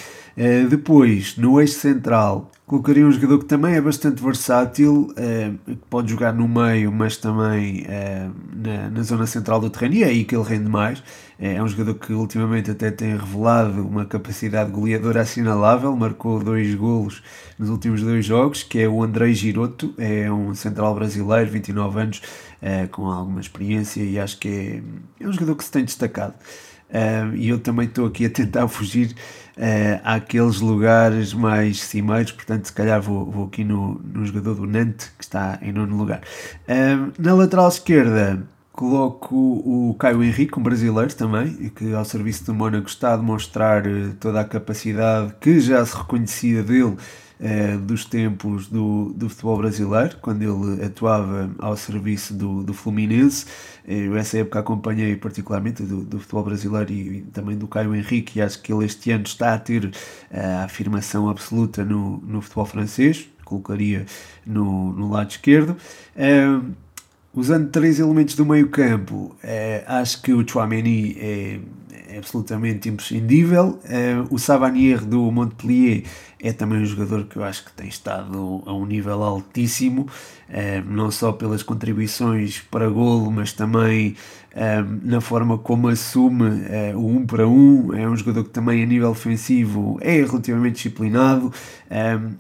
depois, 0.69 1.37
no 1.37 1.61
eixo 1.61 1.79
central, 1.79 2.51
Colocaria 2.73 3.05
um 3.05 3.13
jogador 3.13 3.41
que 3.41 3.45
também 3.45 3.75
é 3.75 3.81
bastante 3.83 4.23
versátil, 4.23 5.13
eh, 5.15 5.51
que 5.67 5.77
pode 5.91 6.11
jogar 6.11 6.33
no 6.33 6.49
meio, 6.49 6.91
mas 6.91 7.19
também 7.19 7.85
eh, 7.87 8.31
na, 8.51 8.89
na, 8.89 9.03
zona 9.03 9.27
central 9.27 9.61
do 9.61 9.69
terreno, 9.69 9.97
e 9.97 10.03
é 10.03 10.07
aí 10.07 10.25
que 10.25 10.35
ele 10.35 10.43
rende 10.43 10.71
mais. 10.71 11.03
É, 11.39 11.55
é 11.55 11.63
um 11.63 11.69
jogador 11.69 11.95
que 11.95 12.13
ultimamente 12.13 12.71
até 12.71 12.91
tem 12.91 13.17
revelado 13.17 13.87
uma 13.87 14.05
capacidade 14.05 14.71
goleadora 14.71 15.23
assinalável, 15.23 15.95
marcou 15.97 16.43
dois 16.43 16.75
golos 16.75 17.23
nos 17.59 17.69
últimos 17.69 18.03
dois 18.03 18.25
jogos, 18.25 18.63
que 18.63 18.81
é 18.81 18.89
o 18.89 19.03
Andrei 19.03 19.35
Giroto, 19.35 19.95
é 19.99 20.31
um 20.31 20.55
central 20.55 20.95
brasileiro, 20.95 21.51
29 21.51 22.01
anos, 22.01 22.23
eh, 22.61 22.87
com 22.87 23.07
alguma 23.07 23.41
experiência, 23.41 24.03
e 24.03 24.19
acho 24.19 24.39
que 24.39 24.49
é, 25.19 25.25
é 25.25 25.29
um 25.29 25.33
jogador 25.33 25.57
que 25.57 25.65
se 25.65 25.71
tem 25.71 25.85
destacado. 25.85 26.35
e 27.35 27.49
eu 27.49 27.59
também 27.59 27.87
estou 27.87 28.07
aqui 28.07 28.27
a 28.27 28.31
tentar 28.31 28.69
fugir 28.69 29.15
uh, 29.57 30.01
àqueles 30.05 30.61
lugares 30.61 31.33
mais 31.33 31.81
cimeiros, 31.81 32.33
portanto, 32.33 32.67
se 32.67 32.73
calhar 32.73 33.01
vou, 33.01 33.31
vou 33.31 33.47
aqui 33.47 33.65
no, 33.65 34.01
no 34.05 34.25
jogador 34.27 34.55
do 34.55 34.67
Nantes, 34.67 35.11
que 35.19 35.25
está 35.25 35.59
em 35.63 35.73
nono 35.73 35.97
lugar. 35.97 36.21
Na 37.19 37.35
lateral 37.35 37.69
esquerda, 37.69 38.47
coloco 38.73 39.37
o 39.37 39.95
Caio 39.99 40.23
Henrique, 40.25 40.59
um 40.59 40.63
brasileiro 40.63 41.15
também, 41.15 41.71
que 41.71 41.93
ao 41.93 42.05
serviço 42.05 42.47
do 42.47 42.55
Mónaco 42.55 42.89
está 42.89 43.13
a 43.13 43.17
demonstrar 43.17 43.87
eh, 43.87 44.13
toda 44.19 44.41
a 44.41 44.45
capacidade 44.45 45.35
que 45.41 45.61
já 45.61 45.85
se 45.85 45.95
reconhecia 45.97 46.63
dele 46.63 46.97
eh, 47.39 47.77
dos 47.77 48.05
tempos 48.05 48.69
do, 48.69 49.13
do 49.15 49.29
futebol 49.29 49.59
brasileiro, 49.59 50.17
quando 50.23 50.43
ele 50.43 50.85
atuava 50.85 51.51
ao 51.59 51.77
serviço 51.77 52.33
do, 52.35 52.63
do 52.63 52.73
Fluminense. 52.73 53.47
Eu 53.87 54.17
essa 54.17 54.39
época 54.39 54.61
acompanhei 54.61 55.17
particularmente 55.17 55.83
do, 55.83 56.03
do 56.05 56.19
futebol 56.21 56.45
brasileiro 56.45 56.93
e, 56.93 57.19
e, 57.19 57.23
também 57.23 57.59
do 57.59 57.69
Caio 57.69 57.95
Henrique, 57.95 58.39
e 58.39 58.43
acho 58.43 58.63
que 58.63 58.73
ele 58.73 58.85
este 58.87 59.11
ano 59.11 59.25
está 59.25 59.55
a 59.55 59.59
ter 59.59 59.91
eh, 60.31 60.41
a 60.41 60.65
afirmação 60.65 61.29
absoluta 61.29 61.85
no, 61.85 62.19
no 62.19 62.41
futebol 62.41 62.65
francês, 62.65 63.29
colocaria 63.45 64.07
no, 64.47 64.93
no 64.93 65.11
lado 65.11 65.31
esquerdo. 65.31 65.77
Usando 67.35 67.71
três 67.71 67.99
elementos 67.99 68.35
do 68.35 68.45
meio 68.45 68.69
campo, 68.69 69.35
uh, 69.43 69.85
acho 69.87 70.21
que 70.23 70.33
o 70.33 70.47
Chouameni 70.47 71.17
é 71.19 71.61
é 72.13 72.19
absolutamente 72.19 72.91
imprescindível. 72.91 73.81
Uh, 73.85 74.35
o 74.35 74.39
Savanier 74.39 75.03
do 75.03 75.33
Montpellier 75.33 76.05
é 76.39 76.53
também 76.53 76.83
um 76.83 76.85
jogador 76.85 77.25
que 77.25 77.37
eu 77.37 77.45
acho 77.45 77.65
que 77.65 77.73
tem 77.73 77.89
estado 77.89 78.63
a 78.67 78.75
um 78.75 78.85
nível 78.85 79.23
altíssimo, 79.23 80.03
uh, 80.03 80.85
não 80.87 81.11
só 81.11 81.33
pelas 81.33 81.63
contribuições 81.63 82.61
para 82.71 82.89
golo, 82.91 83.31
mas 83.31 83.53
também 83.53 84.15
na 85.03 85.23
forma 85.23 85.57
como 85.57 85.89
assume 85.89 86.45
o 86.95 87.07
um 87.07 87.25
para 87.25 87.49
um. 87.49 87.95
É 87.95 88.07
um 88.07 88.15
jogador 88.15 88.45
que 88.45 88.51
também 88.51 88.83
a 88.83 88.87
nível 88.87 89.09
ofensivo 89.09 89.97
é 90.03 90.17
relativamente 90.17 90.75
disciplinado, 90.75 91.51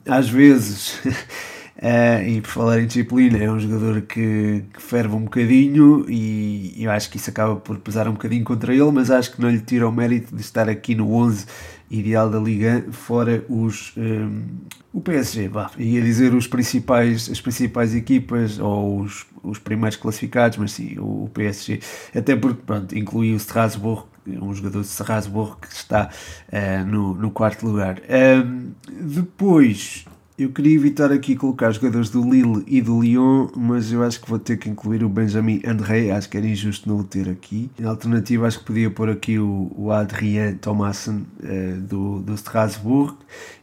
às 0.06 0.28
vezes. 0.28 1.00
Uh, 1.76 2.28
e 2.28 2.40
por 2.42 2.48
falar 2.50 2.80
em 2.80 2.86
disciplina, 2.86 3.38
é 3.38 3.50
um 3.50 3.58
jogador 3.58 4.02
que, 4.02 4.62
que 4.72 4.82
ferve 4.82 5.14
um 5.14 5.24
bocadinho 5.24 6.04
e 6.08 6.74
eu 6.78 6.90
acho 6.90 7.10
que 7.10 7.16
isso 7.16 7.30
acaba 7.30 7.56
por 7.56 7.78
pesar 7.78 8.06
um 8.06 8.12
bocadinho 8.12 8.44
contra 8.44 8.74
ele, 8.74 8.90
mas 8.90 9.10
acho 9.10 9.32
que 9.32 9.40
não 9.40 9.50
lhe 9.50 9.60
tira 9.60 9.88
o 9.88 9.92
mérito 9.92 10.34
de 10.36 10.42
estar 10.42 10.68
aqui 10.68 10.94
no 10.94 11.12
11 11.14 11.46
ideal 11.90 12.30
da 12.30 12.38
Liga, 12.38 12.86
fora 12.90 13.44
os, 13.48 13.92
um, 13.96 14.02
ehm, 14.02 14.42
o 14.92 15.00
PSG, 15.00 15.50
ia 15.78 16.00
dizer 16.02 16.34
os 16.34 16.46
principais, 16.46 17.28
as 17.30 17.40
principais 17.40 17.94
equipas 17.94 18.58
ou 18.58 19.00
os, 19.00 19.26
os 19.42 19.58
primeiros 19.58 19.96
classificados, 19.96 20.58
mas 20.58 20.72
sim, 20.72 20.98
o, 20.98 21.24
o 21.24 21.30
PSG, 21.32 21.80
até 22.14 22.36
porque 22.36 22.62
pronto, 22.64 22.96
inclui 22.96 23.32
o 23.32 23.36
Strasbourg, 23.36 24.06
um 24.26 24.54
jogador 24.54 24.82
de 24.82 24.86
Strasbourg 24.86 25.56
que 25.60 25.74
está 25.74 26.08
uh, 26.48 26.86
no, 26.86 27.14
no 27.14 27.30
quarto 27.30 27.66
lugar. 27.66 27.98
Um, 27.98 28.04
ehm, 28.08 28.72
depois 29.00 30.06
eu 30.38 30.50
queria 30.50 30.74
evitar 30.74 31.12
aqui 31.12 31.36
colocar 31.36 31.70
jogadores 31.70 32.08
do 32.10 32.22
Lille 32.28 32.64
e 32.66 32.80
do 32.80 33.00
Lyon, 33.00 33.48
mas 33.56 33.92
eu 33.92 34.02
acho 34.02 34.20
que 34.20 34.28
vou 34.28 34.38
ter 34.38 34.56
que 34.56 34.68
incluir 34.68 35.04
o 35.04 35.08
Benjamin 35.08 35.60
André, 35.66 36.10
acho 36.10 36.28
que 36.28 36.36
era 36.36 36.46
injusto 36.46 36.88
não 36.88 36.98
o 36.98 37.04
ter 37.04 37.28
aqui. 37.28 37.70
Em 37.78 37.84
alternativa, 37.84 38.46
acho 38.46 38.60
que 38.60 38.64
podia 38.64 38.90
pôr 38.90 39.10
aqui 39.10 39.38
o, 39.38 39.70
o 39.76 39.92
Adrien 39.92 40.54
Thomassen 40.54 41.26
uh, 41.42 41.80
do, 41.80 42.20
do 42.20 42.34
Strasbourg. 42.34 43.16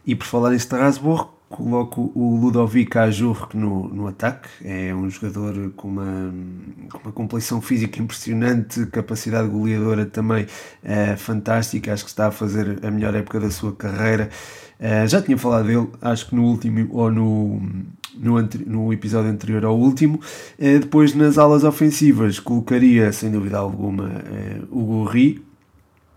E 0.06 0.14
por 0.14 0.26
falar 0.26 0.52
em 0.52 0.56
Strasbourg, 0.56 1.28
coloco 1.48 2.12
o 2.14 2.36
Ludovic 2.36 2.96
Ajour 2.96 3.48
no, 3.52 3.88
no 3.88 4.06
ataque. 4.06 4.48
É 4.64 4.94
um 4.94 5.10
jogador 5.10 5.72
com 5.76 5.88
uma, 5.88 6.32
com 6.92 6.98
uma 6.98 7.12
compleição 7.12 7.60
física 7.60 8.00
impressionante, 8.00 8.86
capacidade 8.86 9.48
goleadora 9.48 10.06
também 10.06 10.44
uh, 10.44 11.16
fantástica. 11.18 11.92
Acho 11.92 12.04
que 12.04 12.10
está 12.10 12.28
a 12.28 12.30
fazer 12.30 12.78
a 12.84 12.90
melhor 12.90 13.14
época 13.16 13.40
da 13.40 13.50
sua 13.50 13.74
carreira. 13.74 14.30
Uh, 14.80 15.06
já 15.06 15.20
tinha 15.20 15.36
falado 15.36 15.66
dele, 15.66 15.88
acho 16.00 16.28
que 16.28 16.34
no 16.34 16.44
último 16.44 16.88
ou 16.90 17.10
no, 17.10 17.60
no, 18.16 18.48
no 18.66 18.92
episódio 18.92 19.30
anterior 19.30 19.62
ao 19.64 19.78
último. 19.78 20.18
Uh, 20.58 20.80
depois, 20.80 21.14
nas 21.14 21.36
alas 21.36 21.64
ofensivas, 21.64 22.40
colocaria 22.40 23.12
sem 23.12 23.30
dúvida 23.30 23.58
alguma 23.58 24.04
uh, 24.04 24.68
o 24.70 24.84
Gorri, 24.84 25.44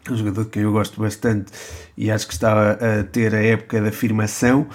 um 0.09 0.16
jogador 0.16 0.45
de 0.45 0.49
quem 0.49 0.64
eu 0.64 0.72
gosto 0.72 0.99
bastante 1.01 1.51
e 1.97 2.09
acho 2.09 2.26
que 2.26 2.34
está 2.34 2.72
a 2.72 3.03
ter 3.03 3.36
a 3.36 3.43
época 3.43 3.82
da 3.82 3.89
afirmação. 3.89 4.68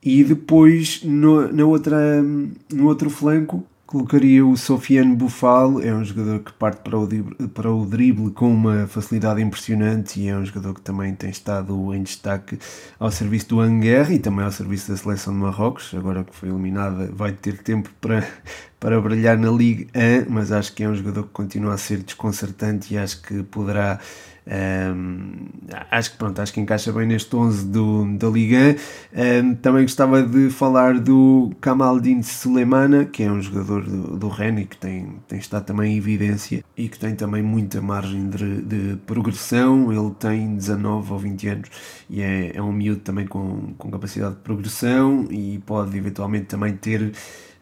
E 0.00 0.22
depois, 0.22 1.02
no, 1.02 1.50
na 1.52 1.64
outra, 1.64 2.22
no 2.22 2.86
outro 2.86 3.10
flanco, 3.10 3.64
Colocaria 3.86 4.44
o 4.44 4.56
Sofiane 4.56 5.14
Bufal, 5.14 5.78
é 5.78 5.94
um 5.94 6.02
jogador 6.02 6.40
que 6.40 6.52
parte 6.54 6.78
para 6.78 6.98
o, 6.98 7.06
para 7.50 7.70
o 7.70 7.84
drible 7.84 8.30
com 8.30 8.50
uma 8.50 8.86
facilidade 8.86 9.42
impressionante 9.42 10.18
e 10.18 10.28
é 10.28 10.34
um 10.34 10.44
jogador 10.44 10.72
que 10.72 10.80
também 10.80 11.14
tem 11.14 11.28
estado 11.28 11.94
em 11.94 12.02
destaque 12.02 12.58
ao 12.98 13.10
serviço 13.10 13.50
do 13.50 13.60
Anguer 13.60 14.10
e 14.10 14.18
também 14.18 14.42
ao 14.42 14.50
serviço 14.50 14.90
da 14.90 14.96
seleção 14.96 15.34
de 15.34 15.40
Marrocos. 15.40 15.92
Agora 15.94 16.24
que 16.24 16.34
foi 16.34 16.48
eliminada, 16.48 17.10
vai 17.12 17.32
ter 17.32 17.58
tempo 17.58 17.90
para, 18.00 18.26
para 18.80 18.98
brilhar 19.02 19.36
na 19.36 19.50
Liga 19.50 19.86
1, 19.94 20.32
mas 20.32 20.50
acho 20.50 20.74
que 20.74 20.82
é 20.82 20.88
um 20.88 20.94
jogador 20.94 21.24
que 21.24 21.30
continua 21.30 21.74
a 21.74 21.78
ser 21.78 22.02
desconcertante 22.02 22.94
e 22.94 22.98
acho 22.98 23.20
que 23.20 23.42
poderá 23.42 24.00
um, 24.46 25.46
acho 25.90 26.12
que 26.12 26.18
pronto, 26.18 26.38
acho 26.40 26.52
que 26.52 26.60
encaixa 26.60 26.92
bem 26.92 27.06
neste 27.06 27.34
11 27.34 27.66
do, 27.66 28.16
da 28.18 28.28
Liga. 28.28 28.76
Um, 29.14 29.54
também 29.54 29.82
gostava 29.82 30.22
de 30.22 30.50
falar 30.50 30.98
do 30.98 31.52
Kamaldin 31.60 32.22
Sulemana, 32.22 33.06
que 33.06 33.22
é 33.22 33.30
um 33.30 33.40
jogador 33.40 33.84
do, 33.84 34.16
do 34.18 34.28
Rennes 34.28 34.68
que 34.68 34.76
tem, 34.76 35.16
tem 35.26 35.38
estado 35.38 35.64
também 35.64 35.94
em 35.94 35.96
evidência 35.96 36.62
e 36.76 36.88
que 36.88 36.98
tem 36.98 37.14
também 37.14 37.42
muita 37.42 37.80
margem 37.80 38.28
de, 38.28 38.62
de 38.62 38.96
progressão. 39.06 39.90
Ele 39.92 40.10
tem 40.18 40.56
19 40.56 41.12
ou 41.12 41.18
20 41.18 41.48
anos 41.48 41.68
e 42.10 42.20
é, 42.20 42.52
é 42.54 42.62
um 42.62 42.72
miúdo 42.72 43.00
também 43.00 43.26
com, 43.26 43.72
com 43.78 43.90
capacidade 43.90 44.34
de 44.34 44.40
progressão 44.42 45.26
e 45.30 45.58
pode 45.64 45.96
eventualmente 45.96 46.46
também 46.46 46.76
ter 46.76 47.12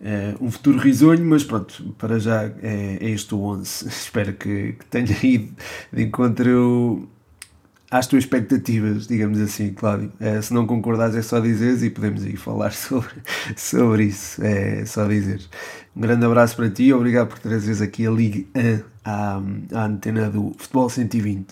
Uh, 0.03 0.45
um 0.45 0.51
futuro 0.51 0.79
risonho, 0.79 1.25
mas 1.25 1.45
pronto, 1.45 1.95
para 1.97 2.19
já 2.19 2.43
é, 2.61 2.99
é 3.01 3.11
este 3.11 3.35
o 3.35 3.41
11. 3.41 3.87
Espero 3.89 4.33
que, 4.33 4.73
que 4.73 4.87
tenha 4.87 5.17
ido 5.23 5.55
de 5.93 6.03
encontro 6.03 7.09
às 7.89 8.09
tuas 8.09 8.25
expectativas, 8.25 9.07
digamos 9.07 9.39
assim, 9.39 9.73
Cláudio. 9.73 10.13
Uh, 10.21 10.43
se 10.43 10.53
não 10.53 10.67
concordares, 10.67 11.15
é 11.15 11.23
só 11.23 11.39
dizeres 11.39 11.85
e 11.85 11.91
podemos 11.91 12.25
aí 12.25 12.37
falar 12.37 12.73
sobre, 12.75 13.15
sobre 13.57 14.05
isso. 14.07 14.43
É 14.43 14.85
só 14.85 15.07
dizer. 15.07 15.41
Um 15.95 16.01
grande 16.01 16.25
abraço 16.27 16.57
para 16.57 16.69
ti, 16.69 16.93
obrigado 16.93 17.29
por 17.29 17.39
trazeres 17.39 17.81
aqui 17.81 18.05
a 18.05 18.11
Liga 18.11 18.45
à, 19.05 19.41
à 19.73 19.85
antena 19.85 20.31
do 20.31 20.53
Futebol 20.57 20.89
120. 20.89 21.47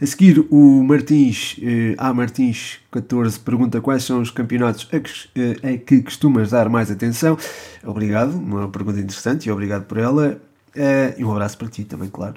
A 0.00 0.06
seguir, 0.06 0.46
o 0.50 0.82
Martins, 0.82 1.56
eh, 1.62 1.94
A 1.98 2.12
Martins 2.12 2.80
14 2.90 3.38
pergunta 3.40 3.80
quais 3.80 4.04
são 4.04 4.20
os 4.20 4.30
campeonatos 4.30 4.88
a 4.92 5.00
que, 5.00 5.10
eh, 5.36 5.74
a 5.74 5.78
que 5.78 6.02
costumas 6.02 6.50
dar 6.50 6.68
mais 6.68 6.90
atenção. 6.90 7.36
Obrigado, 7.84 8.34
uma 8.34 8.68
pergunta 8.68 9.00
interessante 9.00 9.48
e 9.48 9.52
obrigado 9.52 9.84
por 9.84 9.98
ela. 9.98 10.40
Eh, 10.74 11.14
e 11.18 11.24
um 11.24 11.32
abraço 11.32 11.58
para 11.58 11.68
ti 11.68 11.84
também, 11.84 12.08
claro. 12.08 12.34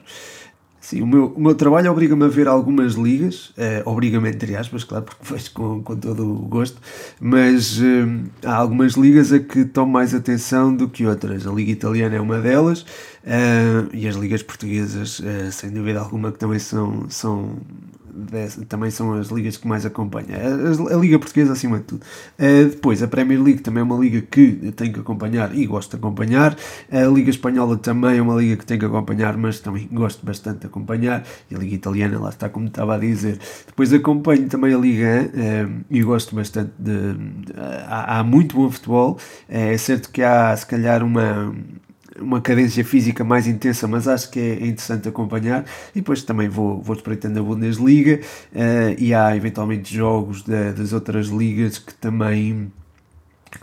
Sim, 0.85 1.01
o 1.01 1.07
meu, 1.07 1.33
o 1.35 1.41
meu 1.41 1.55
trabalho 1.55 1.91
obriga-me 1.91 2.25
a 2.25 2.27
ver 2.27 2.47
algumas 2.47 2.93
ligas, 2.93 3.51
eh, 3.57 3.81
obriga-me 3.87 4.29
entre 4.29 4.55
aspas, 4.55 4.83
claro, 4.83 5.03
porque 5.03 5.23
vejo 5.33 5.51
com, 5.51 5.81
com 5.81 5.95
todo 5.95 6.23
o 6.31 6.45
gosto, 6.45 6.79
mas 7.19 7.81
eh, 7.81 8.05
há 8.45 8.55
algumas 8.55 8.93
ligas 8.93 9.33
a 9.33 9.39
que 9.39 9.65
tomo 9.65 9.91
mais 9.91 10.13
atenção 10.13 10.75
do 10.75 10.87
que 10.87 11.07
outras. 11.07 11.47
A 11.47 11.51
Liga 11.51 11.71
Italiana 11.71 12.17
é 12.17 12.21
uma 12.21 12.39
delas 12.39 12.85
eh, 13.23 13.87
e 13.93 14.07
as 14.07 14.15
ligas 14.15 14.43
portuguesas, 14.43 15.19
eh, 15.25 15.49
sem 15.49 15.71
dúvida 15.71 15.99
alguma, 15.99 16.31
que 16.31 16.37
também 16.37 16.59
são, 16.59 17.09
são 17.09 17.57
também 18.67 18.89
são 18.89 19.13
as 19.13 19.27
ligas 19.27 19.57
que 19.57 19.67
mais 19.67 19.85
acompanho. 19.85 20.27
A, 20.31 20.93
a, 20.93 20.97
Liga 20.97 21.19
Portuguesa 21.19 21.53
acima 21.53 21.77
de 21.79 21.83
tudo. 21.83 22.03
Uh, 22.39 22.69
depois, 22.69 23.03
a 23.03 23.07
Premier 23.07 23.41
League 23.41 23.61
também 23.61 23.81
é 23.81 23.83
uma 23.83 23.97
liga 23.97 24.21
que 24.21 24.71
tenho 24.75 24.93
que 24.93 24.99
acompanhar 24.99 25.55
e 25.55 25.65
gosto 25.65 25.91
de 25.91 25.97
acompanhar. 25.97 26.55
A 26.91 27.03
Liga 27.03 27.29
Espanhola 27.29 27.77
também 27.77 28.17
é 28.17 28.21
uma 28.21 28.35
liga 28.35 28.57
que 28.57 28.65
tenho 28.65 28.79
que 28.79 28.85
acompanhar, 28.85 29.37
mas 29.37 29.59
também 29.59 29.87
gosto 29.91 30.25
bastante 30.25 30.61
de 30.61 30.67
acompanhar. 30.67 31.23
E 31.49 31.55
a 31.55 31.57
Liga 31.57 31.75
Italiana, 31.75 32.19
lá 32.19 32.29
está 32.29 32.49
como 32.49 32.67
estava 32.67 32.95
a 32.95 32.97
dizer. 32.97 33.39
Depois 33.65 33.91
acompanho 33.93 34.47
também 34.47 34.73
a 34.73 34.77
Liga 34.77 35.29
uh, 35.33 35.85
e 35.89 36.01
gosto 36.01 36.35
bastante 36.35 36.71
de. 36.79 37.15
há, 37.87 38.19
há, 38.19 38.23
muito 38.23 38.55
bom 38.55 38.69
futebol. 38.71 39.17
Uh, 39.49 39.75
é 39.75 39.77
certo 39.77 40.09
que 40.09 40.21
há, 40.21 40.55
se 40.55 40.65
calhar, 40.65 41.03
uma 41.03 41.53
uma 42.19 42.41
cadência 42.41 42.83
física 42.83 43.23
mais 43.23 43.47
intensa, 43.47 43.87
mas 43.87 44.07
acho 44.07 44.29
que 44.29 44.39
é 44.39 44.53
interessante 44.67 45.07
acompanhar. 45.07 45.65
E 45.93 45.99
depois 45.99 46.23
também 46.23 46.47
vou, 46.47 46.81
vou 46.81 46.95
espreitando 46.95 47.39
a 47.39 47.43
Bundesliga 47.43 48.19
uh, 48.53 48.95
e 48.97 49.13
há 49.13 49.35
eventualmente 49.35 49.93
jogos 49.93 50.43
da, 50.43 50.71
das 50.71 50.93
outras 50.93 51.27
ligas 51.27 51.77
que 51.77 51.93
também 51.95 52.71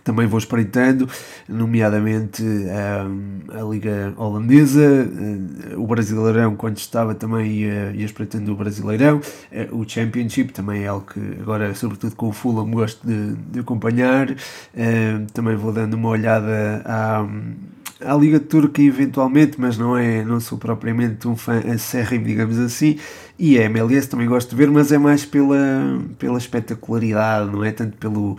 também 0.05 0.27
vou 0.27 0.39
espreitando, 0.39 1.07
nomeadamente 1.47 2.43
um, 2.43 2.67
eh, 2.67 3.61
a 3.61 3.63
Liga 3.63 4.15
Holandesa, 4.17 4.81
uh, 4.81 5.83
o 5.83 5.87
Brasileirão, 5.87 6.57
quando 6.57 6.79
estava 6.79 7.15
também 7.15 7.47
ia, 7.53 7.93
ia 7.95 8.07
espreitando 8.07 8.51
o 8.53 8.57
Brasileirão, 8.57 9.19
uh, 9.19 9.77
o 9.77 9.87
Championship 9.87 10.53
também 10.53 10.85
é 10.85 10.87
algo 10.87 11.07
que 11.07 11.21
agora, 11.39 11.75
sobretudo 11.75 12.17
com 12.17 12.29
o 12.29 12.33
Fulham, 12.33 12.71
gosto 12.71 13.07
de, 13.07 13.35
de 13.35 13.61
acompanhar, 13.61 14.29
também 15.35 15.57
vou 15.57 15.73
dando 15.73 15.95
uma 15.95 16.09
olhada 16.09 16.83
à 16.87 17.27
à 18.05 18.15
Liga 18.15 18.41
Turca 18.41 18.83
eventualmente, 18.83 19.61
mas 19.61 19.77
não 19.79 19.97
é, 19.97 20.25
não 20.25 20.41
sou 20.41 20.59
propriamente 20.59 21.27
um 21.29 21.37
fã 21.37 21.59
acérrimo, 21.73 22.25
digamos 22.25 22.59
assim, 22.59 22.99
e 23.39 23.59
a 23.59 23.65
MLS 23.65 24.09
também 24.09 24.27
gosto 24.27 24.51
de 24.51 24.57
ver, 24.57 24.71
mas 24.71 24.93
é 24.93 24.99
mais 24.99 25.25
pela, 25.25 25.57
pela 26.19 26.39
espetacularidade, 26.39 27.51
não 27.51 27.65
é? 27.65 27.73
Tanto 27.73 27.97
pelo 27.97 28.37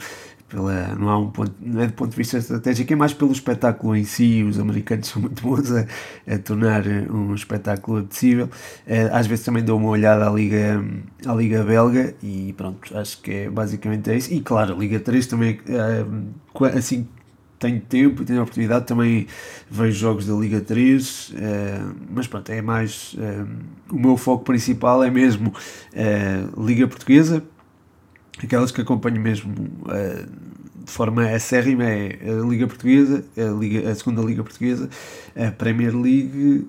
pela, 0.54 0.96
não 0.96 1.10
há 1.10 1.18
um 1.18 1.32
ponto, 1.32 1.52
não 1.60 1.82
é 1.82 1.88
do 1.88 1.94
ponto 1.94 2.12
de 2.12 2.16
vista 2.16 2.38
estratégico, 2.38 2.94
é 2.94 2.96
mais 2.96 3.12
pelo 3.12 3.32
espetáculo 3.32 3.96
em 3.96 4.04
si, 4.04 4.44
os 4.44 4.60
americanos 4.60 5.08
são 5.10 5.22
muito 5.24 5.42
bons 5.42 5.72
a, 5.72 5.88
a 6.28 6.38
tornar 6.38 6.86
um 6.86 7.34
espetáculo 7.34 7.98
apetecível, 7.98 8.48
eh, 8.86 9.10
às 9.12 9.26
vezes 9.26 9.44
também 9.44 9.64
dou 9.64 9.80
uma 9.80 9.90
olhada 9.90 10.30
à 10.30 10.32
Liga, 10.32 10.84
à 11.26 11.34
Liga 11.34 11.64
Belga 11.64 12.14
e 12.22 12.54
pronto, 12.56 12.96
acho 12.96 13.20
que 13.22 13.32
é 13.32 13.50
basicamente 13.50 14.12
é 14.12 14.16
isso, 14.16 14.32
e 14.32 14.42
claro, 14.42 14.76
a 14.76 14.78
Liga 14.78 15.00
3 15.00 15.26
também, 15.26 15.60
eh, 15.68 16.06
assim 16.78 17.08
tenho 17.64 17.80
tempo 17.80 18.22
e 18.24 18.26
tenho 18.26 18.42
oportunidade, 18.42 18.86
também 18.86 19.26
vejo 19.72 19.98
jogos 19.98 20.26
da 20.26 20.34
Liga 20.34 20.60
3, 20.60 21.30
uh, 21.30 21.36
eh, 21.38 21.82
mas 22.10 22.28
pronto, 22.28 22.50
é 22.50 22.62
mais. 22.62 23.14
Uh, 23.14 23.48
o 23.90 24.00
meu 24.00 24.18
foco 24.18 24.44
principal 24.44 25.02
é 25.04 25.10
mesmo 25.10 25.50
uh, 25.50 26.66
Liga 26.66 26.88
Portuguesa, 26.88 27.42
aquelas 28.44 28.72
que 28.72 28.82
acompanho 28.82 29.22
mesmo 29.22 29.54
de 30.84 30.92
forma 30.92 31.30
acérrima 31.30 31.86
é 31.86 32.20
a 32.28 32.46
Liga 32.46 32.68
Portuguesa, 32.68 33.24
a, 33.38 33.58
Liga, 33.58 33.90
a 33.90 33.96
segunda 33.96 34.22
Liga 34.22 34.44
Portuguesa, 34.44 34.90
a 35.36 35.52
Premier 35.52 35.96
League. 35.96 36.68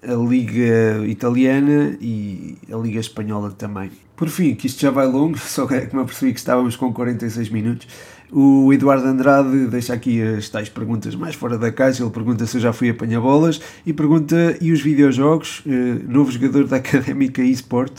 a 0.00 0.14
Liga 0.14 1.04
Italiana 1.08 1.98
e 2.00 2.56
a 2.72 2.76
Liga 2.76 3.00
Espanhola 3.00 3.50
também. 3.50 3.90
Por 4.14 4.28
fim, 4.28 4.54
que 4.54 4.68
isto 4.68 4.80
já 4.80 4.92
vai 4.92 5.06
longo, 5.06 5.36
só 5.42 5.66
que 5.66 5.74
me 5.74 6.02
apercebi 6.02 6.32
que 6.32 6.38
estávamos 6.38 6.76
com 6.76 6.92
46 6.92 7.50
minutos. 7.50 7.88
O 8.30 8.70
Eduardo 8.74 9.06
Andrade 9.06 9.66
deixa 9.68 9.94
aqui 9.94 10.20
as 10.20 10.48
tais 10.50 10.68
perguntas 10.68 11.14
mais 11.14 11.34
fora 11.34 11.56
da 11.56 11.72
caixa. 11.72 12.02
Ele 12.02 12.10
pergunta 12.10 12.44
se 12.46 12.58
eu 12.58 12.60
já 12.60 12.72
fui 12.72 12.90
apanhar 12.90 13.20
bolas 13.20 13.60
e 13.86 13.92
pergunta: 13.92 14.56
e 14.60 14.70
os 14.70 14.82
videojogos? 14.82 15.62
Uh, 15.64 16.04
novo 16.06 16.30
jogador 16.30 16.66
da 16.66 16.76
Académica 16.76 17.42
eSport. 17.42 17.92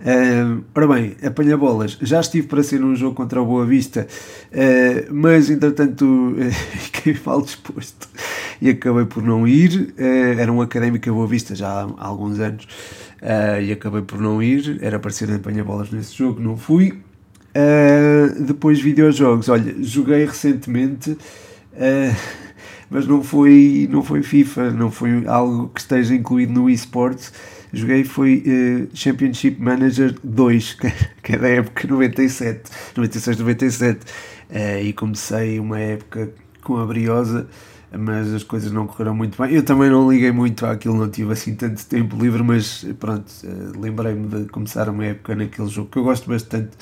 Uh, 0.00 0.64
ora 0.74 0.86
bem, 0.88 1.16
apanha 1.24 1.56
bolas. 1.56 1.96
Já 2.00 2.20
estive 2.20 2.48
para 2.48 2.62
ser 2.62 2.80
num 2.80 2.94
jogo 2.96 3.14
contra 3.14 3.40
o 3.40 3.46
Boa 3.46 3.66
Vista, 3.66 4.06
uh, 4.52 5.14
mas 5.14 5.48
entretanto 5.48 6.36
fiquei 6.78 7.16
mal 7.24 7.42
disposto 7.42 8.08
e 8.60 8.70
acabei 8.70 9.04
por 9.04 9.22
não 9.22 9.46
ir. 9.46 9.94
Uh, 9.96 10.40
era 10.40 10.52
um 10.52 10.60
Académica 10.60 11.12
Boa 11.12 11.26
Vista 11.26 11.54
já 11.54 11.68
há, 11.68 11.88
alguns 11.98 12.40
anos 12.40 12.66
e 13.60 13.72
acabei 13.72 14.02
por 14.02 14.20
não 14.20 14.40
ir. 14.42 14.78
Era 14.80 14.98
para 14.98 15.10
ser 15.10 15.32
apanhar 15.32 15.64
bolas 15.64 15.90
nesse 15.90 16.16
jogo, 16.16 16.40
não 16.40 16.56
fui. 16.56 16.98
Uh, 17.58 18.40
depois 18.44 18.80
videojogos, 18.80 19.48
olha, 19.48 19.74
joguei 19.80 20.24
recentemente, 20.24 21.10
uh, 21.10 22.16
mas 22.88 23.04
não 23.04 23.20
foi, 23.20 23.88
não 23.90 24.00
foi 24.00 24.22
FIFA, 24.22 24.70
não 24.70 24.92
foi 24.92 25.26
algo 25.26 25.68
que 25.74 25.80
esteja 25.80 26.14
incluído 26.14 26.52
no 26.52 26.70
eSports. 26.70 27.32
Joguei 27.72 28.04
foi 28.04 28.44
uh, 28.46 28.96
Championship 28.96 29.60
Manager 29.60 30.14
2, 30.22 30.76
que 31.20 31.34
é 31.34 31.36
da 31.36 31.48
época 31.48 31.88
97, 31.88 32.70
96, 32.96 33.38
97. 33.38 34.06
e 34.84 34.92
comecei 34.92 35.58
uma 35.58 35.80
época 35.80 36.30
com 36.62 36.76
a 36.76 36.86
Briosa 36.86 37.48
mas 37.90 38.32
as 38.34 38.42
coisas 38.42 38.70
não 38.70 38.86
correram 38.86 39.14
muito 39.14 39.40
bem. 39.40 39.54
Eu 39.54 39.62
também 39.62 39.88
não 39.88 40.10
liguei 40.10 40.30
muito 40.30 40.66
àquilo, 40.66 40.94
não 40.94 41.08
tive 41.08 41.32
assim 41.32 41.54
tanto 41.54 41.86
tempo 41.86 42.16
livre, 42.18 42.42
mas 42.42 42.84
pronto, 42.98 43.32
lembrei-me 43.78 44.28
de 44.28 44.44
começar 44.50 44.90
uma 44.90 45.06
época 45.06 45.34
naquele 45.34 45.68
jogo 45.68 45.88
que 45.90 45.98
eu 45.98 46.04
gosto 46.04 46.28
bastante 46.28 46.76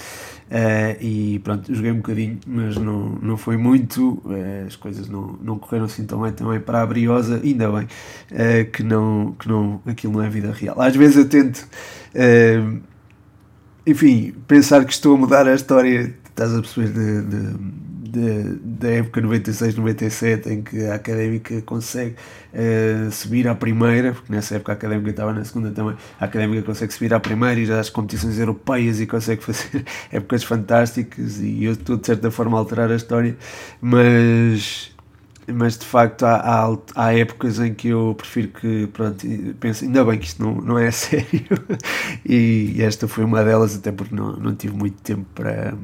uh, 0.50 1.02
e 1.02 1.38
pronto, 1.40 1.74
joguei 1.74 1.90
um 1.92 1.96
bocadinho, 1.96 2.38
mas 2.46 2.76
não, 2.76 3.18
não 3.22 3.36
foi 3.36 3.56
muito, 3.56 4.22
uh, 4.24 4.66
as 4.66 4.76
coisas 4.76 5.08
não, 5.08 5.38
não 5.42 5.58
correram 5.58 5.86
assim 5.86 6.04
tão 6.04 6.22
bem 6.22 6.32
também 6.32 6.60
para 6.60 6.82
a 6.82 6.86
Briosa, 6.86 7.40
ainda 7.42 7.70
bem 7.70 7.86
que, 8.72 8.82
não, 8.82 9.34
que 9.38 9.48
não, 9.48 9.80
aquilo 9.86 10.14
não 10.14 10.22
é 10.22 10.28
vida 10.28 10.52
real. 10.52 10.80
Às 10.80 10.94
vezes 10.96 11.16
eu 11.16 11.28
tento, 11.28 11.66
enfim, 13.86 14.34
pensar 14.46 14.84
que 14.84 14.92
estou 14.92 15.14
a 15.14 15.18
mudar 15.18 15.46
a 15.46 15.54
história, 15.54 16.14
estás 16.28 16.52
a 16.52 16.60
perceber, 16.60 16.88
de, 16.88 17.22
de 17.22 17.58
da 18.08 18.88
época 18.88 19.20
96-97 19.20 20.46
em 20.46 20.62
que 20.62 20.84
a 20.86 20.94
Académica 20.94 21.60
consegue 21.62 22.14
uh, 22.52 23.10
subir 23.10 23.48
à 23.48 23.54
primeira, 23.54 24.12
porque 24.12 24.32
nessa 24.32 24.56
época 24.56 24.72
a 24.72 24.74
Académica 24.74 25.10
estava 25.10 25.32
na 25.32 25.44
segunda 25.44 25.70
também, 25.70 25.96
a 26.20 26.24
Académica 26.24 26.62
consegue 26.62 26.92
subir 26.92 27.12
à 27.14 27.20
primeira 27.20 27.60
e 27.60 27.66
já 27.66 27.80
às 27.80 27.90
competições 27.90 28.38
europeias 28.38 29.00
e 29.00 29.06
consegue 29.06 29.42
fazer 29.42 29.84
épocas 30.12 30.44
fantásticas 30.44 31.38
e 31.38 31.64
eu 31.64 31.72
estou 31.72 31.96
de 31.96 32.06
certa 32.06 32.30
forma 32.30 32.56
a 32.56 32.60
alterar 32.60 32.90
a 32.90 32.96
história, 32.96 33.36
mas 33.80 34.94
mas 35.52 35.78
de 35.78 35.84
facto 35.84 36.24
há, 36.24 36.36
há, 36.36 36.78
há, 36.94 37.14
épocas 37.14 37.60
em 37.60 37.72
que 37.72 37.88
eu 37.88 38.14
prefiro 38.16 38.48
que, 38.48 38.86
pronto, 38.88 39.24
penso, 39.60 39.84
ainda 39.84 40.04
bem 40.04 40.18
que 40.18 40.26
isto 40.26 40.42
não, 40.42 40.54
não 40.60 40.78
é 40.78 40.90
sério, 40.92 41.46
e 42.24 42.76
esta 42.80 43.06
foi 43.06 43.24
uma 43.24 43.44
delas, 43.44 43.76
até 43.76 43.92
porque 43.92 44.14
não, 44.14 44.32
não 44.36 44.54
tive 44.54 44.74
muito 44.76 45.00
tempo 45.02 45.24
para, 45.34 45.74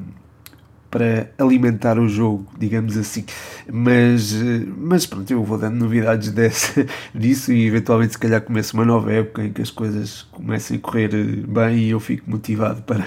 para 0.93 1.31
alimentar 1.39 1.99
o 1.99 2.07
jogo, 2.07 2.47
digamos 2.59 2.99
assim. 2.99 3.25
Mas, 3.73 4.35
eh, 4.35 4.67
mas 4.77 5.07
pronto, 5.07 5.31
eu 5.31 5.43
vou 5.43 5.57
dando 5.57 5.77
novidades 5.77 6.29
desse, 6.31 6.87
disso 7.15 7.51
e 7.51 7.67
eventualmente 7.67 8.13
se 8.13 8.19
calhar 8.19 8.43
começo 8.43 8.77
uma 8.77 8.85
nova 8.85 9.11
época 9.11 9.43
em 9.43 9.51
que 9.51 9.63
as 9.63 9.71
coisas 9.71 10.27
comecem 10.31 10.77
a 10.77 10.81
correr 10.81 11.09
bem 11.49 11.79
e 11.79 11.91
eu 11.91 11.99
fico 11.99 12.31
motivado 12.31 12.83
para 12.85 13.07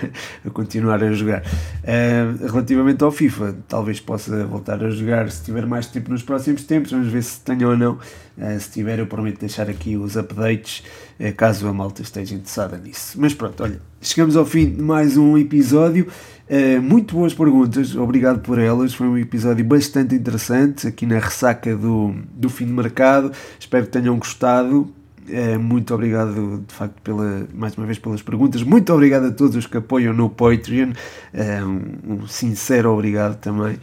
continuar 0.52 1.04
a 1.04 1.14
jogar. 1.14 1.44
Uh, 1.44 2.48
relativamente 2.52 3.04
ao 3.04 3.12
FIFA, 3.12 3.56
talvez 3.68 4.00
possa 4.00 4.44
voltar 4.48 4.84
a 4.84 4.90
jogar 4.90 5.30
se 5.30 5.44
tiver 5.44 5.68
mais 5.68 5.86
tempo 5.86 6.10
nos 6.10 6.24
próximos 6.24 6.64
tempos, 6.64 6.90
vamos 6.90 7.10
ver 7.10 7.22
se 7.22 7.40
tenho 7.42 7.70
ou 7.70 7.78
não. 7.78 8.00
Uh, 8.36 8.60
se 8.60 8.72
tiver, 8.72 8.98
eu 8.98 9.06
prometo 9.06 9.40
deixar 9.40 9.70
aqui 9.70 9.96
os 9.96 10.18
updates 10.18 10.84
uh, 11.20 11.34
caso 11.36 11.68
a 11.68 11.74
malta 11.74 12.02
esteja 12.02 12.34
interessada 12.34 12.80
nisso. 12.80 13.16
Mas 13.22 13.36
pronto, 13.36 13.62
olha, 13.62 13.80
chegamos 14.02 14.36
ao 14.36 14.46
fim 14.46 14.72
de 14.72 14.82
mais 14.82 15.18
um 15.18 15.38
episódio. 15.38 16.08
Uh, 16.48 16.80
muito 16.80 17.16
boas 17.16 17.34
perguntas, 17.34 17.96
obrigado 17.96 18.40
por 18.40 18.60
elas. 18.60 18.94
Foi 18.94 19.08
um 19.08 19.18
episódio 19.18 19.66
bastante 19.66 20.14
interessante 20.14 20.88
aqui 20.88 21.06
na 21.06 21.18
ressaca 21.18 21.76
do, 21.76 22.14
do 22.34 22.50
fim 22.50 22.66
de 22.66 22.72
mercado. 22.72 23.32
Espero 23.60 23.86
que 23.86 23.92
tenham 23.92 24.18
gostado. 24.18 24.94
Uh, 25.28 25.60
muito 25.60 25.92
obrigado, 25.94 26.64
de 26.68 26.74
facto, 26.74 27.02
pela, 27.02 27.48
mais 27.52 27.76
uma 27.76 27.88
vez 27.88 27.98
pelas 27.98 28.22
perguntas. 28.22 28.62
Muito 28.62 28.94
obrigado 28.94 29.26
a 29.26 29.32
todos 29.32 29.56
os 29.56 29.66
que 29.66 29.78
apoiam 29.78 30.14
no 30.14 30.30
Patreon. 30.30 30.92
Uh, 31.34 31.66
um, 31.66 32.14
um, 32.14 32.28
sincero 32.28 32.92
obrigado 32.92 33.40
também. 33.40 33.80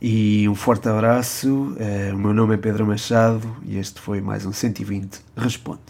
E 0.00 0.48
um 0.48 0.54
forte 0.54 0.88
abraço. 0.88 1.74
o 2.12 2.18
meu 2.18 2.34
nome 2.34 2.54
é 2.54 2.56
Pedro 2.58 2.86
Machado 2.86 3.56
e 3.64 3.78
este 3.78 4.00
foi 4.00 4.20
mais 4.20 4.44
um 4.44 4.52
120 4.52 5.18
Responde. 5.34 5.84